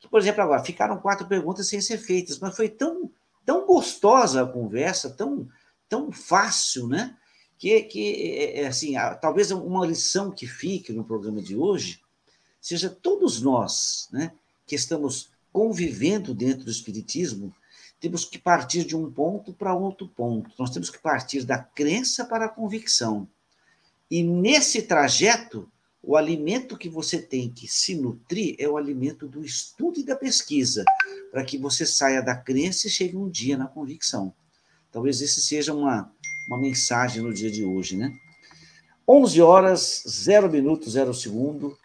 [0.00, 3.10] que, por exemplo, agora ficaram quatro perguntas sem ser feitas, mas foi tão,
[3.44, 5.46] tão gostosa a conversa, tão,
[5.88, 7.16] tão fácil, né?
[7.60, 12.00] Que, que é, é assim, talvez uma lição que fique no programa de hoje
[12.58, 14.32] seja todos nós, né,
[14.66, 17.54] que estamos convivendo dentro do Espiritismo,
[18.00, 20.50] temos que partir de um ponto para outro ponto.
[20.58, 23.28] Nós temos que partir da crença para a convicção.
[24.10, 25.70] E nesse trajeto,
[26.02, 30.16] o alimento que você tem que se nutrir é o alimento do estudo e da
[30.16, 30.82] pesquisa,
[31.30, 34.32] para que você saia da crença e chegue um dia na convicção.
[34.90, 36.10] Talvez esse seja uma,
[36.50, 38.12] uma mensagem no dia de hoje, né?
[39.06, 41.78] 11 horas, 0 minutos, 0 segundo.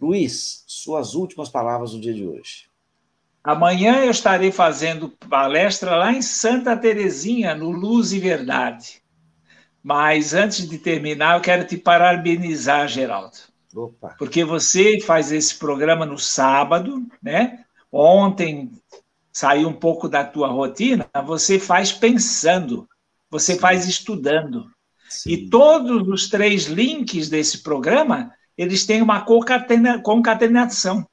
[0.00, 2.68] Luiz, suas últimas palavras no dia de hoje.
[3.44, 9.02] Amanhã eu estarei fazendo palestra lá em Santa Terezinha, no Luz e Verdade.
[9.82, 13.36] Mas antes de terminar, eu quero te parabenizar, Geraldo.
[13.74, 14.14] Opa.
[14.18, 17.64] Porque você faz esse programa no sábado, né?
[17.92, 18.72] Ontem
[19.30, 22.88] saiu um pouco da tua rotina, você faz pensando,
[23.30, 23.58] você Sim.
[23.58, 24.70] faz estudando.
[25.08, 25.30] Sim.
[25.30, 29.24] E todos os três links desse programa, eles têm uma
[30.02, 31.06] concatenação.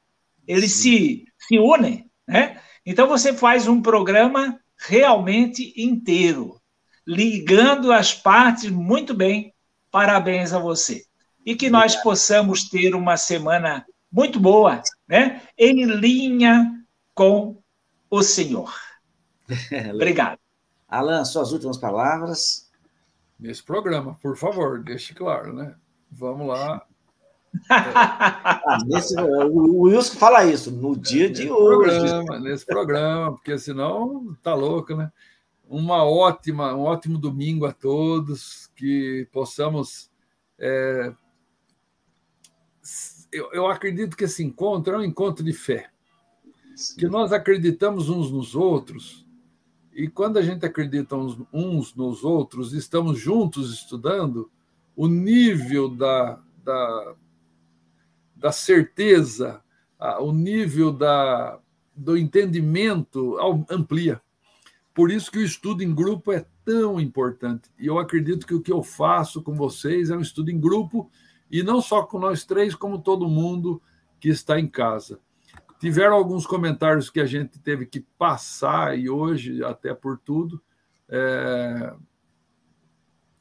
[0.48, 2.60] Eles se, se unem, né?
[2.86, 6.60] Então você faz um programa realmente inteiro,
[7.08, 9.54] ligando as partes muito bem.
[9.90, 11.06] Parabéns a você
[11.46, 15.42] e que nós possamos ter uma semana muito boa, né?
[15.58, 16.72] Em linha
[17.14, 17.62] com
[18.10, 18.74] o Senhor.
[19.94, 20.45] Obrigado.
[20.88, 22.70] Alan, suas últimas palavras.
[23.40, 25.76] Nesse programa, por favor, deixe claro, né?
[26.10, 26.86] Vamos lá.
[27.70, 32.00] ah, nesse, o Wilson fala isso no dia de hoje.
[32.00, 35.12] Programa, nesse programa, porque senão tá louco, né?
[35.68, 40.12] Uma ótima, um ótimo domingo a todos, que possamos
[40.58, 41.14] é,
[43.32, 45.90] eu, eu acredito que esse encontro é um encontro de fé.
[46.76, 46.96] Sim.
[46.98, 49.25] Que nós acreditamos uns nos outros,
[49.96, 54.52] e quando a gente acredita uns, uns nos outros, estamos juntos estudando,
[54.94, 57.16] o nível da, da,
[58.36, 59.62] da certeza,
[60.20, 61.58] o nível da,
[61.96, 63.38] do entendimento
[63.70, 64.22] amplia.
[64.94, 67.70] Por isso que o estudo em grupo é tão importante.
[67.80, 71.10] E eu acredito que o que eu faço com vocês é um estudo em grupo
[71.50, 73.82] e não só com nós três, como todo mundo
[74.20, 75.22] que está em casa.
[75.86, 80.60] Tiveram alguns comentários que a gente teve que passar, e hoje, até por tudo,
[81.08, 81.94] é...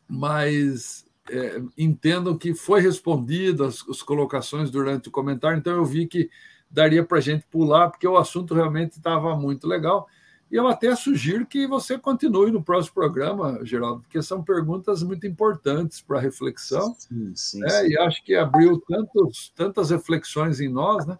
[0.07, 6.07] mas é, entendam que foi respondido as, as colocações durante o comentário, então eu vi
[6.07, 6.29] que
[6.71, 10.07] daria para a gente pular, porque o assunto realmente estava muito legal.
[10.51, 15.27] E eu até sugiro que você continue no próximo programa, Geraldo, porque são perguntas muito
[15.27, 16.95] importantes para reflexão.
[16.99, 17.71] Sim, sim, né?
[17.71, 17.89] sim.
[17.89, 21.19] E acho que abriu tantos, tantas reflexões em nós, né?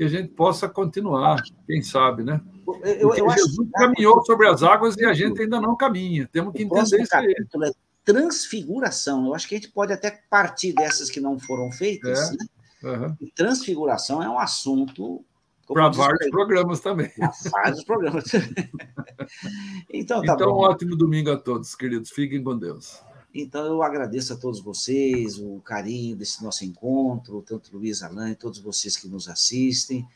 [0.00, 2.40] Que a gente possa continuar, quem sabe, né?
[2.82, 3.70] Eu, eu Jesus acho...
[3.72, 6.26] caminhou sobre as águas e a gente ainda não caminha.
[6.32, 7.30] Temos que entender isso aí.
[7.30, 7.70] É
[8.02, 9.26] transfiguração.
[9.26, 12.18] Eu acho que a gente pode até partir dessas que não foram feitas.
[12.18, 12.32] É.
[12.32, 12.38] Né?
[12.82, 13.28] Uhum.
[13.36, 15.22] Transfiguração é um assunto
[15.68, 17.10] para vários programas também.
[17.52, 18.24] vários programas.
[19.92, 20.62] então, tá então bom.
[20.62, 22.08] um ótimo domingo a todos, queridos.
[22.08, 23.02] Fiquem com Deus.
[23.32, 28.58] Então, eu agradeço a todos vocês o carinho desse nosso encontro, tanto Luiz Alain, todos
[28.58, 30.06] vocês que nos assistem.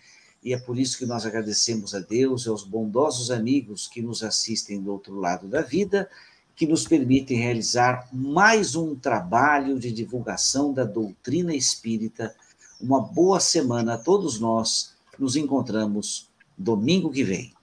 [0.43, 4.25] E é por isso que nós agradecemos a Deus e aos bondosos amigos que nos
[4.25, 6.11] assistem do outro lado da vida,
[6.57, 12.35] que nos permitem realizar mais um trabalho de divulgação da doutrina espírita.
[12.81, 16.29] Uma boa semana a todos nós nos encontramos
[16.59, 17.55] domingo que vem.